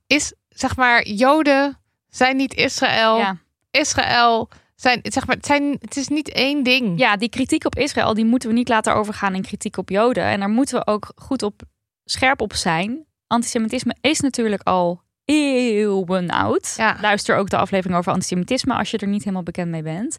is 0.06 0.32
zeg 0.48 0.76
maar, 0.76 1.06
Joden 1.06 1.78
zijn 2.08 2.36
niet 2.36 2.54
Israël. 2.54 3.16
Ja. 3.18 3.36
Israël 3.70 4.48
zijn, 4.74 5.00
zeg 5.02 5.26
maar, 5.26 5.36
het, 5.36 5.46
zijn, 5.46 5.76
het 5.80 5.96
is 5.96 6.08
niet 6.08 6.28
één 6.32 6.62
ding. 6.62 6.98
ja, 6.98 7.16
die 7.16 7.28
kritiek 7.28 7.64
op 7.64 7.76
Israël, 7.76 8.14
die 8.14 8.24
moeten 8.24 8.48
we 8.48 8.54
niet 8.54 8.68
laten 8.68 8.94
overgaan 8.94 9.34
in 9.34 9.42
kritiek 9.42 9.76
op 9.76 9.88
Joden. 9.88 10.24
En 10.24 10.40
daar 10.40 10.48
moeten 10.48 10.78
we 10.78 10.86
ook 10.86 11.12
goed 11.16 11.42
op 11.42 11.62
scherp 12.04 12.40
op 12.40 12.54
zijn. 12.54 13.04
Antisemitisme 13.26 13.96
is 14.00 14.20
natuurlijk 14.20 14.62
al 14.62 15.02
eeuwen 15.24 16.30
oud. 16.30 16.74
Ja. 16.76 16.96
Luister 17.00 17.36
ook 17.36 17.50
de 17.50 17.56
aflevering 17.56 17.98
over 17.98 18.12
antisemitisme 18.12 18.74
als 18.74 18.90
je 18.90 18.98
er 18.98 19.06
niet 19.08 19.22
helemaal 19.22 19.42
bekend 19.42 19.70
mee 19.70 19.82
bent. 19.82 20.16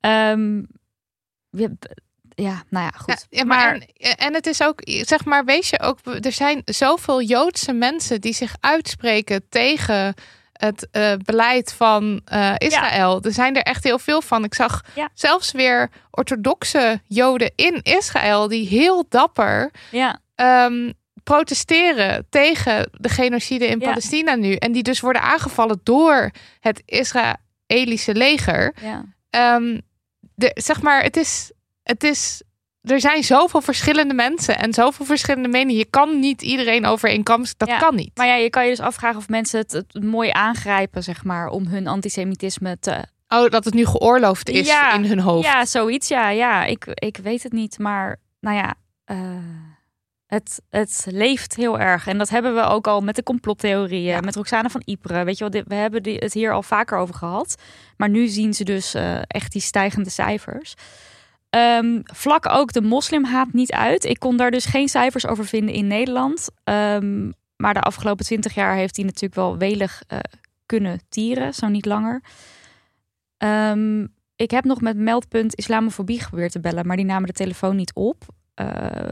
Ehm, 0.00 0.62
we- 1.50 1.78
ja, 2.34 2.62
nou 2.70 2.84
ja, 2.84 2.92
goed. 2.98 3.26
Ja, 3.30 3.44
maar 3.44 3.72
en, 3.96 4.16
en 4.16 4.34
het 4.34 4.46
is 4.46 4.62
ook, 4.62 4.80
zeg 4.84 5.24
maar, 5.24 5.44
wees 5.44 5.70
je 5.70 5.80
ook, 5.80 5.98
er 6.20 6.32
zijn 6.32 6.62
zoveel 6.64 7.22
Joodse 7.22 7.72
mensen 7.72 8.20
die 8.20 8.32
zich 8.34 8.54
uitspreken 8.60 9.48
tegen 9.48 10.14
het 10.52 10.88
eh, 10.90 11.12
beleid 11.24 11.72
van 11.72 12.20
eh, 12.24 12.54
Israël. 12.58 13.22
Er 13.22 13.32
zijn 13.32 13.56
er 13.56 13.62
echt 13.62 13.84
heel 13.84 13.98
veel 13.98 14.22
van. 14.22 14.44
Ik 14.44 14.54
zag 14.54 14.80
Ja. 14.94 15.08
zelfs 15.14 15.52
weer 15.52 15.90
orthodoxe 16.10 17.00
Joden 17.06 17.52
in 17.56 17.80
Israël 17.82 18.48
die 18.48 18.68
heel 18.68 19.04
dapper 19.08 19.70
ja, 19.90 20.18
ehm, 20.34 20.92
protesteren 21.22 22.26
tegen 22.30 22.90
de 22.92 23.08
genocide 23.08 23.66
in. 23.66 23.78
Palestina 23.78 24.34
nu. 24.34 24.54
En 24.54 24.72
die 24.72 24.82
dus 24.82 25.00
worden 25.00 25.22
aangevallen 25.22 25.80
door 25.82 26.30
het 26.60 26.82
Israëlische 26.84 28.14
leger. 28.14 28.74
ja. 28.82 29.04
Ehm, 29.30 29.80
de, 30.34 30.50
zeg 30.54 30.82
maar, 30.82 31.02
het 31.02 31.16
is, 31.16 31.52
het 31.84 32.04
is. 32.04 32.42
Er 32.82 33.00
zijn 33.00 33.22
zoveel 33.22 33.60
verschillende 33.60 34.14
mensen 34.14 34.58
en 34.58 34.72
zoveel 34.72 35.06
verschillende 35.06 35.48
meningen. 35.48 35.78
Je 35.78 35.90
kan 35.90 36.18
niet 36.20 36.42
iedereen 36.42 36.86
over 36.86 37.08
één 37.08 37.22
kam. 37.22 37.44
Dat 37.56 37.68
Ja, 37.68 37.78
kan 37.78 37.94
niet. 37.94 38.10
Maar 38.14 38.26
ja, 38.26 38.34
je 38.34 38.50
kan 38.50 38.64
je 38.64 38.70
dus 38.70 38.80
afvragen 38.80 39.18
of 39.18 39.28
mensen 39.28 39.58
het, 39.58 39.72
het 39.72 40.02
mooi 40.04 40.30
aangrijpen, 40.30 41.02
zeg 41.02 41.24
maar, 41.24 41.48
om 41.48 41.66
hun 41.66 41.86
antisemitisme 41.86 42.78
te 42.78 43.04
Oh, 43.28 43.50
dat 43.50 43.64
het 43.64 43.74
nu 43.74 43.86
geoorloofd 43.86 44.48
is 44.48 44.66
Ja, 44.66 44.94
in 44.94 45.04
hun 45.04 45.18
hoofd. 45.18 45.44
Ja, 45.46 45.64
zoiets. 45.64 46.08
Ja, 46.08 46.28
ja. 46.28 46.64
Ik, 46.64 46.86
ik 46.94 47.16
weet 47.16 47.42
het 47.42 47.52
niet. 47.52 47.78
Maar 47.78 48.20
nou 48.40 48.56
ja, 48.56 48.74
eh, 49.04 49.18
het, 50.26 50.60
het 50.70 51.06
leeft 51.08 51.56
heel 51.56 51.78
erg. 51.78 52.06
En 52.06 52.18
dat 52.18 52.28
hebben 52.28 52.54
we 52.54 52.62
ook 52.62 52.86
al 52.86 53.00
met 53.00 53.16
de 53.16 53.22
complottheorieën. 53.22 54.02
Ja. 54.02 54.20
Met 54.20 54.36
Roxane 54.36 54.70
van 54.70 54.82
Ypres. 54.84 55.24
Weet 55.24 55.38
je 55.38 55.48
wel, 55.48 55.62
we 55.66 55.74
hebben 55.74 56.14
het 56.18 56.32
hier 56.32 56.52
al 56.52 56.62
vaker 56.62 56.98
over 56.98 57.14
gehad. 57.14 57.54
Maar 57.96 58.08
nu 58.08 58.26
zien 58.26 58.54
ze 58.54 58.64
dus 58.64 58.94
eh, 58.94 59.18
echt 59.26 59.52
die 59.52 59.62
stijgende 59.62 60.10
cijfers. 60.10 60.74
Ehm, 61.54 62.00
vlak 62.02 62.48
ook 62.48 62.72
de 62.72 62.82
moslimhaat 62.82 63.52
niet 63.52 63.72
uit. 63.72 64.04
Ik 64.04 64.18
kon 64.18 64.36
daar 64.36 64.50
dus 64.50 64.64
geen 64.64 64.88
cijfers 64.88 65.26
over 65.26 65.46
vinden 65.46 65.74
in 65.74 65.86
Nederland. 65.86 66.48
Ehm, 66.64 67.30
maar 67.56 67.74
de 67.74 67.80
afgelopen 67.80 68.24
twintig 68.24 68.54
jaar 68.54 68.74
heeft 68.74 68.96
hij 68.96 69.04
natuurlijk 69.04 69.34
wel 69.34 69.58
welig 69.58 70.02
eh, 70.06 70.18
kunnen 70.66 71.00
tieren. 71.08 71.54
Zo 71.54 71.68
niet 71.68 71.86
langer. 71.86 72.22
Ehm, 73.36 74.06
ik 74.36 74.50
heb 74.50 74.64
nog 74.64 74.80
met 74.80 74.96
meldpunt 74.96 75.54
islamofobie 75.54 76.20
geprobeerd 76.20 76.52
te 76.52 76.60
bellen, 76.60 76.86
maar 76.86 76.96
die 76.96 77.04
namen 77.04 77.26
de 77.26 77.32
telefoon 77.32 77.76
niet 77.76 77.94
op. 77.94 78.24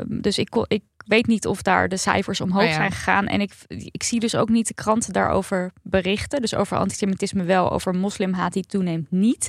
Dus 0.07 0.39
ik, 0.39 0.51
kon- 0.51 0.65
ik 0.69 0.83
weet 0.97 1.27
niet 1.27 1.47
of 1.47 1.63
daar 1.63 1.89
de 1.89 1.97
cijfers 1.97 2.41
omhoog 2.41 2.65
ja. 2.65 2.73
zijn 2.73 2.93
gegaan. 2.93 3.27
En 3.27 3.41
ik, 3.41 3.53
ik 3.69 4.03
zie 4.03 4.21
dus 4.21 4.35
ook 4.35 4.49
niet 4.49 4.67
de 4.69 4.75
kranten 4.75 5.13
daarover 5.13 5.73
berichten. 5.83 6.41
Dus 6.41 6.55
over 6.55 6.77
antisemitisme 6.77 7.45
wel, 7.45 7.71
over 7.71 7.95
moslimhaat 7.95 8.53
die 8.53 8.67
toeneemt 8.67 9.11
niet. 9.11 9.49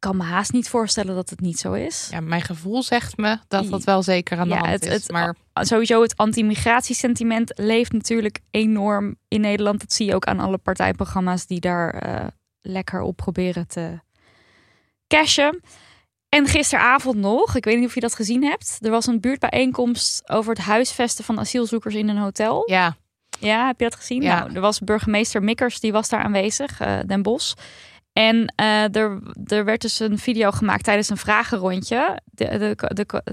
Ik 0.00 0.06
kan 0.08 0.16
me 0.16 0.22
haast 0.24 0.52
niet 0.52 0.68
voorstellen 0.68 1.14
dat 1.14 1.30
het 1.30 1.40
niet 1.40 1.58
zo 1.58 1.72
is. 1.72 2.08
Ja, 2.10 2.20
mijn 2.20 2.42
gevoel 2.42 2.82
zegt 2.82 3.16
me 3.16 3.38
dat 3.48 3.68
dat 3.70 3.84
wel 3.84 4.02
zeker 4.02 4.38
aan 4.38 4.48
de 4.48 4.54
Ja, 4.54 4.60
hand 4.60 4.70
het- 4.72 4.86
is. 4.86 4.92
het- 4.92 5.10
maar 5.10 5.34
Sowieso 5.54 6.02
het 6.02 6.16
anti-migratiesentiment 6.16 7.52
leeft 7.58 7.92
natuurlijk 7.92 8.40
enorm 8.50 9.16
in 9.28 9.40
Nederland. 9.40 9.80
Dat 9.80 9.92
zie 9.92 10.06
je 10.06 10.14
ook 10.14 10.24
aan 10.24 10.40
alle 10.40 10.58
partijprogramma's 10.58 11.46
die 11.46 11.60
daar 11.60 11.94
eh, 11.94 12.26
lekker 12.60 13.00
op 13.00 13.16
proberen 13.16 13.66
te 13.66 13.98
cashen. 15.06 15.60
En 16.28 16.46
gisteravond 16.46 17.16
nog, 17.16 17.56
ik 17.56 17.64
weet 17.64 17.78
niet 17.78 17.86
of 17.88 17.94
je 17.94 18.00
dat 18.00 18.14
gezien 18.14 18.44
hebt. 18.44 18.78
Er 18.80 18.90
was 18.90 19.06
een 19.06 19.20
buurtbijeenkomst 19.20 20.28
over 20.30 20.54
het 20.54 20.62
huisvesten 20.64 21.24
van 21.24 21.38
asielzoekers 21.38 21.94
in 21.94 22.08
een 22.08 22.16
hotel. 22.18 22.62
ja, 22.70 22.96
Ja, 23.40 23.66
heb 23.66 23.78
je 23.78 23.84
dat 23.84 23.94
gezien? 23.96 24.22
Ja. 24.22 24.38
Nou, 24.38 24.54
er 24.54 24.60
was 24.60 24.78
burgemeester 24.78 25.42
Mikkers, 25.42 25.80
die 25.80 25.92
was 25.92 26.08
daar 26.08 26.22
aanwezig, 26.22 26.80
eh, 26.80 26.98
Den 27.06 27.22
Bosch. 27.22 27.54
En 28.12 28.52
eh, 28.56 28.96
er, 28.96 29.20
er 29.46 29.64
werd 29.64 29.80
dus 29.80 30.00
een 30.00 30.18
video 30.18 30.50
gemaakt 30.50 30.84
tijdens 30.84 31.08
een 31.08 31.16
vragenrondje. 31.16 32.20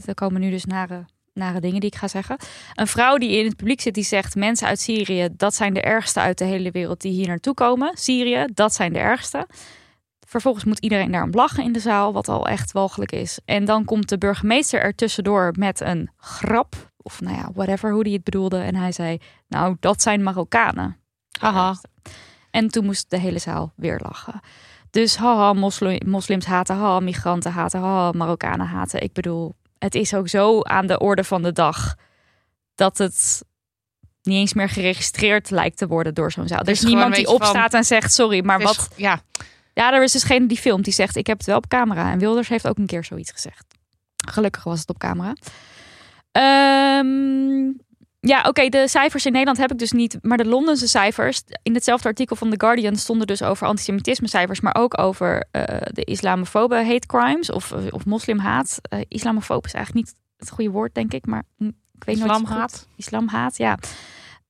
Er 0.06 0.14
komen 0.14 0.42
nu 0.42 0.50
dus 0.50 0.66
nare, 0.66 1.06
nare 1.34 1.60
dingen 1.60 1.80
die 1.80 1.90
ik 1.90 1.96
ga 1.96 2.08
zeggen. 2.08 2.38
Een 2.74 2.88
vrouw 2.88 3.18
die 3.18 3.38
in 3.38 3.46
het 3.46 3.56
publiek 3.56 3.82
zit, 3.82 3.94
die 3.94 4.04
zegt... 4.04 4.36
mensen 4.36 4.68
uit 4.68 4.80
Syrië, 4.80 5.30
dat 5.32 5.56
zijn 5.56 5.74
de 5.74 5.82
ergste 5.82 6.20
uit 6.20 6.38
de 6.38 6.46
hele 6.46 6.72
wereld 6.72 7.02
die 7.02 7.12
hier 7.12 7.28
naartoe 7.28 7.54
komen. 7.54 7.98
Syrië, 7.98 8.46
dat 8.54 8.74
zijn 8.74 8.94
de 8.94 9.00
ergste. 9.00 9.48
Vervolgens 10.28 10.66
moet 10.66 10.80
iedereen 10.80 11.12
daarom 11.12 11.32
lachen 11.32 11.64
in 11.64 11.72
de 11.72 11.80
zaal, 11.80 12.14
wat 12.14 12.28
al 12.28 12.48
echt 12.48 12.72
walgelijk 12.72 13.12
is. 13.12 13.40
En 13.46 13.66
dan 13.66 13.86
komt 13.86 14.10
de 14.10 14.18
burgemeester 14.18 14.82
er 14.82 14.96
tussendoor 14.96 15.54
met 15.58 15.80
een 15.80 16.10
grap. 16.18 16.92
Of 16.98 17.22
nou 17.22 17.36
ja, 17.36 17.52
whatever, 17.54 17.92
hoe 17.92 18.02
hij 18.02 18.12
het 18.12 18.24
bedoelde. 18.24 18.58
En 18.58 18.76
hij 18.76 18.92
zei, 18.92 19.18
nou, 19.48 19.76
dat 19.80 20.02
zijn 20.02 20.24
Marokkanen. 20.24 20.98
haha. 21.40 21.76
En 22.52 22.68
toen 22.68 22.86
moest 22.86 23.10
de 23.10 23.20
hele 23.20 23.40
zaal 23.40 23.74
weer 23.76 24.00
lachen. 24.04 24.42
Dus 24.90 25.16
haha, 25.16 25.54
mosli- 25.54 26.02
moslims 26.06 26.46
haten, 26.46 26.76
haha, 26.76 27.00
migranten 27.00 27.52
haten, 27.52 27.80
haha, 27.82 28.12
Marokkanen 28.12 28.68
haten. 28.68 29.02
Ik 29.04 29.14
bedoel, 29.14 29.56
het 29.78 29.96
is 29.96 30.14
ook 30.14 30.28
zo 30.30 30.62
aan 30.62 30.88
de 30.88 31.00
orde 31.00 31.24
van 31.24 31.42
de 31.44 31.52
dag 31.52 31.96
dat 32.76 32.98
het 32.98 33.44
niet 34.24 34.38
eens 34.38 34.54
meer 34.54 34.70
geregistreerd 34.70 35.50
lijkt 35.50 35.78
te 35.78 35.88
worden 35.88 36.14
door 36.14 36.32
zo'n 36.32 36.48
zaal. 36.48 36.60
Er 36.60 36.68
is 36.70 36.80
gewoon 36.80 36.94
niemand 36.94 37.16
die 37.16 37.26
van- 37.26 37.34
opstaat 37.36 37.74
en 37.74 37.84
zegt 37.84 38.14
sorry, 38.14 38.46
maar 38.46 38.60
is- 38.60 38.66
wat? 38.66 38.90
ja, 38.96 39.22
Ja, 39.74 39.94
er 39.94 40.04
is 40.04 40.12
dus 40.12 40.24
geen 40.24 40.48
die 40.48 40.58
filmt 40.58 40.84
die 40.84 40.94
zegt 40.94 41.16
ik 41.16 41.28
heb 41.28 41.38
het 41.38 41.48
wel 41.48 41.58
op 41.58 41.68
camera. 41.68 42.12
En 42.12 42.20
Wilders 42.20 42.48
heeft 42.48 42.68
ook 42.68 42.78
een 42.78 42.86
keer 42.86 43.04
zoiets 43.04 43.32
gezegd. 43.32 43.66
Gelukkig 44.28 44.64
was 44.64 44.80
het 44.80 44.90
op 44.90 44.98
camera. 44.98 45.34
Ehm, 46.32 47.72
ja, 48.20 48.44
oké, 48.48 48.70
de 48.70 48.88
cijfers 48.88 49.26
in 49.26 49.32
Nederland 49.32 49.58
heb 49.58 49.72
ik 49.72 49.78
dus 49.78 49.92
niet. 49.92 50.18
Maar 50.22 50.38
de 50.38 50.46
Londense 50.46 50.88
cijfers, 50.88 51.42
in 51.64 51.74
hetzelfde 51.74 52.08
artikel 52.08 52.36
van 52.36 52.50
The 52.50 52.60
Guardian 52.60 52.96
stonden 52.96 53.28
dus 53.28 53.42
over 53.44 53.68
antisemitisme 53.68 54.28
cijfers, 54.28 54.62
maar 54.62 54.76
ook 54.76 55.00
over 55.00 55.46
eh, 55.52 55.64
de 55.94 56.04
islamofobe 56.04 56.76
hate 56.76 57.08
crimes 57.08 57.52
of, 57.52 57.72
of 57.90 58.06
moslimhaat. 58.06 58.80
Islamofoob 59.08 59.66
is 59.66 59.74
eigenlijk 59.74 60.06
niet 60.06 60.16
het 60.38 60.50
goede 60.50 60.70
woord, 60.72 60.94
denk 60.96 61.14
ik, 61.14 61.26
maar 61.26 61.44
ik 61.58 62.04
weet 62.06 62.18
nooit 62.18 62.30
zo 62.32 62.38
goed. 62.38 62.44
Islamhaat. 62.46 62.88
Islamhaat, 62.96 63.58
ja. 63.58 63.78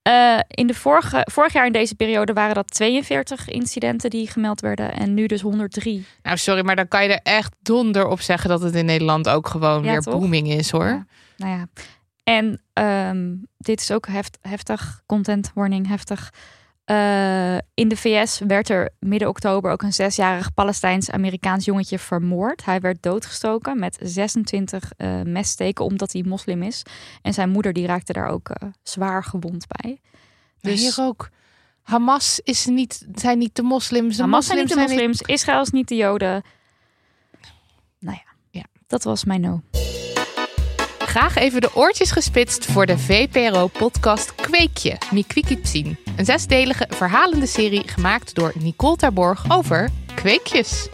Eh, 0.02 0.40
in 0.48 0.68
de 0.68 0.74
vorige, 0.74 1.28
vorig 1.32 1.54
jaar 1.54 1.66
in 1.66 1.72
deze 1.72 1.96
periode 1.96 2.34
waren 2.34 2.56
dat 2.56 2.72
42 2.74 3.50
incidenten 3.50 4.10
die 4.10 4.30
gemeld 4.30 4.62
werden 4.62 4.94
en 4.94 5.14
nu 5.14 5.26
dus 5.26 5.42
103. 5.42 6.06
nou 6.22 6.38
sorry, 6.38 6.62
maar 6.66 6.76
dan 6.76 6.88
kan 6.88 7.04
je 7.04 7.10
er 7.10 7.34
echt 7.34 7.56
donder 7.62 8.08
op 8.08 8.22
zeggen 8.22 8.50
dat 8.50 8.62
het 8.62 8.76
in 8.76 8.86
Nederland 8.86 9.30
ook 9.30 9.48
gewoon 9.48 9.84
Ja, 9.84 9.92
weer 9.92 10.02
toch? 10.02 10.20
booming 10.20 10.48
is 10.50 10.72
hoor. 10.72 10.86
Ja. 10.86 11.06
Nou 11.38 11.52
ja, 11.58 11.68
en 12.28 12.62
ehm, 12.74 13.36
dit 13.58 13.82
is 13.82 13.92
ook 13.92 14.08
heft, 14.08 14.38
heftig, 14.42 15.02
content 15.06 15.52
warning, 15.54 15.88
heftig. 15.88 16.34
Eh, 16.86 17.56
in 17.74 17.88
de 17.88 17.98
VS 17.98 18.40
werd 18.48 18.70
er 18.70 18.90
midden 19.00 19.28
oktober 19.30 19.72
ook 19.72 19.82
een 19.82 19.94
zesjarig 19.94 20.54
Palestijns-Amerikaans 20.54 21.66
jongetje 21.66 22.00
vermoord. 22.00 22.66
Hij 22.66 22.80
werd 22.80 23.04
doodgestoken 23.04 23.80
met 23.80 23.98
26 24.02 24.92
eh 24.98 25.22
messteken 25.22 25.86
omdat 25.86 26.12
hij 26.14 26.24
moslim 26.24 26.64
is. 26.64 26.84
En 27.22 27.34
zijn 27.34 27.50
moeder 27.50 27.74
die 27.74 27.86
raakte 27.86 28.14
daar 28.14 28.28
ook 28.28 28.50
eh, 28.50 28.70
zwaar 28.84 29.24
gewond 29.24 29.66
bij. 29.68 30.00
Dus- 30.62 30.80
hier 30.80 31.06
ook. 31.06 31.30
Hamas 31.82 32.40
is 32.44 32.66
niet, 32.66 33.08
zijn 33.14 33.38
niet 33.38 33.56
de 33.56 33.64
moslims. 33.64 34.16
De 34.16 34.22
Hamas 34.22 34.46
zijn 34.46 34.58
niet 34.60 34.70
de 34.70 34.76
moslims 34.76 35.02
moslims, 35.02 35.22
Israël 35.22 35.62
is 35.62 35.70
niet 35.70 35.88
de 35.88 35.96
joden. 35.96 36.44
Nou 38.00 38.18
ja, 38.26 38.32
Ja. 38.50 38.66
dat 38.88 39.04
was 39.04 39.24
mijn 39.24 39.42
no. 39.42 39.62
Graag 41.08 41.36
even 41.36 41.62
de 41.62 41.76
oortjes 41.76 42.12
gespitst 42.12 42.66
voor 42.66 42.86
de 42.86 42.98
VPRO-podcast 42.98 44.36
Kweekje, 44.36 44.98
Mikwikipsien. 45.12 45.98
Een 46.16 46.26
zesdelige 46.26 46.88
verhalende 46.90 47.46
serie 47.46 47.84
gemaakt 47.86 48.36
door 48.36 48.54
Nicole 48.60 48.96
Terborg 48.96 49.46
over 49.52 49.90
kweekjes. 50.16 50.88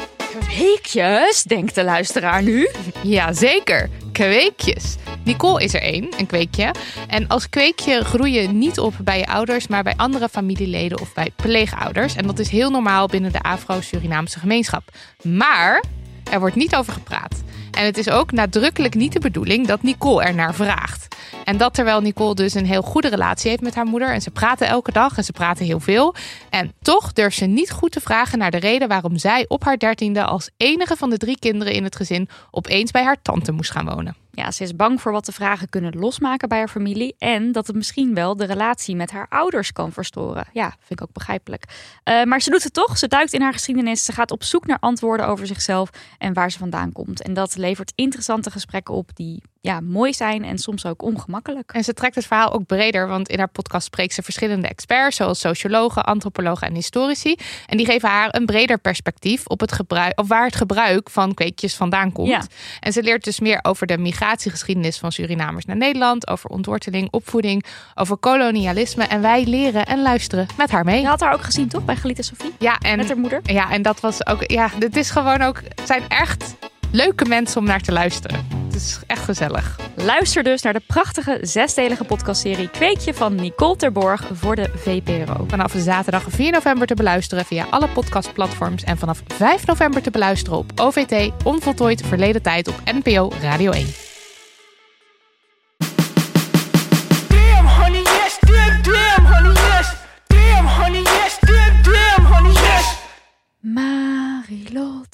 Weekjes, 0.58 1.44
denkt 1.44 1.76
de 1.76 1.84
luisteraar 1.84 2.44
nu. 2.44 2.70
Jazeker, 3.04 3.90
kweekjes. 4.12 4.96
Nicole 5.24 5.64
is 5.64 5.74
er 5.74 5.82
één, 5.82 6.10
een 6.18 6.28
kweekje. 6.28 6.72
En 7.08 7.28
als 7.28 7.50
kweekje 7.50 8.04
groei 8.04 8.34
je 8.34 8.48
niet 8.48 8.80
op 8.80 8.94
bij 9.04 9.18
je 9.18 9.28
ouders, 9.28 9.68
maar 9.68 9.84
bij 9.84 9.96
andere 9.96 10.30
familieleden 10.30 11.00
of 11.02 11.14
bij 11.14 11.32
pleegouders. 11.36 12.16
En 12.16 12.28
dat 12.28 12.40
is 12.40 12.50
heel 12.50 12.70
normaal 12.70 13.08
binnen 13.08 13.32
de 13.32 13.42
Afro-Surinaamse 13.42 14.40
gemeenschap. 14.40 14.84
Maar 15.24 15.84
er 16.32 16.40
wordt 16.40 16.56
niet 16.56 16.76
over 16.76 16.94
gepraat. 16.94 17.44
En 17.78 17.86
het 17.86 17.98
is 17.98 18.10
ook 18.10 18.32
nadrukkelijk 18.32 18.96
niet 18.96 19.14
de 19.14 19.20
bedoeling 19.20 19.68
dat 19.68 19.84
Nicole 19.84 20.24
er 20.24 20.36
naar 20.36 20.54
vraagt. 20.54 21.16
En 21.44 21.58
dat 21.58 21.74
terwijl 21.74 22.02
Nicole 22.02 22.36
dus 22.36 22.54
een 22.54 22.66
heel 22.66 22.82
goede 22.82 23.08
relatie 23.08 23.50
heeft 23.50 23.62
met 23.62 23.76
haar 23.76 23.86
moeder. 23.86 24.10
En 24.14 24.22
ze 24.22 24.32
praten 24.32 24.68
elke 24.68 24.92
dag 24.92 25.18
en 25.18 25.24
ze 25.24 25.32
praten 25.32 25.66
heel 25.66 25.80
veel. 25.80 26.16
En 26.50 26.74
toch 26.82 27.14
durft 27.14 27.38
ze 27.38 27.46
niet 27.46 27.72
goed 27.72 27.92
te 27.92 28.02
vragen 28.02 28.38
naar 28.38 28.52
de 28.52 28.58
reden 28.60 28.88
waarom 28.88 29.18
zij 29.18 29.46
op 29.48 29.64
haar 29.64 29.78
dertiende 29.78 30.24
als 30.24 30.50
enige 30.58 30.96
van 30.96 31.10
de 31.10 31.18
drie 31.18 31.40
kinderen 31.40 31.74
in 31.74 31.84
het 31.84 31.96
gezin 31.96 32.30
opeens 32.52 32.92
bij 32.92 33.04
haar 33.04 33.22
tante 33.22 33.52
moest 33.52 33.72
gaan 33.72 33.86
wonen. 33.86 34.16
Ja, 34.36 34.52
ze 34.52 34.64
is 34.64 34.76
bang 34.76 35.02
voor 35.02 35.12
wat 35.12 35.26
de 35.26 35.32
vragen 35.32 35.70
kunnen 35.70 36.00
losmaken 36.00 36.50
bij 36.50 36.58
haar 36.58 36.68
familie. 36.68 37.16
En 37.18 37.52
dat 37.52 37.68
het 37.68 37.76
misschien 37.76 38.14
wel 38.14 38.36
de 38.36 38.46
relatie 38.46 38.96
met 38.96 39.12
haar 39.12 39.26
ouders 39.30 39.72
kan 39.72 39.92
verstoren. 39.92 40.46
Ja, 40.54 40.70
vind 40.70 41.00
ik 41.00 41.02
ook 41.02 41.14
begrijpelijk. 41.14 41.64
Eh, 42.04 42.24
maar 42.24 42.42
ze 42.42 42.50
doet 42.50 42.64
het 42.64 42.74
toch. 42.74 42.98
Ze 42.98 43.08
duikt 43.08 43.34
in 43.34 43.42
haar 43.42 43.54
geschiedenis. 43.54 44.06
Ze 44.06 44.12
gaat 44.12 44.32
op 44.32 44.44
zoek 44.44 44.66
naar 44.66 44.78
antwoorden 44.80 45.28
over 45.28 45.48
zichzelf 45.48 45.90
en 46.18 46.34
waar 46.34 46.52
ze 46.52 46.58
vandaan 46.58 46.92
komt. 46.92 47.22
En 47.22 47.34
dat 47.34 47.56
levert 47.64 47.92
interessante 47.96 48.52
gesprekken 48.52 48.94
op 48.94 49.10
die 49.16 49.42
ja, 49.62 49.80
mooi 49.80 50.14
zijn 50.14 50.44
en 50.44 50.58
soms 50.58 50.86
ook 50.86 51.02
ongemakkelijk. 51.02 51.72
En 51.72 51.84
ze 51.84 51.94
trekt 51.94 52.16
het 52.16 52.26
verhaal 52.26 52.52
ook 52.54 52.66
breder, 52.66 53.08
want 53.08 53.30
in 53.30 53.38
haar 53.38 53.48
podcast 53.48 53.86
spreekt 53.86 54.14
ze 54.14 54.22
verschillende 54.22 54.68
experts, 54.68 55.16
zoals 55.16 55.40
sociologen, 55.40 56.04
antropologen 56.06 56.68
en 56.68 56.74
historici. 56.74 57.36
En 57.68 57.78
die 57.78 57.86
geven 57.86 58.10
haar 58.10 58.36
een 58.36 58.46
breder 58.46 58.78
perspectief 58.78 59.48
op, 59.48 59.60
het 59.60 59.72
gebruik, 59.72 60.20
op 60.20 60.28
waar 60.28 60.46
het 60.46 60.56
gebruik 60.56 61.10
van 61.10 61.34
kweekjes 61.34 61.76
vandaan 61.76 62.12
komt. 62.12 62.28
Ja. 62.28 62.42
En 62.80 62.94
ze 62.94 63.04
leert 63.04 63.24
dus 63.24 63.40
meer 63.40 63.60
over 63.62 63.88
de 63.88 63.98
migratiegeschiedenis 63.98 64.98
van 64.98 65.12
Surinamers 65.12 65.66
naar 65.66 65.78
Nederland, 65.78 66.28
over 66.28 66.50
ontworteling, 66.50 67.08
opvoeding, 67.12 67.66
over 67.96 68.18
kolonialisme. 68.18 69.04
En 69.04 69.22
wij 69.22 69.46
leren 69.46 69.86
en 69.86 70.02
luisteren 70.02 70.48
met 70.58 70.72
haar 70.72 70.84
mee. 70.84 71.02
Je 71.02 71.08
had 71.08 71.20
haar 71.20 71.34
ook 71.34 71.44
gezien, 71.44 71.68
toch? 71.68 71.86
Bij 71.86 71.96
Galita 71.96 72.22
Sofie? 72.22 72.54
Ja, 72.60 72.78
en, 72.78 72.98
Met 72.98 73.08
haar 73.08 73.18
moeder? 73.18 73.40
ja, 73.44 73.72
en 73.72 73.82
dat 73.82 74.00
was 74.00 74.28
ook. 74.28 74.52
Ja, 74.52 74.70
dit 74.80 74.96
is 74.96 75.10
gewoon 75.10 75.42
ook. 75.42 75.62
Zijn 75.86 76.04
echt 76.08 76.56
leuke 76.94 77.26
mensen 77.26 77.60
om 77.60 77.66
naar 77.66 77.82
te 77.82 77.92
luisteren. 77.92 78.48
Het 78.66 78.76
is 78.76 79.00
echt 79.08 79.24
gezellig. 79.24 79.80
Luister 79.96 80.44
dus 80.44 80.62
naar 80.62 80.74
de 80.74 80.82
prachtige 80.88 81.38
zesdelige 81.42 82.04
podcastserie 82.04 82.70
Kweekje 82.70 83.14
van 83.14 83.36
Nicole 83.36 83.76
Terborg 83.76 84.30
voor 84.34 84.56
de 84.56 84.70
VPRO. 84.76 85.46
Vanaf 85.48 85.74
zaterdag 85.78 86.26
4 86.28 86.52
november 86.52 86.88
te 86.88 86.96
beluisteren 86.96 87.46
via 87.46 87.66
alle 87.70 87.88
podcastplatforms. 87.88 88.84
En 88.84 88.98
vanaf 88.98 89.22
5 89.28 89.66
november 89.66 90.02
te 90.02 90.12
beluisteren 90.12 90.58
op 90.60 90.72
OVT 90.76 91.32
Onvoltooid 91.44 92.02
Verleden 92.06 92.42
Tijd 92.42 92.68
op 92.68 92.82
NPO 92.86 93.32
Radio 93.42 93.72
1. 93.72 93.88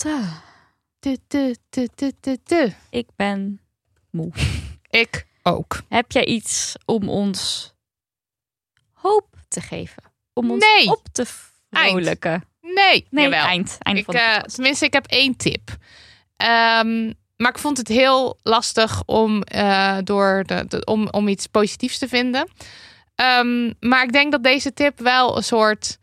Damn, 0.03 0.48
Ik 2.89 3.07
ben 3.15 3.61
moe. 4.11 4.31
Ik 4.89 5.27
ook. 5.43 5.81
Heb 5.89 6.11
jij 6.11 6.25
iets 6.25 6.75
om 6.85 7.09
ons 7.09 7.73
hoop 8.93 9.27
te 9.47 9.61
geven? 9.61 10.03
Om 10.33 10.51
ons 10.51 10.65
Nee. 10.65 10.87
op 10.91 11.07
te 11.11 11.25
vrolijken? 11.69 12.43
Nee, 12.61 13.07
Nee, 13.09 13.23
jawel. 13.23 13.45
eind. 13.45 13.77
Einde 13.79 13.99
Ik, 13.99 14.05
van 14.05 14.15
eh, 14.15 14.37
tenminste, 14.39 14.85
ik 14.85 14.93
heb 14.93 15.05
één 15.05 15.35
tip. 15.35 15.77
Ehm, 16.35 17.05
maar 17.37 17.49
ik 17.51 17.57
vond 17.57 17.77
het 17.77 17.87
heel 17.87 18.39
lastig 18.43 19.03
om, 19.05 19.41
eh, 19.43 19.97
door 20.03 20.43
de, 20.45 20.65
de- 20.67 20.85
om, 20.85 21.07
om 21.09 21.27
iets 21.27 21.47
positiefs 21.47 21.97
te 21.97 22.07
vinden. 22.07 22.47
Ehm, 23.15 23.73
maar 23.79 24.03
ik 24.03 24.11
denk 24.11 24.31
dat 24.31 24.43
deze 24.43 24.73
tip 24.73 24.99
wel 24.99 25.37
een 25.37 25.43
soort 25.43 25.98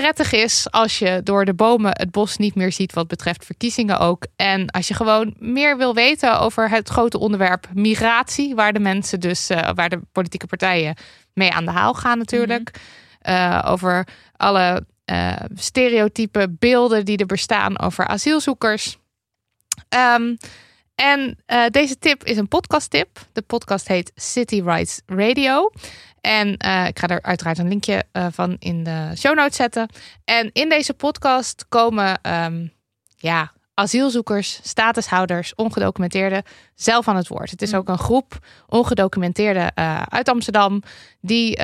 prettig 0.00 0.32
is 0.32 0.70
als 0.70 0.98
je 0.98 1.20
door 1.24 1.44
de 1.44 1.54
bomen 1.54 1.90
het 1.92 2.10
bos 2.10 2.36
niet 2.36 2.54
meer 2.54 2.72
ziet 2.72 2.92
wat 2.92 3.08
betreft 3.08 3.44
verkiezingen 3.44 3.98
ook. 3.98 4.26
En 4.36 4.70
als 4.70 4.88
je 4.88 4.94
gewoon 4.94 5.34
meer 5.38 5.76
wil 5.76 5.94
weten 5.94 6.40
over 6.40 6.70
het 6.70 6.88
grote 6.88 7.18
onderwerp 7.18 7.68
migratie, 7.74 8.54
waar 8.54 8.72
de 8.72 8.80
mensen 8.80 9.20
dus, 9.20 9.50
eh, 9.50 9.70
waar 9.74 9.88
de 9.88 10.00
politieke 10.12 10.46
partijen 10.46 10.96
mee 11.32 11.52
aan 11.52 11.64
de 11.64 11.70
haal 11.70 11.94
gaan 11.94 12.18
natuurlijk. 12.18 12.70
Eh, 13.20 13.62
over 13.66 14.08
alle 14.36 14.86
eh, 15.04 15.32
stereotype 15.54 16.50
beelden 16.58 17.04
die 17.04 17.18
er 17.18 17.26
bestaan 17.26 17.80
over 17.80 18.06
asielzoekers. 18.06 18.98
Ehm, 19.88 20.34
en 20.94 21.38
deze 21.70 21.98
tip 21.98 22.24
is 22.24 22.36
een 22.36 22.48
podcasttip. 22.48 23.26
De 23.32 23.42
podcast 23.42 23.88
heet 23.88 24.12
City 24.14 24.62
Rights 24.64 25.00
Radio. 25.06 25.70
En 26.24 26.56
eh, 26.56 26.86
ik 26.86 26.98
ga 26.98 27.06
er 27.06 27.22
uiteraard 27.22 27.58
een 27.58 27.68
linkje 27.68 28.04
eh, 28.12 28.26
van 28.30 28.56
in 28.58 28.84
de 28.84 29.12
show 29.16 29.34
notes 29.36 29.56
zetten. 29.56 29.88
En 30.24 30.50
in 30.52 30.68
deze 30.68 30.94
podcast 30.94 31.66
komen 31.68 32.18
ehm, 32.22 32.66
ja, 33.16 33.52
asielzoekers, 33.74 34.60
statushouders, 34.62 35.54
ongedocumenteerden 35.54 36.42
zelf 36.74 37.08
aan 37.08 37.16
het 37.16 37.28
woord. 37.28 37.50
Het 37.50 37.62
is 37.62 37.74
ook 37.74 37.88
een 37.88 37.98
groep 37.98 38.38
ongedocumenteerden 38.66 39.74
eh, 39.74 40.02
uit 40.02 40.28
Amsterdam 40.28 40.82
die 41.20 41.56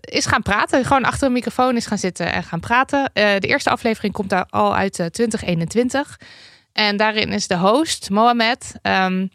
is 0.00 0.26
gaan 0.26 0.42
praten. 0.42 0.84
Gewoon 0.84 1.04
achter 1.04 1.26
een 1.26 1.32
microfoon 1.32 1.76
is 1.76 1.86
gaan 1.86 1.98
zitten 1.98 2.32
en 2.32 2.42
gaan 2.42 2.60
praten. 2.60 3.10
De 3.12 3.38
eerste 3.40 3.70
aflevering 3.70 4.12
komt 4.12 4.30
daar 4.30 4.46
al 4.50 4.76
uit 4.76 4.98
eh, 4.98 5.06
2021. 5.06 6.20
En 6.72 6.96
daarin 6.96 7.32
is 7.32 7.46
de 7.46 7.58
host, 7.58 8.10
Mohamed, 8.10 8.72
ehm, 8.82 9.26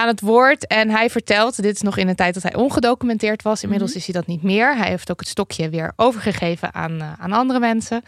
aan 0.00 0.06
het 0.06 0.20
woord. 0.20 0.66
En 0.66 0.90
hij 0.90 1.10
vertelt, 1.10 1.62
dit 1.62 1.74
is 1.74 1.80
nog 1.80 1.96
in 1.96 2.08
een 2.08 2.14
tijd 2.14 2.34
dat 2.34 2.42
hij 2.42 2.54
ongedocumenteerd 2.54 3.42
was. 3.42 3.62
Inmiddels 3.62 3.94
is 3.94 4.04
hij 4.04 4.14
dat 4.14 4.26
niet 4.26 4.42
meer. 4.42 4.76
Hij 4.76 4.88
heeft 4.88 5.10
ook 5.10 5.20
het 5.20 5.28
stokje 5.28 5.68
weer 5.68 5.92
overgegeven 5.96 6.74
aan, 6.74 7.00
eh, 7.00 7.12
aan 7.18 7.32
andere 7.32 7.58
mensen. 7.58 8.02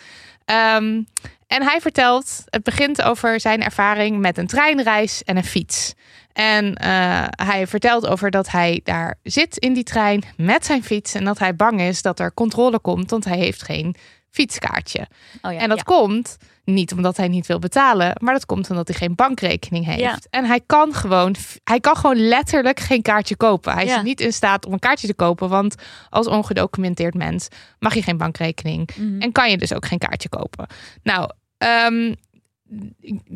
Ehm, 0.44 1.02
en 1.46 1.62
hij 1.62 1.80
vertelt, 1.80 2.44
het 2.44 2.62
begint 2.62 3.02
over 3.02 3.40
zijn 3.40 3.62
ervaring 3.62 4.18
met 4.18 4.38
een 4.38 4.46
treinreis 4.46 5.22
en 5.24 5.36
een 5.36 5.44
fiets. 5.44 5.94
En 6.32 6.74
eh, 6.74 7.24
hij 7.30 7.66
vertelt 7.66 8.06
over 8.06 8.30
dat 8.30 8.50
hij 8.50 8.80
daar 8.84 9.18
zit 9.22 9.56
in 9.56 9.72
die 9.72 9.84
trein 9.84 10.22
met 10.36 10.66
zijn 10.66 10.84
fiets. 10.84 11.14
En 11.14 11.24
dat 11.24 11.38
hij 11.38 11.56
bang 11.56 11.80
is 11.80 12.02
dat 12.02 12.20
er 12.20 12.34
controle 12.34 12.78
komt, 12.78 13.10
want 13.10 13.24
hij 13.24 13.38
heeft 13.38 13.62
geen 13.62 13.96
fietskaartje. 14.30 15.06
Oh 15.42 15.52
ja, 15.52 15.58
en 15.58 15.68
dat 15.68 15.78
ja. 15.78 15.84
komt 15.84 16.36
niet 16.64 16.92
omdat 16.92 17.16
hij 17.16 17.28
niet 17.28 17.46
wil 17.46 17.58
betalen, 17.58 18.16
maar 18.20 18.34
dat 18.34 18.46
komt 18.46 18.70
omdat 18.70 18.88
hij 18.88 18.96
geen 18.96 19.14
bankrekening 19.14 19.84
heeft. 19.84 20.00
Ja. 20.00 20.18
En 20.30 20.44
hij 20.44 20.60
kan 20.66 20.94
gewoon, 20.94 21.34
hij 21.64 21.80
kan 21.80 21.96
gewoon 21.96 22.16
letterlijk 22.28 22.80
geen 22.80 23.02
kaartje 23.02 23.36
kopen. 23.36 23.72
Hij 23.72 23.84
Ja. 23.86 23.96
is 23.96 24.02
niet 24.02 24.20
in 24.20 24.32
staat 24.32 24.66
om 24.66 24.72
een 24.72 24.78
kaartje 24.78 25.06
te 25.06 25.14
kopen, 25.14 25.48
want 25.48 25.74
als 26.10 26.26
ongedocumenteerd 26.26 27.14
mens 27.14 27.48
mag 27.78 27.94
je 27.94 28.02
geen 28.02 28.16
bankrekening 28.16 28.90
Mhm. 28.96 29.20
en 29.20 29.32
kan 29.32 29.50
je 29.50 29.58
dus 29.58 29.74
ook 29.74 29.86
geen 29.86 29.98
kaartje 29.98 30.28
kopen. 30.28 30.66
Nou, 31.02 31.30
ehm, 31.58 32.14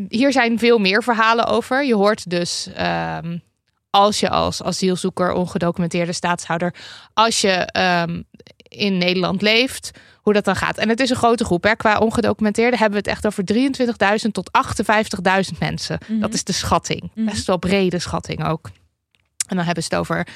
hier 0.08 0.32
zijn 0.32 0.58
veel 0.58 0.78
meer 0.78 1.02
verhalen 1.02 1.46
over. 1.46 1.84
Je 1.84 1.94
hoort 1.94 2.30
dus. 2.30 2.68
ehm, 2.74 3.38
als 3.90 4.20
je 4.20 4.30
als 4.30 4.62
asielzoeker, 4.62 5.32
ongedocumenteerde 5.32 6.12
staatshouder, 6.12 6.74
als 7.14 7.40
je 7.40 7.50
ehm, 7.52 8.22
in 8.76 8.98
Nederland 8.98 9.42
leeft, 9.42 9.90
hoe 10.16 10.32
dat 10.32 10.44
dan 10.44 10.56
gaat. 10.56 10.76
En 10.78 10.88
het 10.88 11.00
is 11.00 11.10
een 11.10 11.16
grote 11.16 11.44
groep. 11.44 11.62
Hè. 11.64 11.76
Qua 11.76 11.98
ongedocumenteerde 11.98 12.76
hebben 12.76 13.02
we 13.02 13.10
het 13.10 13.16
echt 13.16 13.26
over 13.26 13.44
23.000 14.24 14.30
tot 14.32 14.50
58.000 15.52 15.58
mensen. 15.58 15.98
Mhm. 16.08 16.20
Dat 16.20 16.34
is 16.34 16.44
de 16.44 16.52
schatting. 16.52 17.10
Mhm. 17.14 17.26
Best 17.26 17.46
wel 17.46 17.58
brede 17.58 17.98
schatting 17.98 18.44
ook. 18.46 18.70
En 19.48 19.56
dan 19.56 19.64
hebben 19.64 19.82
ze 19.82 19.88
het 19.90 19.98
over 19.98 20.26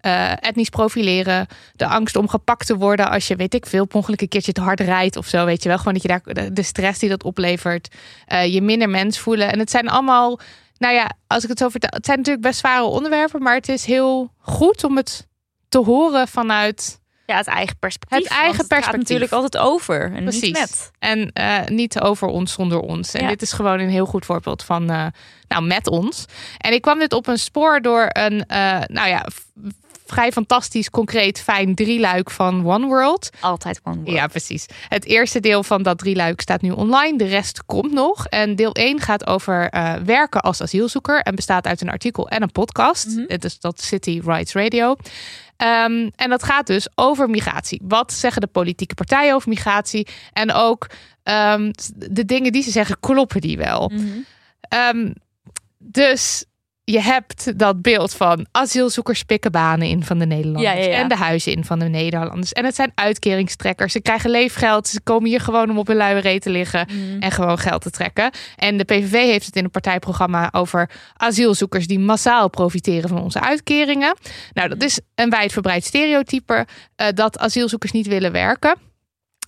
eh, 0.00 0.30
etnisch 0.30 0.68
profileren, 0.68 1.46
de 1.72 1.86
angst 1.86 2.16
om 2.16 2.28
gepakt 2.28 2.66
te 2.66 2.76
worden 2.76 3.10
als 3.10 3.28
je, 3.28 3.36
weet 3.36 3.54
ik 3.54 3.66
veel, 3.66 3.84
per 3.86 3.96
ongeluk 3.96 4.20
een 4.20 4.28
keertje 4.28 4.52
te 4.52 4.60
hard 4.60 4.80
rijdt 4.80 5.16
of 5.16 5.26
zo. 5.26 5.44
Weet 5.44 5.62
je 5.62 5.68
wel, 5.68 5.78
gewoon 5.78 5.92
dat 5.92 6.02
je 6.02 6.08
daar 6.08 6.20
de- 6.24 6.52
de 6.52 6.62
stress 6.62 6.98
die 7.00 7.08
dat 7.08 7.24
oplevert, 7.24 7.94
eh, 8.26 8.52
je 8.54 8.62
minder 8.62 8.88
mens 8.88 9.18
voelen. 9.18 9.52
En 9.52 9.58
het 9.58 9.70
zijn 9.70 9.88
allemaal, 9.88 10.40
nou 10.78 10.94
ja, 10.94 11.10
als 11.26 11.42
ik 11.42 11.48
het 11.48 11.58
zo 11.58 11.68
vertel, 11.68 11.90
het 11.92 12.04
zijn 12.04 12.18
natuurlijk 12.18 12.46
best 12.46 12.58
zware 12.58 12.84
onderwerpen, 12.84 13.42
maar 13.42 13.54
het 13.54 13.68
is 13.68 13.84
heel 13.84 14.32
goed 14.38 14.84
om 14.84 14.96
het 14.96 15.26
te 15.68 15.78
horen 15.78 16.28
vanuit 16.28 17.00
Ja, 17.26 17.36
het 17.36 17.46
eigen 17.46 17.76
perspectief. 17.78 18.18
Het 18.18 18.28
eigen 18.28 18.56
het 18.58 18.68
perspectief. 18.68 19.00
natuurlijk 19.02 19.32
altijd 19.32 19.56
over. 19.62 20.12
En 20.14 20.22
Precies. 20.22 20.42
niet 20.42 20.58
met. 20.58 20.90
En 20.98 21.32
eh, 21.32 21.66
niet 21.66 22.00
over 22.00 22.28
ons 22.28 22.52
zonder 22.52 22.80
ons. 22.80 23.14
En 23.14 23.22
Ja. 23.22 23.28
dit 23.28 23.42
is 23.42 23.52
gewoon 23.52 23.80
een 23.80 23.88
heel 23.90 24.06
goed 24.06 24.24
voorbeeld 24.24 24.62
van, 24.64 24.90
eh, 24.90 25.06
nou, 25.48 25.64
met 25.66 25.88
ons. 25.88 26.24
En 26.58 26.72
ik 26.72 26.82
kwam 26.82 26.98
dit 26.98 27.12
op 27.12 27.26
een 27.26 27.38
spoor 27.38 27.80
door 27.80 28.06
een, 28.08 28.46
eh, 28.46 28.80
nou 28.86 29.08
ja, 29.08 29.26
vrij 30.06 30.32
fantastisch, 30.32 30.90
concreet, 30.90 31.40
fijn 31.40 31.74
drieluik 31.74 32.30
van 32.30 32.66
One 32.66 32.86
World. 32.86 33.30
Altijd 33.40 33.80
one 33.84 33.96
word. 33.96 34.10
Ja, 34.10 34.26
precies. 34.26 34.66
Het 34.88 35.04
eerste 35.04 35.40
deel 35.40 35.62
van 35.62 35.82
dat 35.82 35.98
drieluik 35.98 36.40
staat 36.40 36.60
nu 36.62 36.70
online. 36.70 37.18
De 37.18 37.24
rest 37.26 37.64
komt 37.66 37.92
nog. 37.92 38.26
En 38.26 38.56
deel 38.56 38.74
1 38.74 39.00
gaat 39.00 39.26
over 39.26 39.70
werken 40.04 40.40
als 40.40 40.60
asielzoeker. 40.62 41.20
En 41.20 41.34
bestaat 41.34 41.66
uit 41.66 41.80
een 41.80 41.90
artikel 41.90 42.28
en 42.28 42.42
een 42.42 42.52
podcast. 42.52 43.28
Dit 43.28 43.44
is 43.44 43.58
dat 43.60 43.82
City 43.82 44.20
Rights 44.24 44.52
Radio. 44.52 44.96
Ehm, 45.56 46.08
en 46.16 46.28
dat 46.28 46.42
gaat 46.42 46.66
dus 46.66 46.88
over 46.94 47.30
migratie. 47.30 47.80
Wat 47.84 48.12
zeggen 48.12 48.40
de 48.40 48.46
politieke 48.46 48.94
partijen 48.94 49.34
over 49.34 49.48
migratie? 49.48 50.06
En 50.32 50.52
ook 50.52 50.86
ehm, 51.22 51.70
de 51.94 52.24
dingen 52.24 52.52
die 52.52 52.62
ze 52.62 52.70
zeggen, 52.70 53.00
kloppen 53.00 53.40
die 53.40 53.56
wel? 53.56 53.90
Mhm. 53.94 54.06
Ehm, 54.60 55.12
dus 55.78 56.44
je 56.84 57.00
hebt 57.00 57.58
dat 57.58 57.82
beeld 57.82 58.14
van 58.14 58.46
asielzoekers 58.50 59.22
pikken 59.22 59.52
banen 59.52 59.88
in 59.88 60.04
van 60.04 60.18
de 60.18 60.26
Nederlanders. 60.26 60.74
Ja, 60.74 60.80
ja, 60.80 60.90
ja. 60.90 60.96
En 60.96 61.08
de 61.08 61.16
huizen 61.16 61.52
in 61.52 61.64
van 61.64 61.78
de 61.78 61.88
Nederlanders. 61.88 62.52
En 62.52 62.64
het 62.64 62.74
zijn 62.74 62.92
uitkeringstrekkers. 62.94 63.92
Ze 63.92 64.00
krijgen 64.00 64.30
leefgeld. 64.30 64.88
Ze 64.88 65.00
komen 65.00 65.28
hier 65.28 65.40
gewoon 65.40 65.70
om 65.70 65.78
op 65.78 65.86
hun 65.86 65.96
luie 65.96 66.20
reet 66.20 66.42
te 66.42 66.50
liggen. 66.50 66.86
Mhm. 66.88 67.22
En 67.22 67.30
gewoon 67.30 67.58
geld 67.58 67.82
te 67.82 67.90
trekken. 67.90 68.30
En 68.56 68.76
de 68.76 68.84
PVV 68.84 69.12
heeft 69.12 69.46
het 69.46 69.56
in 69.56 69.64
een 69.64 69.70
partijprogramma 69.70 70.48
over 70.52 70.90
asielzoekers 71.16 71.86
die 71.86 71.98
massaal 71.98 72.48
profiteren 72.48 73.08
van 73.08 73.22
onze 73.22 73.40
uitkeringen. 73.40 74.16
Nou, 74.52 74.68
dat 74.68 74.82
is 74.82 75.00
een 75.14 75.30
wijdverbreid 75.30 75.84
stereotype 75.84 76.66
eh, 76.96 77.06
dat 77.14 77.38
asielzoekers 77.38 77.92
niet 77.92 78.06
willen 78.06 78.32
werken. 78.32 78.76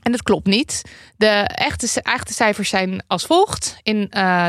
En 0.03 0.13
dat 0.13 0.23
klopt 0.23 0.47
niet. 0.47 0.83
De 1.17 1.27
echte, 1.55 2.03
echte 2.03 2.33
cijfers 2.33 2.69
zijn 2.69 3.05
als 3.07 3.27
volgt. 3.27 3.77
In 3.83 4.11
eh 4.11 4.47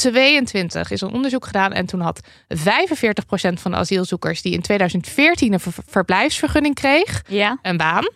2022 0.00 0.90
is 0.90 1.00
een 1.00 1.12
onderzoek 1.12 1.46
gedaan 1.46 1.72
en 1.72 1.86
toen 1.86 2.00
had 2.00 2.20
45% 2.20 2.62
van 3.60 3.70
de 3.70 3.76
asielzoekers 3.76 4.42
die 4.42 4.52
in 4.52 4.60
2014 4.62 5.52
een 5.52 5.60
ver- 5.60 5.72
verblijfsvergunning 5.86 6.74
kreeg, 6.74 7.22
Ja. 7.28 7.58
een 7.62 7.76
baan. 7.76 8.08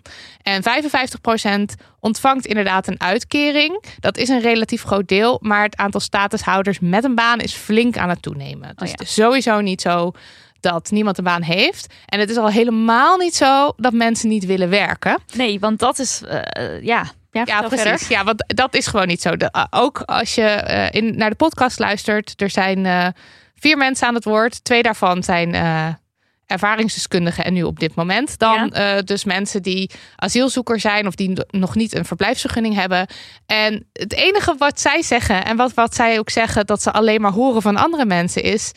En 0.43 0.63
55% 0.63 1.75
ontvangt 2.01 2.47
inderdaad 2.47 2.87
een 2.89 3.01
uitkering. 3.01 3.83
Dat 4.01 4.17
is 4.17 4.29
een 4.29 4.41
relatief 4.41 4.83
groot 4.83 5.09
deel, 5.09 5.39
maar 5.43 5.63
het 5.63 5.77
aantal 5.77 6.01
statushouders 6.01 6.79
met 6.81 7.05
een 7.05 7.15
baan 7.15 7.41
is 7.41 7.53
flink 7.55 7.97
aan 7.97 8.09
het 8.09 8.23
toenemen. 8.23 8.73
Dus 8.77 8.89
Oh 8.91 8.95
ja. 8.99 9.05
is 9.05 9.15
sowieso 9.15 9.61
niet 9.61 9.81
zo 9.81 10.13
dat 10.61 10.91
niemand 10.91 11.19
een 11.19 11.25
baan 11.25 11.43
heeft. 11.43 11.95
En 12.07 12.21
het 12.21 12.31
is 12.31 12.37
al 12.37 12.49
helemaal 12.51 13.17
niet 13.17 13.35
zo 13.35 13.73
dat 13.77 13.93
mensen 13.93 14.29
niet 14.29 14.47
willen 14.47 14.69
werken. 14.71 15.19
Nee, 15.35 15.61
want 15.61 15.79
dat 15.79 15.99
is... 15.99 16.23
eh, 16.23 16.41
eh, 16.77 16.83
ja. 16.83 17.05
Ja, 17.43 17.61
precies. 17.61 17.81
verder. 17.81 18.07
Ja, 18.09 18.25
want 18.25 18.45
dat 18.47 18.75
is 18.75 18.87
gewoon 18.87 19.07
niet 19.07 19.23
zo. 19.23 19.37
De, 19.37 19.49
uh, 19.57 19.65
ook 19.71 20.01
als 20.01 20.35
je 20.35 20.43
eh, 20.43 21.03
in, 21.03 21.17
naar 21.17 21.31
de 21.31 21.37
podcast 21.37 21.79
luistert, 21.79 22.41
er 22.41 22.51
zijn 22.51 22.87
eh, 22.87 23.07
vier 23.55 23.77
mensen 23.77 24.07
aan 24.07 24.15
het 24.15 24.25
woord. 24.25 24.65
Twee 24.65 24.83
daarvan 24.83 25.23
zijn 25.23 25.55
eh, 25.55 25.89
ervaringsdeskundigen 26.47 27.45
en 27.45 27.53
nu 27.53 27.63
op 27.63 27.81
dit 27.81 27.95
moment. 27.95 28.39
Dan 28.39 28.73
eh, 28.73 28.99
dus 29.05 29.25
mensen 29.25 29.63
die 29.63 29.91
asielzoeker 30.17 30.81
zijn 30.81 31.07
of 31.07 31.15
die 31.15 31.45
nog 31.51 31.75
niet 31.75 31.95
een 31.95 32.05
verblijfsvergunning 32.05 32.75
hebben. 32.75 33.07
En 33.47 33.89
het 33.93 34.13
enige 34.13 34.55
wat 34.59 34.81
zij 34.81 35.03
zeggen 35.03 35.45
en 35.45 35.57
wat, 35.57 35.75
wat 35.75 35.95
zij 35.95 36.19
ook 36.19 36.31
zeggen 36.31 36.67
dat 36.67 36.83
ze 36.83 36.93
alleen 36.93 37.21
maar 37.21 37.33
horen 37.33 37.63
van 37.63 37.77
andere 37.77 38.05
mensen 38.05 38.43
is... 38.43 38.73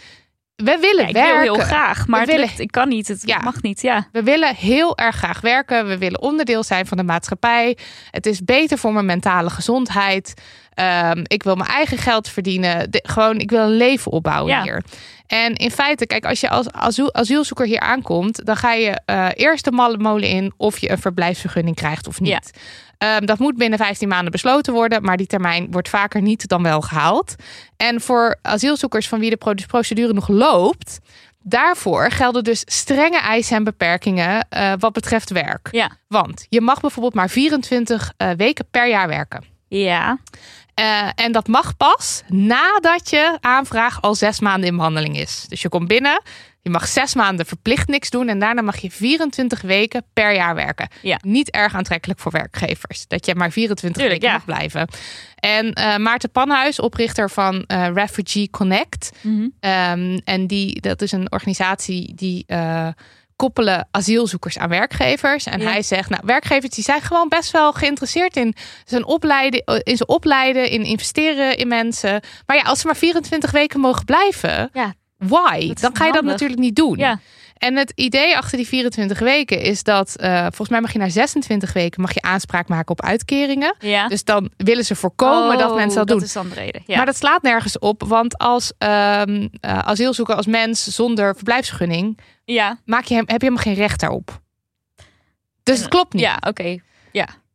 We 0.64 0.78
willen 0.82 1.02
Ja, 1.04 1.08
ik 1.08 1.14
werken. 1.14 1.42
wil 1.44 1.54
heel 1.56 1.64
graag, 1.64 2.08
maar 2.08 2.20
We 2.20 2.26
het 2.26 2.36
willen- 2.36 2.46
lukt- 2.48 2.60
ik 2.60 2.72
kan 2.72 2.88
niet. 2.88 3.08
Het 3.08 3.22
Ja. 3.26 3.40
mag 3.40 3.62
niet, 3.62 3.82
ja. 3.82 4.08
We 4.12 4.24
willen 4.24 4.56
heel 4.56 4.98
erg 4.98 5.16
graag 5.16 5.42
werken. 5.42 5.88
We 5.88 5.98
willen 5.98 6.22
onderdeel 6.22 6.64
zijn 6.64 6.86
van 6.88 6.98
de 6.98 7.04
maatschappij. 7.04 7.78
Het 8.12 8.26
is 8.26 8.44
beter 8.44 8.78
voor 8.78 8.94
mijn 8.94 9.06
mentale 9.06 9.50
gezondheid. 9.50 10.34
Ehm, 10.74 11.20
ik 11.24 11.44
wil 11.44 11.56
mijn 11.56 11.70
eigen 11.70 11.98
geld 11.98 12.30
verdienen. 12.30 12.92
De- 12.92 13.04
gewoon, 13.08 13.40
ik 13.40 13.50
wil 13.50 13.62
een 13.64 13.78
leven 13.78 14.12
opbouwen 14.12 14.52
Ja. 14.54 14.62
hier. 14.62 14.84
En 15.28 15.56
in 15.56 15.72
feite, 15.72 16.06
kijk, 16.06 16.26
als 16.26 16.40
je 16.40 16.50
als 16.50 16.72
asiel- 16.72 17.14
asielzoeker 17.14 17.66
hier 17.66 17.80
aankomt, 17.80 18.46
dan 18.46 18.58
ga 18.58 18.74
je 18.74 19.00
eh, 19.06 19.28
eerst 19.34 19.64
de 19.64 19.72
malle 19.72 19.98
molen 19.98 20.30
in 20.30 20.54
of 20.58 20.78
je 20.78 20.92
een 20.92 20.98
verblijfsvergunning 20.98 21.76
krijgt 21.76 22.08
of 22.08 22.20
niet. 22.20 22.30
Ja. 22.54 23.16
Ehm, 23.16 23.26
dat 23.26 23.40
moet 23.40 23.58
binnen 23.58 23.80
15 23.80 24.08
maanden 24.08 24.32
besloten 24.32 24.74
worden, 24.74 25.02
maar 25.04 25.18
die 25.18 25.28
termijn 25.28 25.68
wordt 25.72 25.90
vaker 25.90 26.22
niet 26.22 26.48
dan 26.48 26.64
wel 26.64 26.82
gehaald. 26.82 27.36
En 27.78 28.02
voor 28.02 28.36
asielzoekers 28.42 29.08
van 29.08 29.20
wie 29.20 29.30
de 29.30 29.38
pro- 29.38 29.54
procedure 29.68 30.14
nog 30.14 30.28
loopt, 30.28 31.00
daarvoor 31.44 32.12
gelden 32.12 32.44
dus 32.44 32.62
strenge 32.66 33.20
eisen 33.20 33.56
en 33.56 33.64
beperkingen 33.64 34.46
eh, 34.50 34.74
wat 34.80 34.94
betreft 34.94 35.30
werk. 35.30 35.68
Ja. 35.72 35.92
Want 36.08 36.46
je 36.50 36.62
mag 36.62 36.80
bijvoorbeeld 36.82 37.14
maar 37.14 37.30
24 37.30 38.14
eh, 38.18 38.30
weken 38.38 38.66
per 38.72 38.88
jaar 38.90 39.08
werken. 39.08 39.44
Ja. 39.68 40.18
Eh, 40.78 41.10
en 41.16 41.32
dat 41.32 41.48
mag 41.48 41.78
pas 41.78 42.24
nadat 42.28 43.10
je 43.10 43.38
aanvraag 43.42 44.02
al 44.02 44.16
zes 44.16 44.40
maanden 44.40 44.70
in 44.70 44.76
behandeling 44.76 45.18
is. 45.18 45.46
Dus 45.48 45.62
je 45.62 45.70
komt 45.70 45.88
binnen, 45.88 46.22
je 46.62 46.70
mag 46.70 46.88
zes 46.88 47.16
maanden 47.16 47.46
verplicht 47.46 47.88
niks 47.88 48.10
doen 48.10 48.28
en 48.28 48.40
daarna 48.40 48.62
mag 48.62 48.78
je 48.78 48.92
24 48.92 49.62
weken 49.62 50.04
per 50.14 50.34
jaar 50.34 50.56
werken. 50.56 50.88
Ja. 51.02 51.20
Niet 51.22 51.50
erg 51.52 51.76
aantrekkelijk 51.76 52.20
voor 52.20 52.32
werkgevers, 52.32 53.08
dat 53.08 53.26
je 53.26 53.36
maar 53.36 53.52
24 53.52 54.02
Tuurlijk, 54.02 54.22
weken 54.22 54.38
ja. 54.38 54.44
mag 54.46 54.56
blijven. 54.56 54.88
En 55.36 55.74
eh, 55.74 55.98
Maarten 55.98 56.32
Panhuis, 56.32 56.80
oprichter 56.80 57.30
van 57.30 57.64
eh, 57.68 57.88
Refugee 57.94 58.50
Connect, 58.50 59.12
Mhm. 59.22 59.48
Ehm, 59.60 60.20
en 60.24 60.48
die, 60.48 60.82
dat 60.82 61.02
is 61.02 61.12
een 61.12 61.32
organisatie 61.32 62.14
die 62.16 62.46
koppelen 63.38 63.88
asielzoekers 63.92 64.58
aan 64.58 64.70
werkgevers. 64.70 65.46
En 65.46 65.60
Ja. 65.62 65.70
hij 65.70 65.82
zegt, 65.82 66.10
nou, 66.10 66.22
werkgevers 66.26 66.74
die 66.76 66.84
zijn 66.84 67.02
gewoon 67.02 67.28
best 67.30 67.52
wel 67.52 67.74
geïnteresseerd 67.74 68.36
in 68.38 68.56
zijn 68.86 69.06
opleiden, 69.06 69.64
in 69.84 69.98
ze 69.98 70.06
opleiden, 70.06 70.70
in 70.70 70.84
investeren 70.84 71.58
in 71.58 71.68
mensen. 71.68 72.22
Maar 72.46 72.56
ja, 72.58 72.62
als 72.64 72.80
ze 72.80 72.86
maar 72.86 72.96
24 72.96 73.52
weken 73.52 73.80
mogen 73.80 74.06
blijven, 74.06 74.70
Ja. 74.74 74.94
why? 75.18 75.74
Dan 75.74 75.96
ga 75.96 76.06
je 76.06 76.12
dat 76.12 76.24
natuurlijk 76.24 76.60
niet 76.60 76.76
doen. 76.76 76.98
Ja. 76.98 77.20
En 77.58 77.76
het 77.76 77.92
idee 77.96 78.38
achter 78.38 78.58
die 78.58 78.68
24 78.68 79.20
weken 79.20 79.62
is 79.62 79.84
dat, 79.84 80.16
eh, 80.16 80.42
volgens 80.42 80.70
mij 80.70 80.82
mag 80.82 80.94
je 80.94 81.00
na 81.00 81.10
26 81.10 81.74
weken 81.74 82.02
mag 82.02 82.14
je 82.14 82.22
aanspraak 82.22 82.68
maken 82.68 82.92
op 82.92 83.02
uitkeringen. 83.02 83.76
Ja. 83.80 84.08
Dus 84.08 84.24
dan 84.24 84.50
willen 84.58 84.86
ze 84.86 84.96
voorkomen 84.96 85.58
dat 85.58 85.70
Oh, 85.70 85.76
mensen 85.76 85.98
dat 85.98 86.08
doen. 86.08 86.18
Dat 86.18 86.28
is 86.28 86.34
dan 86.34 86.50
de 86.50 86.56
reden. 86.56 86.82
Ja. 86.86 86.98
Maar 86.98 87.06
dat 87.06 87.16
slaat 87.16 87.42
nergens 87.42 87.80
op, 87.80 88.04
want 88.04 88.38
als 88.38 88.74
ehm 88.78 89.48
eh, 89.60 89.78
asielzoeker, 89.80 90.36
als 90.36 90.46
mens 90.46 90.84
zonder 90.84 91.36
verblijfsvergunning, 91.36 92.20
ja. 92.46 92.80
maak 92.86 93.04
je 93.04 93.14
hem, 93.16 93.24
heb 93.28 93.42
je 93.42 93.46
helemaal 93.48 93.64
geen 93.64 93.84
recht 93.84 94.00
daarop. 94.00 94.42
Dus 95.64 95.80
het 95.80 95.88
klopt 95.88 96.14
niet. 96.14 96.24
Ja, 96.24 96.38
oké. 96.48 96.78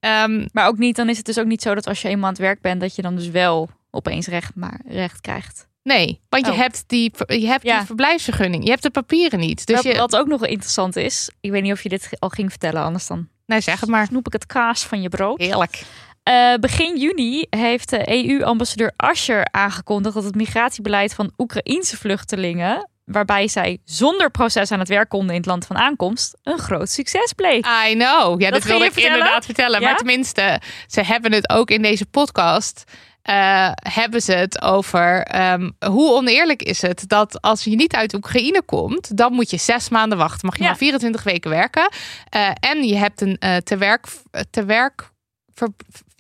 Ehm, 0.01 0.47
Maar 0.53 0.67
ook 0.67 0.79
niet, 0.79 0.97
dan 0.97 1.09
is 1.09 1.17
het 1.17 1.27
dus 1.27 1.39
ook 1.39 1.47
niet 1.47 1.63
zo 1.63 1.75
dat 1.75 1.87
als 1.87 2.03
je 2.03 2.09
eenmaal 2.09 2.25
aan 2.25 2.33
het 2.33 2.43
werk 2.43 2.61
bent, 2.61 2.81
dat 2.81 2.97
je 2.97 3.03
dan 3.03 3.17
dus 3.17 3.29
wel 3.29 3.71
opeens 3.91 4.27
recht, 4.27 4.55
maar 4.55 4.81
recht 4.87 5.21
krijgt. 5.21 5.69
Nee, 5.83 6.21
want 6.29 6.47
je 6.47 6.53
Oh. 6.53 6.59
hebt, 6.59 6.85
die, 6.87 7.13
je 7.27 7.47
hebt 7.47 7.65
Ja. 7.65 7.77
die 7.77 7.87
verblijfsvergunning. 7.87 8.65
Je 8.65 8.71
hebt 8.71 8.83
de 8.83 8.91
papieren 8.91 9.39
niet. 9.39 9.67
Dus 9.67 9.77
wat, 9.77 9.85
je, 9.85 9.99
wat 9.99 10.17
ook 10.17 10.27
nog 10.27 10.47
interessant 10.47 10.97
is, 10.97 11.31
ik 11.41 11.51
weet 11.51 11.63
niet 11.63 11.73
of 11.73 11.83
je 11.83 11.89
dit 11.89 12.09
al 12.19 12.29
ging 12.29 12.51
vertellen, 12.51 12.83
anders 12.83 13.07
dan 13.07 13.29
nee, 13.47 13.61
zeg 13.61 13.81
het 13.81 13.89
maar. 13.89 14.07
snoep 14.07 14.27
ik 14.27 14.33
het 14.33 14.47
kaas 14.47 14.83
van 14.85 15.03
je 15.03 15.09
brood. 15.09 15.41
Heerlijk. 15.41 15.83
Eh, 16.23 16.55
begin 16.61 16.99
juni 16.99 17.47
heeft 17.51 17.91
de 17.91 18.03
EU-ambassadeur 18.29 18.93
Ascher 18.97 19.49
aangekondigd 19.51 20.15
dat 20.15 20.25
het 20.25 20.35
migratiebeleid 20.35 21.15
van 21.15 21.33
Oekraïense 21.39 21.97
vluchtelingen 21.97 22.91
waarbij 23.05 23.49
zij 23.49 23.79
zonder 23.85 24.31
proces 24.31 24.71
aan 24.71 24.79
het 24.79 24.89
werk 24.89 25.09
konden 25.09 25.31
in 25.31 25.37
het 25.37 25.47
land 25.47 25.67
van 25.67 25.77
aankomst, 25.77 26.39
een 26.43 26.59
groot 26.59 26.89
succes 26.91 27.33
bleek. 27.33 27.67
I 27.87 27.93
know. 27.95 28.41
Ja, 28.41 28.51
dat, 28.51 28.63
wilde 28.65 28.79
je 28.83 28.87
ik 28.89 28.93
vertellen? 28.93 29.17
inderdaad 29.19 29.45
vertellen. 29.45 29.81
Ja? 29.81 29.87
Maar 29.89 29.97
tenminste, 29.97 30.61
ze 30.87 31.01
hebben 31.03 31.33
het 31.33 31.51
ook 31.51 31.71
in 31.71 31.83
deze 31.83 32.07
podcast. 32.07 32.85
Eh, 33.23 33.71
hebben 33.75 34.23
ze 34.23 34.33
het 34.33 34.63
over 34.63 35.23
ehm, 35.23 35.71
hoe 35.87 36.13
oneerlijk 36.13 36.63
is 36.63 36.83
het 36.83 37.05
dat 37.09 37.41
als 37.41 37.65
je 37.65 37.75
niet 37.77 37.95
uit 37.95 38.15
Oekraïne 38.15 38.63
komt, 38.63 39.17
dan 39.17 39.33
moet 39.33 39.51
je 39.51 39.57
zes 39.57 39.89
maanden 39.89 40.19
wachten. 40.19 40.47
Mag 40.47 40.57
je 40.57 40.63
Ja. 40.63 40.69
maar 40.69 40.79
24 40.79 41.23
weken 41.23 41.51
werken. 41.51 41.89
Eh, 42.29 42.51
en 42.61 42.85
je 42.85 42.97
hebt 42.97 43.21
een 43.21 43.37
eh 43.39 43.57
te 43.57 43.77
werk, 43.77 44.07
te 44.51 44.65
werk, 44.65 45.11
ver- 45.55 45.69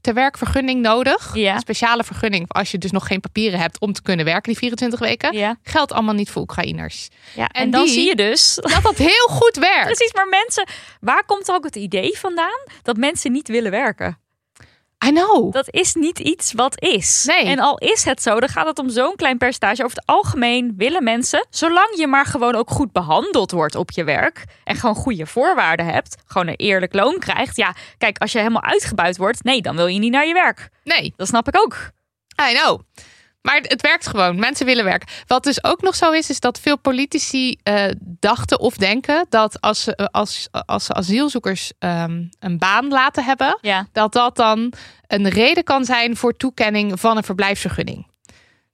te 0.01 0.13
werkvergunning 0.13 0.81
nodig. 0.83 1.35
Ja. 1.35 1.55
Een 1.55 1.61
speciale 1.61 2.05
vergunning 2.05 2.53
als 2.53 2.71
je 2.71 2.79
dus 2.79 2.91
nog 2.91 3.07
geen 3.07 3.21
papieren 3.21 3.61
hebt 3.61 3.79
om 3.81 3.93
te 3.93 4.03
kunnen 4.03 4.25
werken 4.25 4.51
die 4.51 4.57
24 4.59 5.01
weken. 5.01 5.37
Ja, 5.37 5.57
Geldt 5.63 5.93
allemaal 5.93 6.15
niet 6.15 6.31
voor 6.31 6.43
Oekraïners. 6.43 7.09
ja. 7.35 7.47
En, 7.49 7.63
En 7.63 7.71
dan 7.71 7.85
die- 7.85 7.93
zie 7.93 8.07
je 8.07 8.17
dus 8.17 8.55
Dat 8.75 8.83
dat 8.83 8.97
heel 8.97 9.27
goed 9.29 9.57
werkt. 9.57 9.85
Precies, 9.85 10.13
maar 10.13 10.29
mensen, 10.29 10.67
waar 11.01 11.25
komt 11.25 11.51
ook 11.51 11.65
het 11.65 11.77
idee 11.77 12.19
vandaan 12.19 12.61
dat 12.83 12.97
mensen 12.97 13.33
niet 13.33 13.49
willen 13.49 13.71
werken? 13.71 14.19
I 15.07 15.11
know. 15.11 15.53
Dat 15.53 15.67
is 15.71 15.95
niet 15.95 16.19
iets 16.19 16.53
wat 16.53 16.81
is. 16.81 17.25
Nee. 17.27 17.45
En 17.45 17.59
al 17.59 17.79
is 17.79 18.05
het 18.05 18.23
zo, 18.23 18.41
dan 18.41 18.49
gaat 18.49 18.67
het 18.67 18.79
om 18.79 18.91
zo'n 18.91 19.17
klein 19.17 19.39
percentage. 19.39 19.85
Over 19.85 19.97
het 19.97 20.07
algemeen 20.07 20.75
willen 20.77 21.05
mensen, 21.05 21.47
zolang 21.51 21.97
je 21.97 22.07
maar 22.07 22.27
gewoon 22.27 22.55
ook 22.55 22.71
goed 22.71 22.93
behandeld 22.93 23.51
wordt 23.51 23.75
op 23.75 23.91
je 23.91 24.05
werk 24.05 24.45
en 24.65 24.77
gewoon 24.77 24.95
goede 24.95 25.27
voorwaarden 25.27 25.87
hebt, 25.87 26.17
gewoon 26.27 26.49
een 26.49 26.57
eerlijk 26.57 26.95
loon 26.95 27.19
krijgt. 27.19 27.57
Ja, 27.57 27.75
kijk, 27.99 28.19
als 28.19 28.33
je 28.33 28.39
helemaal 28.39 28.63
uitgebuit 28.63 29.17
wordt, 29.17 29.45
nee, 29.45 29.63
dan 29.63 29.77
wil 29.77 29.87
je 29.87 29.99
niet 29.99 30.13
naar 30.13 30.27
je 30.27 30.35
werk. 30.35 30.69
Nee. 30.85 31.15
Dat 31.17 31.29
snap 31.29 31.49
ik 31.49 31.59
ook. 31.59 31.91
I 32.51 32.55
know. 32.55 32.81
Maar 33.43 33.57
het- 33.63 33.81
werkt 33.83 34.07
gewoon. 34.07 34.39
Mensen 34.39 34.67
willen 34.67 34.85
werken. 34.85 35.09
Wat 35.27 35.45
dus 35.45 35.65
ook 35.65 35.81
nog 35.83 35.95
zo 35.95 36.11
is, 36.11 36.31
is 36.31 36.41
dat 36.41 36.61
veel 36.61 36.79
politici 36.79 37.57
eh, 37.63 37.85
dachten 38.01 38.61
of 38.61 38.77
denken 38.77 39.27
dat 39.29 39.61
als 39.61 39.83
ze, 39.83 39.97
eh, 39.97 40.07
als, 40.11 40.49
als 40.67 40.85
ze 40.85 40.93
asielzoekers 40.93 41.73
ehm, 41.79 42.25
een 42.41 42.59
baan 42.59 42.89
laten 42.89 43.25
hebben, 43.25 43.59
Ja. 43.61 43.87
dat 43.93 44.13
dat 44.13 44.37
dan 44.37 44.73
een 45.07 45.29
reden 45.29 45.65
kan 45.65 45.85
zijn 45.85 46.17
voor 46.17 46.37
toekenning 46.37 47.01
van 47.01 47.17
een 47.17 47.23
verblijfsvergunning. 47.25 48.07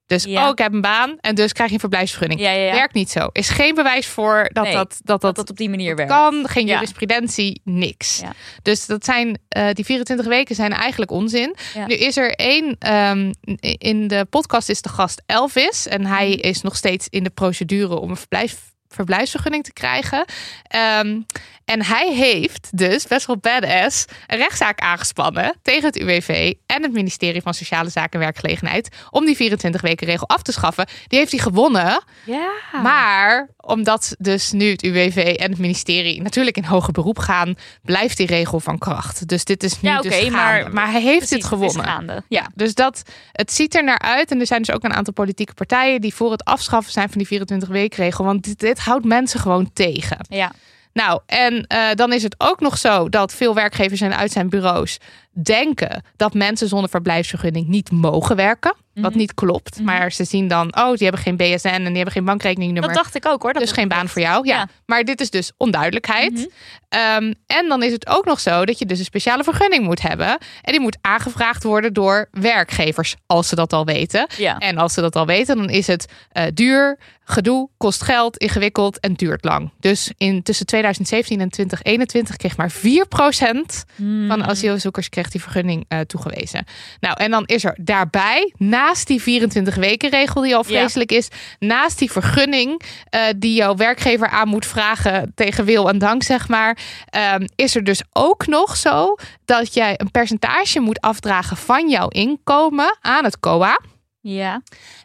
Dus 0.08 0.24
Ja. 0.24 0.44
oh, 0.44 0.50
ik 0.50 0.58
heb 0.58 0.72
een 0.72 0.80
baan 0.80 1.16
en 1.20 1.34
dus 1.34 1.52
krijg 1.52 1.68
je 1.68 1.74
een 1.74 1.80
verblijfsvergunning. 1.80 2.40
Ja, 2.40 2.50
ja. 2.50 2.72
Werkt 2.72 2.94
niet 2.94 3.10
zo. 3.10 3.28
Is 3.32 3.48
geen 3.48 3.74
bewijs 3.74 4.06
voor 4.06 4.50
dat 4.52 4.64
Nee, 4.64 4.72
dat, 4.72 5.00
dat, 5.04 5.20
dat, 5.20 5.36
Dat 5.36 5.50
op 5.50 5.56
die 5.56 5.68
manier 5.70 5.96
werkt. 5.96 6.10
kan. 6.12 6.48
Geen 6.48 6.66
jurisprudentie, 6.66 7.60
niks. 7.64 8.22
Dus 8.62 8.86
dat 8.86 9.04
zijn, 9.04 9.38
eh, 9.48 9.68
die 9.72 9.84
24 9.84 10.26
weken 10.26 10.54
zijn 10.54 10.72
eigenlijk 10.72 11.10
onzin. 11.10 11.56
Nu 11.86 11.94
is 11.94 12.16
er 12.16 12.34
één, 12.34 12.76
ehm, 12.78 13.32
in 13.78 14.08
de 14.08 14.26
podcast 14.30 14.68
is 14.68 14.82
de 14.82 14.88
gast 14.88 15.22
Elvis. 15.26 15.86
En 15.88 16.06
hij 16.06 16.28
Mhm. 16.28 16.48
is 16.48 16.62
nog 16.62 16.76
steeds 16.76 17.06
in 17.10 17.24
de 17.24 17.30
procedure 17.30 17.98
om 17.98 18.10
een 18.10 18.16
verblijf, 18.16 18.56
verblijfsvergunning 18.88 19.64
te 19.64 19.72
krijgen. 19.72 20.24
Ehm, 20.62 21.20
en 21.68 21.84
hij 21.84 22.12
heeft 22.14 22.68
dus 22.78 23.06
best 23.06 23.26
wel 23.26 23.36
badass 23.38 24.04
een 24.26 24.38
rechtszaak 24.38 24.80
aangespannen 24.80 25.54
tegen 25.62 25.84
het 25.84 25.98
UWV 25.98 26.52
en 26.66 26.82
het 26.82 26.92
ministerie 26.92 27.42
van 27.42 27.54
Sociale 27.54 27.88
Zaken 27.90 28.12
en 28.12 28.18
Werkgelegenheid 28.18 28.88
om 29.10 29.24
die 29.24 29.36
24 29.36 29.80
weken 29.80 30.06
regel 30.06 30.28
af 30.28 30.42
te 30.42 30.52
schaffen. 30.52 30.86
Die 31.06 31.18
heeft 31.18 31.30
hij 31.30 31.40
gewonnen. 31.40 32.02
Ja. 32.24 32.50
Maar 32.82 33.48
omdat 33.56 34.14
dus 34.18 34.52
nu 34.52 34.70
het 34.70 34.82
UWV 34.82 35.34
en 35.38 35.50
het 35.50 35.60
ministerie 35.60 36.22
natuurlijk 36.22 36.56
in 36.56 36.64
hoger 36.64 36.92
beroep 36.92 37.18
gaan, 37.18 37.54
blijft 37.82 38.16
die 38.16 38.26
regel 38.26 38.60
van 38.60 38.78
kracht. 38.78 39.28
Dus 39.28 39.44
dit 39.44 39.62
is 39.62 39.80
nu 39.80 39.88
Ja, 39.88 40.00
dus 40.00 40.14
gaande. 40.14 40.30
maar- 40.30 40.72
maar 40.72 40.90
hij 40.90 41.02
heeft 41.02 41.28
dit 41.30 41.44
gewonnen. 41.44 42.24
Ja, 42.28 42.46
dus 42.54 42.74
dat, 42.74 43.02
het 43.32 43.52
ziet 43.52 43.74
er 43.74 43.84
naar 43.84 43.98
uit. 43.98 44.30
En 44.30 44.40
er 44.40 44.46
zijn 44.46 44.62
dus 44.62 44.74
ook 44.74 44.84
een 44.84 44.94
aantal 44.94 45.12
politieke 45.12 45.54
partijen 45.54 46.00
die 46.00 46.14
voor 46.14 46.30
het 46.30 46.44
afschaffen 46.44 46.92
zijn 46.92 47.08
van 47.08 47.18
die 47.18 47.26
24 47.26 47.68
weekregel. 47.68 48.24
Want 48.24 48.42
dit, 48.44 48.58
dit 48.60 48.78
houdt 48.78 49.04
mensen 49.04 49.40
gewoon 49.40 49.70
tegen. 49.72 50.18
Ja. 50.28 50.52
Nou, 50.98 51.20
en 51.26 51.66
eh, 51.66 51.94
dan 51.94 52.12
is 52.12 52.22
het 52.22 52.34
ook 52.38 52.60
nog 52.60 52.78
zo 52.78 53.08
dat 53.08 53.34
veel 53.34 53.54
werkgevers 53.54 54.00
en 54.00 54.16
uit 54.16 54.32
zijn 54.32 54.48
bureaus 54.48 54.98
denken 55.42 56.02
dat 56.16 56.34
mensen 56.34 56.68
zonder 56.68 56.90
verblijfsvergunning 56.90 57.66
niet 57.68 57.90
mogen 57.90 58.36
werken. 58.36 58.74
Wat 58.94 59.10
Mhm. 59.10 59.18
niet 59.18 59.34
klopt. 59.34 59.80
Maar 59.80 60.12
ze 60.12 60.24
zien 60.24 60.48
dan, 60.48 60.76
oh, 60.76 60.88
die 60.94 61.02
hebben 61.08 61.20
geen 61.22 61.36
BSN 61.36 61.68
en 61.68 61.84
die 61.84 61.94
hebben 61.94 62.12
geen 62.12 62.24
bankrekeningnummer. 62.24 62.92
Dat 62.92 63.02
dacht 63.02 63.14
ik 63.14 63.26
ook 63.26 63.42
hoor. 63.42 63.52
Dat 63.52 63.62
dus 63.62 63.72
geen 63.72 63.88
baan 63.88 64.08
voor 64.08 64.22
jou. 64.22 64.46
Ja. 64.46 64.56
Ja. 64.56 64.68
Maar 64.86 65.04
dit 65.04 65.20
is 65.20 65.30
dus 65.30 65.52
onduidelijkheid. 65.56 66.32
Mhm. 66.32 66.44
Ehm, 66.88 67.32
en 67.46 67.68
dan 67.68 67.82
is 67.82 67.92
het 67.92 68.06
ook 68.08 68.24
nog 68.24 68.40
zo 68.40 68.64
dat 68.64 68.78
je 68.78 68.86
dus 68.86 68.98
een 68.98 69.04
speciale 69.04 69.44
vergunning 69.44 69.84
moet 69.84 70.02
hebben. 70.02 70.28
En 70.62 70.72
die 70.72 70.80
moet 70.80 70.98
aangevraagd 71.00 71.62
worden 71.62 71.92
door 71.92 72.28
werkgevers, 72.30 73.14
als 73.26 73.48
ze 73.48 73.54
dat 73.54 73.72
al 73.72 73.84
weten. 73.84 74.26
Ja. 74.36 74.58
En 74.58 74.78
als 74.78 74.94
ze 74.94 75.00
dat 75.00 75.16
al 75.16 75.26
weten, 75.26 75.56
dan 75.56 75.70
is 75.70 75.86
het 75.86 76.06
eh, 76.30 76.44
duur, 76.54 76.98
gedoe, 77.24 77.68
kost 77.76 78.02
geld, 78.02 78.36
ingewikkeld 78.36 79.00
en 79.00 79.14
duurt 79.14 79.44
lang. 79.44 79.70
Dus 79.80 80.12
in 80.16 80.42
tussen 80.42 80.66
2017 80.66 81.40
en 81.40 81.48
2021 81.50 82.36
kreeg 82.36 82.56
maar 82.56 82.70
4% 82.70 83.84
van 84.28 84.44
asielzoekers 84.44 85.08
kreeg 85.08 85.27
die 85.30 85.42
vergunning 85.42 85.84
eh, 85.88 86.00
toegewezen. 86.00 86.64
Nou, 87.00 87.14
en 87.18 87.30
dan 87.30 87.44
is 87.46 87.64
er 87.64 87.76
daarbij, 87.80 88.52
naast 88.56 89.06
die 89.06 89.22
24 89.22 89.74
weken 89.74 90.10
regel 90.10 90.42
die 90.42 90.56
al 90.56 90.64
Ja. 90.66 90.78
vreselijk 90.78 91.12
is, 91.12 91.28
naast 91.58 91.98
die 91.98 92.10
vergunning 92.10 92.82
eh, 93.10 93.20
die 93.36 93.54
jouw 93.54 93.74
werkgever 93.74 94.28
aan 94.28 94.48
moet 94.48 94.66
vragen 94.66 95.32
tegen 95.34 95.64
wil 95.64 95.88
en 95.88 95.98
dank, 95.98 96.22
zeg 96.22 96.48
maar, 96.48 96.78
ehm, 97.10 97.46
is 97.54 97.74
er 97.76 97.84
dus 97.84 98.02
ook 98.12 98.46
nog 98.46 98.76
zo 98.76 99.14
dat 99.44 99.74
jij 99.74 99.94
een 99.96 100.10
percentage 100.10 100.80
moet 100.80 101.00
afdragen 101.00 101.56
van 101.56 101.88
jouw 101.88 102.08
inkomen 102.08 102.98
aan 103.00 103.24
het 103.24 103.40
COA. 103.40 103.80
Ja. 104.20 104.62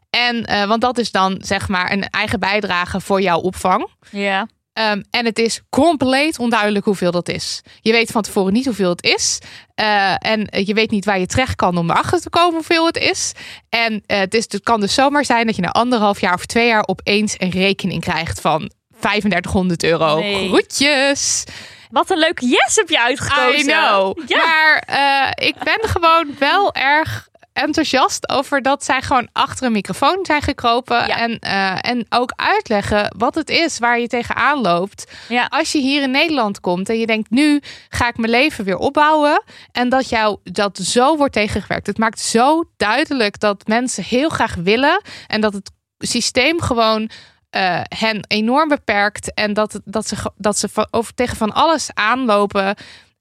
En, 0.09 0.45
eh, 0.45 0.65
want 0.65 0.81
dat 0.81 0.97
is 0.97 1.11
dan 1.11 1.37
zeg 1.39 1.67
maar 1.67 1.91
een 1.91 2.09
eigen 2.09 2.39
bijdrage 2.39 3.01
voor 3.01 3.21
jouw 3.21 3.39
opvang. 3.39 3.87
Ja. 4.09 4.47
Ehm, 4.73 5.01
en 5.09 5.25
het 5.25 5.39
is 5.39 5.61
compleet 5.69 6.39
onduidelijk 6.39 6.85
hoeveel 6.85 7.11
dat 7.11 7.29
is. 7.29 7.61
Je 7.81 7.91
weet 7.91 8.11
van 8.11 8.21
tevoren 8.21 8.53
niet 8.53 8.65
hoeveel 8.65 8.89
het 8.89 9.03
is. 9.03 9.39
Eh, 9.75 10.13
en 10.19 10.47
je 10.65 10.73
weet 10.73 10.91
niet 10.91 11.05
waar 11.05 11.19
je 11.19 11.25
terecht 11.25 11.55
kan 11.55 11.77
om 11.77 11.89
erachter 11.89 12.21
te 12.21 12.29
komen 12.29 12.53
hoeveel 12.53 12.85
het 12.85 12.97
is. 12.97 13.31
En 13.69 14.03
eh, 14.05 14.17
het, 14.19 14.33
is, 14.33 14.45
het 14.47 14.63
kan 14.63 14.79
dus 14.79 14.93
zomaar 14.93 15.25
zijn 15.25 15.45
dat 15.45 15.55
je 15.55 15.61
na 15.61 15.69
anderhalf 15.69 16.21
jaar 16.21 16.33
of 16.33 16.45
twee 16.45 16.67
jaar 16.67 16.87
opeens 16.87 17.35
een 17.37 17.49
rekening 17.49 18.01
krijgt 18.01 18.41
van 18.41 18.71
3500 18.99 19.83
euro. 19.83 20.19
Nee. 20.19 20.47
Groetjes. 20.47 21.43
Wat 21.89 22.09
een 22.09 22.17
leuke 22.17 22.45
yes 22.45 22.75
heb 22.75 22.89
je 22.89 22.99
uitgekozen. 22.99 23.59
I 23.59 23.63
know. 23.63 24.17
Ja. 24.27 24.37
Maar 24.37 24.83
eh, 24.85 25.47
ik 25.47 25.55
ben 25.63 25.89
gewoon 25.89 26.35
wel 26.39 26.73
erg 26.73 27.27
enthousiast 27.53 28.29
over 28.29 28.61
dat 28.61 28.83
zij 28.83 29.01
gewoon 29.01 29.27
achter 29.31 29.65
een 29.65 29.71
microfoon 29.71 30.19
zijn 30.21 30.41
gekropen. 30.41 31.07
Ja. 31.07 31.17
En, 31.17 31.39
eh, 31.39 31.89
en 31.91 32.05
ook 32.09 32.33
uitleggen 32.35 33.15
wat 33.17 33.35
het 33.35 33.49
is 33.49 33.79
waar 33.79 33.99
je 33.99 34.07
tegenaan 34.07 34.61
loopt. 34.61 35.11
Ja. 35.29 35.45
Als 35.49 35.71
je 35.71 35.79
hier 35.79 36.01
in 36.01 36.11
Nederland 36.11 36.59
komt 36.59 36.89
en 36.89 36.99
je 36.99 37.05
denkt, 37.05 37.29
nu 37.29 37.61
ga 37.89 38.07
ik 38.07 38.17
mijn 38.17 38.31
leven 38.31 38.65
weer 38.65 38.77
opbouwen. 38.77 39.43
En 39.71 39.89
dat 39.89 40.09
jou 40.09 40.37
dat 40.43 40.77
zo 40.77 41.17
wordt 41.17 41.33
tegengewerkt. 41.33 41.87
Het 41.87 41.97
maakt 41.97 42.19
zo 42.19 42.63
duidelijk 42.77 43.39
dat 43.39 43.67
mensen 43.67 44.03
heel 44.03 44.29
graag 44.29 44.55
willen. 44.55 45.01
En 45.27 45.41
dat 45.41 45.53
het 45.53 45.71
systeem 45.97 46.61
gewoon 46.61 47.09
eh, 47.49 47.81
hen 47.83 48.25
enorm 48.27 48.69
beperkt. 48.69 49.33
En 49.33 49.53
dat, 49.53 49.79
dat 49.85 50.07
ze, 50.07 50.31
dat 50.35 50.57
ze 50.57 50.69
van, 50.69 50.87
over, 50.91 51.13
tegen 51.13 51.37
van 51.37 51.53
alles 51.53 51.89
aanlopen. 51.93 52.75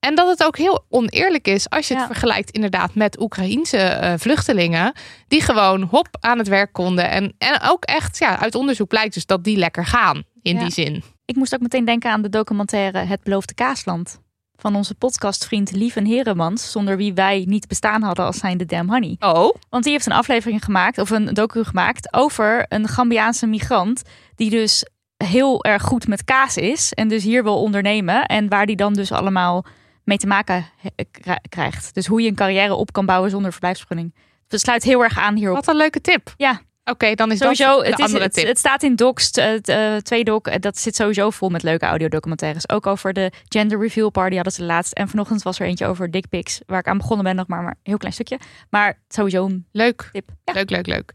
En 0.04 0.14
dat 0.14 0.28
het 0.28 0.44
ook 0.44 0.56
heel 0.56 0.84
oneerlijk 0.88 1.46
is 1.48 1.70
als 1.70 1.88
je 1.88 1.94
het 1.94 2.02
Ja. 2.02 2.08
vergelijkt 2.08 2.50
inderdaad 2.50 2.94
met 2.94 3.20
Oekraïense 3.20 3.76
eh, 3.78 4.12
vluchtelingen. 4.16 4.92
Die 5.28 5.40
gewoon 5.40 5.82
hop 5.82 6.08
aan 6.20 6.38
het 6.38 6.48
werk 6.48 6.72
konden. 6.72 7.10
En, 7.10 7.34
en 7.38 7.60
ook 7.62 7.84
echt 7.84 8.18
ja, 8.18 8.38
uit 8.38 8.54
onderzoek 8.54 8.88
blijkt 8.88 9.14
dus 9.14 9.26
dat 9.26 9.44
die 9.44 9.56
lekker 9.56 9.86
gaan 9.86 10.22
in 10.42 10.54
Ja. 10.54 10.60
die 10.62 10.70
zin. 10.70 11.02
Ik 11.24 11.36
moest 11.36 11.54
ook 11.54 11.60
meteen 11.60 11.84
denken 11.84 12.10
aan 12.10 12.22
de 12.22 12.28
documentaire 12.28 12.98
Het 12.98 13.22
Beloofde 13.22 13.54
Kaasland. 13.54 14.20
Van 14.56 14.76
onze 14.76 14.94
podcastvriend 14.94 15.72
Lieven 15.72 16.04
Heremans. 16.06 16.70
Zonder 16.70 16.96
wie 16.96 17.14
wij 17.14 17.44
niet 17.48 17.68
bestaan 17.68 18.02
hadden 18.02 18.24
als 18.24 18.38
zijnde 18.38 18.64
Damn 18.64 18.90
Honey. 18.90 19.16
Oh, 19.20 19.54
Want 19.70 19.84
die 19.84 19.92
heeft 19.92 20.06
een 20.06 20.12
aflevering 20.12 20.64
gemaakt, 20.64 20.98
of 20.98 21.10
een 21.10 21.24
docu 21.34 21.64
gemaakt, 21.64 22.12
over 22.14 22.66
een 22.68 22.88
Gambiaanse 22.88 23.46
migrant. 23.46 24.02
Die 24.34 24.50
dus 24.50 24.86
heel 25.16 25.64
erg 25.64 25.82
goed 25.82 26.06
met 26.08 26.24
kaas 26.24 26.56
is. 26.56 26.92
En 26.92 27.08
dus 27.08 27.22
hier 27.22 27.42
wil 27.42 27.62
ondernemen. 27.62 28.24
En 28.26 28.48
waar 28.48 28.66
die 28.66 28.76
dan 28.76 28.94
dus 28.94 29.12
allemaal 29.12 29.64
mee 30.04 30.16
te 30.18 30.26
maken 30.26 30.64
kri- 31.10 31.38
krijgt. 31.48 31.94
Dus 31.94 32.06
hoe 32.06 32.22
je 32.22 32.28
een 32.28 32.34
carrière 32.34 32.74
op 32.74 32.92
kan 32.92 33.06
bouwen 33.06 33.30
zonder 33.30 33.50
verblijfsvergunning. 33.50 34.14
Het 34.48 34.60
sluit 34.60 34.82
heel 34.82 35.02
erg 35.02 35.18
aan 35.18 35.36
hierop. 35.36 35.56
wat 35.56 35.68
een 35.68 35.76
leuke 35.76 36.00
tip. 36.00 36.34
Ja, 36.36 36.60
Oké, 36.84 37.14
dan 37.14 37.32
is 37.32 37.38
sowieso. 37.38 37.76
dat 37.76 37.86
Het, 37.86 37.98
is, 37.98 38.04
andere 38.04 38.24
het, 38.24 38.32
tip. 38.32 38.46
het 38.46 38.58
staat 38.58 38.82
in 38.82 38.96
Docs, 38.96 39.30
het 39.32 39.68
eh, 39.68 39.96
twee 39.96 40.24
doc. 40.24 40.46
eh, 40.46 40.56
Dat 40.60 40.78
zit 40.78 40.96
sowieso 40.96 41.30
vol 41.30 41.48
met 41.48 41.62
leuke 41.62 41.84
audiodocumentaires. 41.86 42.68
Ook 42.68 42.86
over 42.86 43.12
de 43.12 43.30
gender 43.48 43.78
reveal 43.80 44.10
party 44.10 44.34
hadden 44.34 44.52
ze 44.52 44.64
laatst. 44.64 44.92
En 44.92 45.08
vanochtend 45.08 45.42
was 45.42 45.58
er 45.60 45.66
eentje 45.66 45.86
over 45.86 46.10
dick 46.10 46.28
pics. 46.28 46.60
Waar 46.66 46.78
ik 46.78 46.86
aan 46.86 46.98
begonnen 46.98 47.24
ben 47.24 47.36
nog 47.36 47.46
maar, 47.46 47.62
maar 47.62 47.70
een 47.72 47.78
heel 47.82 47.96
klein 47.96 48.14
stukje. 48.14 48.38
Maar 48.70 48.98
sowieso 49.08 49.44
een 49.44 49.66
Leuk. 49.72 50.08
tip. 50.12 50.30
Ja. 50.44 50.52
Leuk, 50.52 50.70
leuk, 50.70 50.86
leuk. 50.86 51.12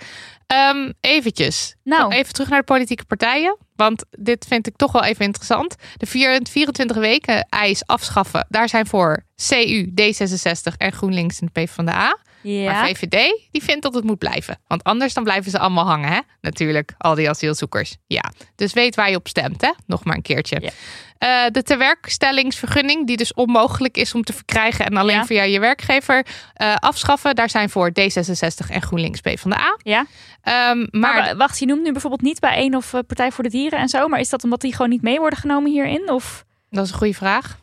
Ehm 0.47 0.91
eventjes. 1.01 1.75
Nou. 1.83 2.13
Even 2.13 2.33
terug 2.33 2.49
naar 2.49 2.59
de 2.59 2.65
politieke 2.65 3.05
partijen. 3.05 3.57
Want 3.75 4.03
dit 4.11 4.45
vind 4.47 4.67
ik 4.67 4.75
toch 4.75 4.91
wel 4.91 5.03
even 5.03 5.25
interessant. 5.25 5.75
De 5.97 6.05
vier- 6.05 6.39
24 6.49 6.97
weken 6.97 7.45
eis 7.49 7.85
afschaffen. 7.85 8.45
Daar 8.49 8.69
zijn 8.69 8.87
voor 8.87 9.23
CU, 9.47 9.91
D66 10.01 10.77
en 10.77 10.91
GroenLinks 10.91 11.39
en 11.39 11.49
de 11.53 11.61
PvdA. 11.61 12.17
Ja. 12.49 12.71
Maar 12.71 12.87
VVD, 12.87 13.47
die 13.51 13.63
vindt 13.63 13.81
dat 13.83 13.93
het 13.93 14.03
moet 14.03 14.17
blijven. 14.17 14.59
Want 14.67 14.83
anders 14.83 15.13
dan 15.13 15.23
blijven 15.23 15.51
ze 15.51 15.59
allemaal 15.59 15.85
hangen, 15.85 16.09
hè? 16.11 16.19
Natuurlijk, 16.41 16.93
al 16.97 17.15
die 17.15 17.29
asielzoekers. 17.29 17.97
Ja, 18.07 18.31
dus 18.55 18.73
weet 18.73 18.95
waar 18.95 19.09
je 19.09 19.15
op 19.15 19.27
stemt, 19.27 19.61
hè? 19.61 19.71
Nog 19.85 20.03
maar 20.03 20.15
een 20.15 20.21
keertje. 20.21 20.57
Ja. 20.61 20.69
Eh, 21.17 21.51
de 21.51 21.63
tewerkstellingsvergunning, 21.63 23.07
die 23.07 23.17
dus 23.17 23.33
onmogelijk 23.33 23.97
is 23.97 24.13
om 24.13 24.23
te 24.23 24.33
verkrijgen 24.33 24.85
en 24.85 24.97
alleen 24.97 25.15
Ja. 25.15 25.25
via 25.25 25.43
je 25.43 25.59
werkgever 25.59 26.25
eh, 26.53 26.75
afschaffen. 26.75 27.35
Daar 27.35 27.49
zijn 27.49 27.69
voor 27.69 27.89
D66 27.89 28.69
en 28.69 28.81
GroenLinks 28.81 29.21
PvdA. 29.21 29.77
Ja. 29.77 30.05
Ehm 30.41 30.77
Maar, 30.77 30.87
maar 30.91 31.15
wa- 31.25 31.35
wacht, 31.35 31.59
je 31.59 31.65
noemt 31.65 31.83
nu 31.83 31.91
bijvoorbeeld 31.91 32.21
niet 32.21 32.39
bij 32.39 32.55
één 32.55 32.75
of 32.75 32.93
eh, 32.93 32.99
Partij 33.07 33.31
voor 33.31 33.43
de 33.43 33.49
Dieren 33.49 33.79
en 33.79 33.87
zo. 33.89 34.07
Maar 34.07 34.19
is 34.19 34.29
dat 34.29 34.43
omdat 34.43 34.61
die 34.61 34.71
gewoon 34.71 34.89
niet 34.89 35.01
mee 35.01 35.19
worden 35.19 35.39
genomen 35.39 35.71
hierin? 35.71 36.09
Of 36.11 36.45
dat 36.69 36.85
is 36.85 36.91
een 36.91 36.97
goede 36.97 37.13
vraag. 37.13 37.57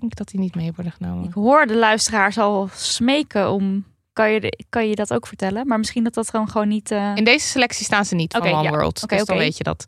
Denk 0.00 0.16
dat 0.16 0.28
die 0.28 0.40
niet 0.40 0.54
mee 0.54 0.72
worden 0.74 0.92
genomen. 0.92 1.24
ik 1.24 1.32
hoor 1.32 1.66
de 1.66 1.76
luisteraars 1.76 2.38
al 2.38 2.68
smeken 2.72 3.50
om. 3.50 3.84
Kan 4.14 4.30
je, 4.30 4.64
kan 4.70 4.88
je 4.88 4.94
dat 4.94 5.12
ook 5.12 5.26
vertellen? 5.26 5.66
Maar 5.66 5.78
misschien 5.78 6.04
dat 6.04 6.14
dat 6.14 6.30
gewoon, 6.30 6.48
gewoon 6.50 6.68
niet. 6.68 6.90
eh, 6.90 7.10
In 7.14 7.24
deze 7.24 7.46
selectie 7.46 7.84
staan 7.84 8.04
ze 8.04 8.14
niet 8.14 8.32
van 8.32 8.52
One 8.52 8.62
ja. 8.62 8.70
World. 8.70 9.08
Dus 9.08 9.24
dan 9.24 9.36
weet 9.36 9.56
je 9.56 9.64
dat. 9.64 9.84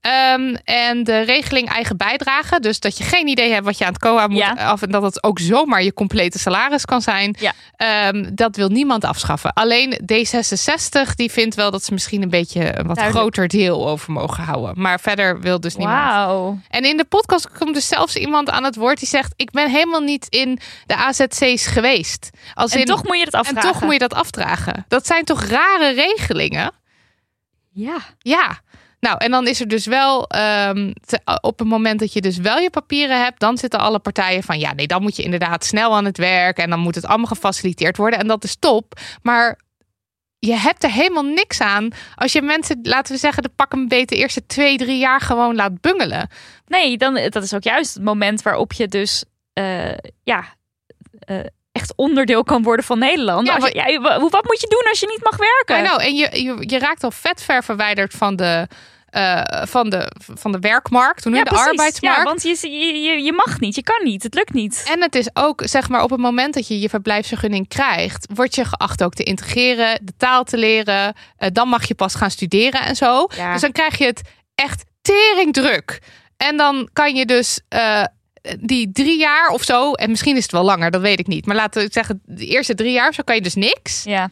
Ehm, 0.00 0.54
en 0.64 1.04
de 1.04 1.20
regeling 1.20 1.68
eigen 1.68 1.96
bijdrage. 1.96 2.60
Dus 2.60 2.80
dat 2.80 2.98
je 2.98 3.04
geen 3.04 3.26
idee 3.28 3.52
hebt 3.52 3.64
wat 3.64 3.78
je 3.78 3.84
aan 3.84 3.92
het 3.92 4.00
COA 4.02 4.26
moet 4.26 4.38
Ja. 4.38 4.52
af. 4.52 4.82
En 4.82 4.90
dat 4.90 5.02
het 5.02 5.22
ook 5.22 5.38
zomaar 5.38 5.82
je 5.82 5.92
complete 5.92 6.38
salaris 6.38 6.84
kan 6.84 7.02
zijn. 7.02 7.36
Ja. 7.40 7.52
Ehm, 7.76 8.30
dat 8.34 8.56
wil 8.56 8.68
niemand 8.68 9.04
afschaffen. 9.04 9.52
Alleen 9.52 10.00
D66 10.12 11.14
die 11.14 11.30
vindt 11.30 11.54
wel 11.54 11.70
dat 11.70 11.84
ze 11.84 11.92
misschien 11.92 12.22
een 12.22 12.30
beetje 12.30 12.60
een 12.60 12.86
wat 12.86 12.96
Duidelijk. 12.96 13.10
groter 13.34 13.48
deel 13.48 13.88
over 13.88 14.12
mogen 14.12 14.44
houden. 14.44 14.72
Maar 14.82 15.00
verder 15.00 15.40
wil 15.40 15.60
dus 15.60 15.76
niemand. 15.76 15.98
Wauw. 15.98 16.58
En 16.68 16.84
in 16.84 16.96
de 16.96 17.04
podcast 17.04 17.50
komt 17.58 17.74
dus 17.74 17.88
zelfs 17.88 18.16
iemand 18.16 18.50
aan 18.50 18.64
het 18.64 18.76
woord 18.76 18.98
die 18.98 19.08
zegt: 19.08 19.32
Ik 19.36 19.50
ben 19.50 19.70
helemaal 19.70 20.00
niet 20.00 20.26
in 20.28 20.58
de 20.86 20.94
AZC's 20.96 21.66
geweest. 21.66 22.30
Als 22.54 22.72
En 22.72 22.80
in, 22.80 22.86
toch 22.86 23.04
moet 23.04 23.16
je 23.18 23.24
het 23.24 23.34
en 23.34 23.40
toch 23.72 23.82
moet 23.82 23.92
je 23.92 23.98
dat 23.98 24.14
afdragen. 24.14 24.84
Dat 24.88 25.06
zijn 25.06 25.24
toch 25.24 25.44
rare 25.44 25.92
regelingen? 25.92 26.72
Ja. 27.70 27.98
Ja. 28.18 28.60
Nou, 29.00 29.18
en 29.18 29.30
dan 29.30 29.46
is 29.46 29.60
er 29.60 29.68
dus 29.68 29.86
wel 29.86 30.26
ehm, 30.26 30.92
te- 31.06 31.38
op 31.40 31.58
het 31.58 31.68
moment 31.68 32.00
dat 32.00 32.12
je 32.12 32.20
dus 32.20 32.36
wel 32.36 32.58
je 32.58 32.70
papieren 32.70 33.22
hebt, 33.22 33.40
dan 33.40 33.58
zitten 33.58 33.80
alle 33.80 33.98
partijen 33.98 34.42
van 34.42 34.58
ja, 34.58 34.72
nee, 34.72 34.86
dan 34.86 35.02
moet 35.02 35.16
je 35.16 35.22
inderdaad 35.22 35.64
snel 35.64 35.94
aan 35.96 36.04
het 36.04 36.18
werk 36.18 36.58
en 36.58 36.70
dan 36.70 36.80
moet 36.80 36.94
het 36.94 37.06
allemaal 37.06 37.26
gefaciliteerd 37.26 37.96
worden 37.96 38.18
en 38.18 38.26
dat 38.26 38.44
is 38.44 38.56
top. 38.56 39.00
Maar 39.22 39.58
je 40.38 40.54
hebt 40.54 40.84
er 40.84 40.90
helemaal 40.90 41.22
niks 41.22 41.60
aan 41.60 41.88
als 42.14 42.32
je 42.32 42.42
mensen, 42.42 42.78
laten 42.82 43.12
we 43.14 43.18
zeggen, 43.20 43.42
de 43.42 43.48
pak 43.48 43.72
een 43.72 43.88
beter 43.88 44.16
de 44.16 44.22
eerste 44.22 44.46
twee, 44.46 44.76
drie 44.76 44.98
jaar 44.98 45.20
gewoon 45.20 45.54
laat 45.54 45.80
bungelen. 45.80 46.28
Nee, 46.66 46.96
dan, 46.96 47.14
dat 47.14 47.42
is 47.42 47.54
ook 47.54 47.62
juist 47.62 47.94
het 47.94 48.02
moment 48.02 48.42
waarop 48.42 48.72
je 48.72 48.88
dus 48.88 49.24
eh, 49.52 49.96
ja, 50.22 50.44
eh, 51.18 51.38
echt 51.80 51.92
onderdeel 51.96 52.44
kan 52.44 52.62
worden 52.62 52.84
van 52.84 52.98
Nederland. 52.98 53.46
Ja, 53.46 53.54
Als 53.54 53.68
je- 53.68 53.74
ja, 53.74 54.00
wa- 54.00 54.18
wat 54.20 54.44
moet 54.44 54.60
je 54.60 54.66
doen 54.68 54.88
als 54.90 55.00
je 55.00 55.06
niet 55.06 55.22
mag 55.24 55.36
werken? 55.36 55.88
Know. 55.88 56.06
En 56.08 56.14
je, 56.14 56.42
je, 56.42 56.56
je 56.60 56.78
raakt 56.78 57.04
al 57.04 57.10
vet 57.10 57.42
ver 57.42 57.64
verwijderd 57.64 58.14
van 58.14 58.36
de, 58.36 58.68
eh, 59.10 59.42
van 59.66 59.90
de, 59.90 60.12
van 60.34 60.52
de 60.52 60.58
werkmarkt, 60.58 61.24
je 61.24 61.30
ja, 61.30 61.36
de 61.36 61.42
precies. 61.42 61.66
arbeidsmarkt. 61.66 62.18
Ja, 62.18 62.24
want 62.24 62.42
je, 62.42 62.68
je, 62.70 63.02
je, 63.02 63.22
je 63.22 63.32
mag 63.32 63.60
niet, 63.60 63.74
je 63.74 63.82
kan 63.82 64.04
niet, 64.04 64.22
het 64.22 64.34
lukt 64.34 64.52
niet. 64.52 64.84
En 64.92 65.00
het 65.02 65.14
is 65.14 65.28
ook, 65.32 65.62
zeg 65.64 65.88
maar, 65.88 66.02
op 66.02 66.10
het 66.10 66.20
moment 66.20 66.54
dat 66.54 66.68
je 66.68 66.80
je 66.80 66.88
verblijfsvergunning 66.88 67.68
krijgt, 67.68 68.26
word 68.34 68.54
je 68.54 68.64
geacht 68.64 69.02
ook 69.04 69.14
te 69.14 69.22
integreren, 69.22 70.00
de 70.02 70.12
taal 70.16 70.44
te 70.44 70.56
leren. 70.56 71.14
Eh, 71.36 71.48
dan 71.52 71.68
mag 71.68 71.88
je 71.88 71.94
pas 71.94 72.14
gaan 72.14 72.30
studeren 72.30 72.80
en 72.80 72.96
zo. 72.96 73.26
Ja. 73.36 73.52
Dus 73.52 73.60
dan 73.60 73.72
krijg 73.72 73.98
je 73.98 74.04
het 74.04 74.20
echt 74.54 74.84
teringdruk. 75.02 75.98
En 76.36 76.56
dan 76.56 76.88
kan 76.92 77.14
je 77.14 77.26
dus 77.26 77.60
eh, 77.68 78.04
die 78.60 78.92
drie 78.92 79.18
jaar 79.18 79.48
of 79.48 79.62
zo, 79.62 79.92
en 79.92 80.10
misschien 80.10 80.36
is 80.36 80.42
het 80.42 80.52
wel 80.52 80.64
langer, 80.64 80.90
dat 80.90 81.00
weet 81.00 81.18
ik 81.18 81.26
niet. 81.26 81.46
Maar 81.46 81.56
laten 81.56 81.82
we 81.82 81.88
zeggen, 81.92 82.22
de 82.24 82.46
eerste 82.46 82.74
drie 82.74 82.92
jaar, 82.92 83.14
zo 83.14 83.22
kan 83.22 83.34
je 83.34 83.42
dus 83.42 83.54
niks. 83.54 84.02
Ja. 84.04 84.30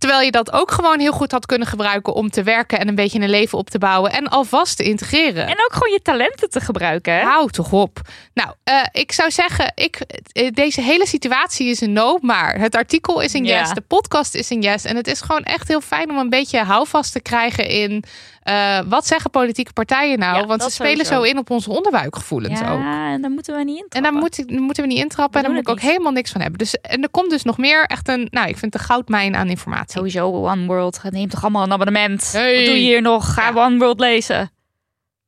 Terwijl 0.00 0.22
je 0.22 0.30
dat 0.30 0.52
ook 0.52 0.70
gewoon 0.70 1.00
heel 1.00 1.12
goed 1.12 1.32
had 1.32 1.46
kunnen 1.46 1.66
gebruiken 1.66 2.14
om 2.14 2.30
te 2.30 2.42
werken 2.42 2.78
en 2.78 2.88
een 2.88 2.94
beetje 2.94 3.20
een 3.20 3.30
leven 3.30 3.58
op 3.58 3.70
te 3.70 3.78
bouwen 3.78 4.12
en 4.12 4.28
alvast 4.28 4.76
te 4.76 4.82
integreren. 4.82 5.46
En 5.46 5.52
ook 5.52 5.72
gewoon 5.72 5.92
je 5.92 6.02
talenten 6.02 6.50
te 6.50 6.60
gebruiken. 6.60 7.14
Hè? 7.14 7.20
Hou 7.20 7.50
toch 7.50 7.72
op. 7.72 8.00
Nou, 8.34 8.50
eh, 8.64 8.82
ik 8.92 9.12
zou 9.12 9.30
zeggen, 9.30 9.72
ik, 9.74 10.00
eh, 10.32 10.50
deze 10.52 10.80
hele 10.82 11.06
situatie 11.06 11.66
is 11.68 11.80
een 11.80 11.92
no, 11.92 12.18
maar 12.20 12.58
het 12.58 12.74
artikel 12.74 13.20
is 13.20 13.32
een 13.32 13.44
Ja. 13.44 13.58
yes, 13.58 13.70
de 13.70 13.80
podcast 13.80 14.34
is 14.34 14.50
een 14.50 14.62
yes. 14.62 14.84
En 14.84 14.96
het 14.96 15.06
is 15.06 15.20
gewoon 15.20 15.42
echt 15.42 15.68
heel 15.68 15.80
fijn 15.80 16.10
om 16.10 16.18
een 16.18 16.30
beetje 16.30 16.58
houvast 16.62 17.12
te 17.12 17.20
krijgen 17.20 17.66
in 17.68 18.04
eh, 18.40 18.78
wat 18.86 19.06
zeggen 19.06 19.30
politieke 19.30 19.72
partijen 19.72 20.18
nou? 20.18 20.36
Ja, 20.40 20.46
Want 20.46 20.62
ze 20.62 20.70
spelen 20.70 21.06
sowieso. 21.06 21.14
zo 21.24 21.30
in 21.30 21.38
op 21.38 21.50
onze 21.50 21.70
onderbuikgevoelens 21.70 22.60
ook. 22.60 22.66
ja, 22.66 23.12
en 23.12 23.20
daar 23.20 23.30
moeten 23.30 23.56
we 23.56 23.64
niet 23.64 23.78
in. 23.78 23.86
En 23.88 24.02
daar, 24.02 24.12
moet, 24.12 24.48
daar 24.48 24.60
moeten 24.60 24.82
we 24.82 24.88
niet 24.88 24.98
intrappen 24.98 25.36
en 25.40 25.42
daar 25.46 25.52
moet 25.54 25.62
ik 25.62 25.68
ook 25.68 25.80
niet. 25.80 25.90
helemaal 25.90 26.12
niks 26.12 26.30
van 26.30 26.40
hebben. 26.40 26.58
Dus, 26.58 26.74
en 26.74 27.02
er 27.02 27.10
komt 27.10 27.30
dus 27.30 27.42
nog 27.42 27.58
meer 27.58 27.84
echt 27.84 28.08
een, 28.08 28.28
nou, 28.30 28.48
ik 28.48 28.56
vind 28.58 28.72
het 28.72 28.82
een 28.82 28.88
goudmijn 28.88 29.36
aan 29.36 29.48
informatie. 29.48 29.96
Sowieso 29.96 30.46
One 30.46 30.66
World. 30.66 31.00
Neem 31.10 31.28
toch 31.28 31.42
allemaal 31.42 31.62
een 31.62 31.72
abonnement. 31.72 32.32
Hey. 32.32 32.56
Wat 32.56 32.64
doe 32.64 32.74
je 32.74 32.80
hier 32.80 33.02
nog? 33.02 33.34
Ga 33.34 33.50
Ja. 33.54 33.64
One 33.66 33.78
World 33.78 34.00
lezen. 34.00 34.50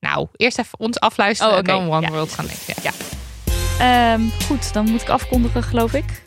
Nou, 0.00 0.26
eerst 0.36 0.58
even 0.58 0.78
ons 0.78 1.00
afluisteren 1.00 1.52
Oh, 1.52 1.58
en 1.58 1.64
oké. 1.64 1.72
dan 1.78 1.90
One 1.96 2.06
Ja. 2.06 2.10
World 2.12 2.32
gaan 2.32 2.44
lezen. 2.46 2.74
Ja. 2.82 2.90
Ehm, 3.78 4.20
goed, 4.46 4.72
dan 4.72 4.90
moet 4.90 5.02
ik 5.02 5.08
afkondigen, 5.08 5.62
geloof 5.62 5.92
ik. 5.94 6.21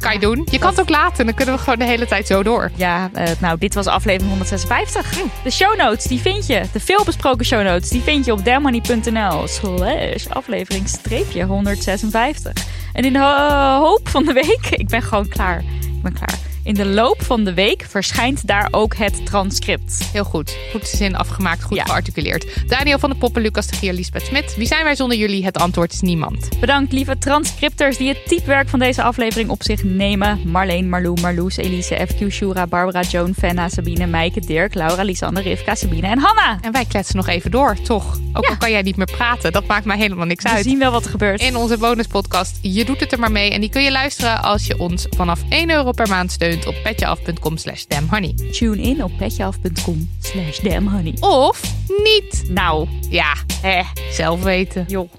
Kan 0.00 0.12
je 0.12 0.18
doen. 0.18 0.46
Je 0.50 0.58
kan 0.58 0.70
het 0.70 0.80
ook 0.80 0.88
laten, 0.88 1.24
dan 1.26 1.34
kunnen 1.34 1.54
we 1.54 1.60
gewoon 1.60 1.78
de 1.78 1.84
hele 1.84 2.06
tijd 2.06 2.26
zo 2.26 2.42
door. 2.42 2.70
Ja, 2.74 3.10
eh, 3.12 3.28
nou, 3.38 3.58
dit 3.58 3.74
was 3.74 3.86
aflevering 3.86 4.30
156. 4.30 5.12
De 5.44 5.50
show 5.50 5.76
notes, 5.76 6.04
die 6.04 6.20
vind 6.20 6.46
je. 6.46 6.62
De 6.72 6.80
veelbesproken 6.80 7.44
show 7.46 7.62
notes, 7.64 7.88
die 7.88 8.02
vind 8.02 8.24
je 8.24 8.32
op 8.32 8.44
damnhoney.nl 8.44 9.46
slash 9.48 10.26
aflevering 10.26 10.88
streepje 10.88 11.44
156. 11.44 12.52
En 12.92 13.04
in 13.04 13.12
de 13.12 13.18
ho- 13.18 13.78
hoop 13.78 14.08
van 14.08 14.24
de 14.24 14.32
week, 14.32 14.66
ik 14.82 14.88
ben 14.88 15.02
gewoon 15.02 15.28
klaar. 15.28 15.58
Ik 15.80 16.02
ben 16.02 16.12
klaar. 16.12 16.38
In 16.64 16.74
de 16.74 16.86
loop 16.86 17.22
van 17.22 17.44
de 17.44 17.54
week 17.54 17.84
verschijnt 17.88 18.46
daar 18.46 18.68
ook 18.70 18.96
het 18.96 19.26
transcript. 19.26 20.08
Heel 20.12 20.24
goed. 20.24 20.56
Goed 20.72 20.88
zin 20.88 21.16
afgemaakt, 21.16 21.62
goed 21.62 21.76
Ja. 21.76 21.84
gearticuleerd. 21.84 22.68
Daniel 22.68 22.98
van 22.98 23.10
de 23.10 23.16
Poppen, 23.16 23.42
Lucas 23.42 23.66
de 23.66 23.76
Gier, 23.76 23.92
Lisbeth 23.92 24.22
Smit. 24.26 24.56
Wie 24.56 24.66
zijn 24.66 24.84
wij 24.84 24.94
zonder 24.94 25.18
jullie? 25.18 25.44
Het 25.44 25.58
antwoord 25.58 25.92
is 25.92 26.00
niemand. 26.00 26.48
Bedankt 26.60 26.92
lieve 26.92 27.18
transcripters 27.18 27.96
die 27.96 28.08
het 28.08 28.26
typewerk 28.28 28.68
van 28.68 28.78
deze 28.78 29.02
aflevering 29.02 29.50
op 29.50 29.62
zich 29.62 29.82
nemen. 29.84 30.40
Marleen, 30.44 30.88
Marlou, 30.88 31.20
Marloes, 31.20 31.56
Elise, 31.56 32.06
FQ, 32.08 32.26
Shura, 32.32 32.66
Barbara, 32.66 33.00
Joan, 33.00 33.34
Fenna, 33.38 33.68
Sabine, 33.68 34.06
Meike, 34.06 34.40
Dirk, 34.40 34.74
Laura, 34.74 35.02
Lisanne, 35.02 35.40
Rivka, 35.40 35.74
Sabine 35.74 36.06
en 36.06 36.18
Hanna. 36.18 36.58
En 36.60 36.72
wij 36.72 36.84
kletsen 36.84 37.16
nog 37.16 37.28
even 37.28 37.50
door, 37.50 37.76
toch? 37.82 38.18
Ook 38.32 38.44
Ja. 38.44 38.50
al 38.50 38.56
kan 38.56 38.70
jij 38.70 38.82
niet 38.82 38.96
meer 38.96 39.10
praten, 39.16 39.52
dat 39.52 39.66
maakt 39.66 39.84
mij 39.84 39.96
helemaal 39.96 40.26
niks 40.26 40.42
We 40.44 40.50
uit. 40.50 40.64
zien 40.64 40.78
wel 40.78 40.90
wat 40.92 41.04
er 41.04 41.10
gebeurt. 41.10 41.40
In 41.40 41.56
onze 41.56 41.76
bonuspodcast 41.78 42.58
Je 42.62 42.84
doet 42.84 43.00
het 43.00 43.12
er 43.12 43.18
maar 43.18 43.32
mee. 43.32 43.50
En 43.50 43.60
die 43.60 43.70
kun 43.70 43.82
je 43.82 43.90
luisteren 43.92 44.42
als 44.42 44.66
je 44.66 44.78
ons 44.78 45.06
vanaf 45.16 45.40
1 45.48 45.70
euro 45.70 45.92
per 45.92 46.08
maand 46.08 46.32
steunt 46.32 46.48
op 46.66 46.74
petjeaf.com 46.82 47.56
slash 47.56 47.84
damnhoney. 47.88 48.34
Tune 48.52 48.82
in 48.82 49.04
op 49.04 49.12
petjeaf.com 49.18 50.10
slash 50.22 50.58
damnhoney. 50.58 51.14
Of 51.20 51.60
niet. 52.04 52.44
Nou, 52.48 52.88
Ja, 53.10 53.34
hè, 53.62 53.82
zelf 54.12 54.42
weten. 54.42 54.84
joh. 54.88 55.10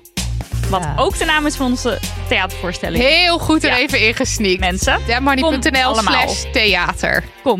Wat 0.69 0.87
ook 0.95 1.17
de 1.17 1.25
naam 1.25 1.45
is 1.45 1.55
van 1.55 1.65
onze 1.65 1.99
theatervoorstelling. 2.27 3.03
Heel 3.03 3.39
goed 3.39 3.63
er 3.63 3.69
Ja. 3.69 3.77
even 3.77 4.07
ingesneakt. 4.07 4.59
Mensen, 4.59 4.93
Kom 4.95 5.03
Damhoney.nl 5.07 5.95
slash 5.95 6.43
theater. 6.51 7.23
kom. 7.43 7.59